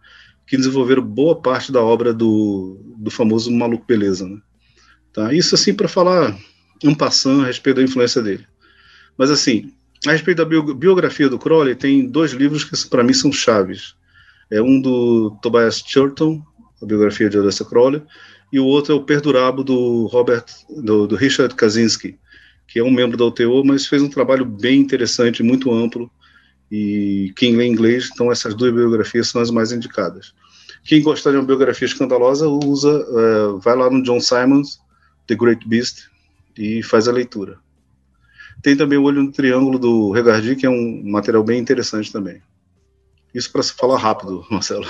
que 0.46 0.56
desenvolveram 0.56 1.02
boa 1.02 1.40
parte 1.40 1.72
da 1.72 1.82
obra 1.82 2.14
do, 2.14 2.80
do 2.98 3.10
famoso 3.10 3.50
Maluco 3.50 3.84
Beleza. 3.86 4.26
Né? 4.26 4.38
Tá? 5.12 5.32
Isso 5.32 5.54
assim 5.54 5.74
para 5.74 5.88
falar 5.88 6.36
um 6.84 6.94
passando 6.94 7.42
a 7.42 7.46
respeito 7.46 7.76
da 7.76 7.82
influência 7.82 8.22
dele. 8.22 8.46
Mas 9.18 9.30
assim, 9.30 9.72
a 10.06 10.12
respeito 10.12 10.38
da 10.38 10.44
biografia 10.44 11.28
do 11.28 11.38
Crowley, 11.38 11.74
tem 11.74 12.06
dois 12.06 12.32
livros 12.32 12.64
que 12.64 12.88
para 12.88 13.02
mim 13.02 13.12
são 13.12 13.32
chaves. 13.32 13.94
É 14.50 14.62
um 14.62 14.80
do 14.80 15.36
Tobias 15.42 15.82
Churton, 15.84 16.42
a 16.80 16.86
biografia 16.86 17.28
de 17.28 17.38
Odessa 17.38 17.64
Crowley, 17.64 18.02
e 18.52 18.60
o 18.60 18.64
outro 18.64 18.92
é 18.92 18.96
o 18.96 19.02
Perdurabo 19.02 19.64
do 19.64 20.06
Robert, 20.06 20.44
do, 20.68 21.06
do 21.06 21.16
Richard 21.16 21.54
Kaczynski, 21.54 22.18
que 22.68 22.78
é 22.78 22.84
um 22.84 22.90
membro 22.90 23.16
da 23.16 23.24
UTO, 23.24 23.64
mas 23.64 23.86
fez 23.86 24.02
um 24.02 24.08
trabalho 24.08 24.44
bem 24.44 24.80
interessante, 24.80 25.42
muito 25.42 25.72
amplo, 25.72 26.10
e 26.70 27.32
quem 27.36 27.56
lê 27.56 27.66
inglês, 27.66 28.10
então 28.12 28.30
essas 28.30 28.54
duas 28.54 28.72
biografias 28.72 29.28
são 29.28 29.40
as 29.40 29.50
mais 29.50 29.72
indicadas. 29.72 30.34
Quem 30.84 31.02
gostar 31.02 31.32
de 31.32 31.36
uma 31.36 31.44
biografia 31.44 31.86
escandalosa, 31.86 32.48
usa, 32.48 33.04
uh, 33.08 33.58
vai 33.58 33.76
lá 33.76 33.90
no 33.90 34.02
John 34.02 34.20
Simons, 34.20 34.78
The 35.26 35.34
Great 35.34 35.66
Beast, 35.68 36.08
e 36.56 36.82
faz 36.82 37.08
a 37.08 37.12
leitura. 37.12 37.58
Tem 38.62 38.76
também 38.76 38.98
o 38.98 39.02
Olho 39.02 39.22
no 39.22 39.32
Triângulo 39.32 39.78
do 39.78 40.10
Regardi, 40.12 40.56
que 40.56 40.66
é 40.66 40.70
um 40.70 41.02
material 41.04 41.44
bem 41.44 41.58
interessante 41.58 42.12
também. 42.12 42.40
Isso 43.34 43.52
para 43.52 43.62
se 43.62 43.74
falar 43.74 43.98
rápido, 43.98 44.44
Marcelo. 44.50 44.86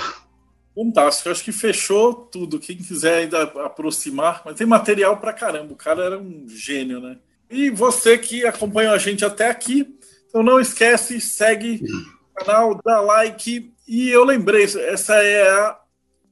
Fantástico, 0.73 1.29
acho 1.29 1.43
que 1.43 1.51
fechou 1.51 2.13
tudo. 2.13 2.59
Quem 2.59 2.77
quiser 2.77 3.23
ainda 3.23 3.43
aproximar, 3.65 4.43
mas 4.45 4.55
tem 4.55 4.67
material 4.67 5.17
para 5.17 5.33
caramba. 5.33 5.73
O 5.73 5.75
cara 5.75 6.03
era 6.03 6.19
um 6.19 6.45
gênio, 6.47 6.99
né? 6.99 7.17
E 7.49 7.69
você 7.69 8.17
que 8.17 8.45
acompanhou 8.45 8.93
a 8.93 8.97
gente 8.97 9.25
até 9.25 9.49
aqui, 9.49 9.96
então 10.27 10.43
não 10.43 10.59
esquece, 10.59 11.19
segue 11.19 11.83
o 11.83 12.45
canal, 12.45 12.79
dá 12.83 12.99
like. 13.01 13.71
E 13.87 14.09
eu 14.09 14.23
lembrei, 14.23 14.63
essa 14.63 15.15
é 15.15 15.49
a 15.49 15.79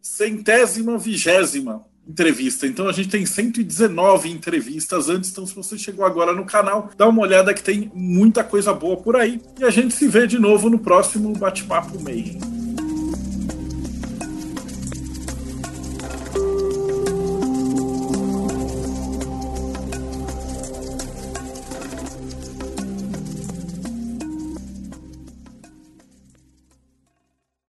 centésima 0.01 0.97
vigésima 0.97 1.83
entrevista. 2.07 2.67
Então 2.67 2.87
a 2.87 2.91
gente 2.91 3.09
tem 3.09 3.25
119 3.25 4.29
entrevistas 4.29 5.09
antes. 5.09 5.31
Então, 5.31 5.45
se 5.45 5.55
você 5.55 5.77
chegou 5.77 6.05
agora 6.05 6.33
no 6.33 6.45
canal, 6.45 6.89
dá 6.95 7.07
uma 7.07 7.21
olhada 7.21 7.53
que 7.53 7.63
tem 7.63 7.91
muita 7.93 8.43
coisa 8.43 8.73
boa 8.73 8.97
por 8.97 9.15
aí. 9.15 9.41
E 9.59 9.63
a 9.63 9.69
gente 9.69 9.93
se 9.93 10.07
vê 10.07 10.27
de 10.27 10.37
novo 10.37 10.69
no 10.69 10.79
próximo 10.79 11.33
Bate-Papo 11.33 11.99
Meio. 12.01 12.54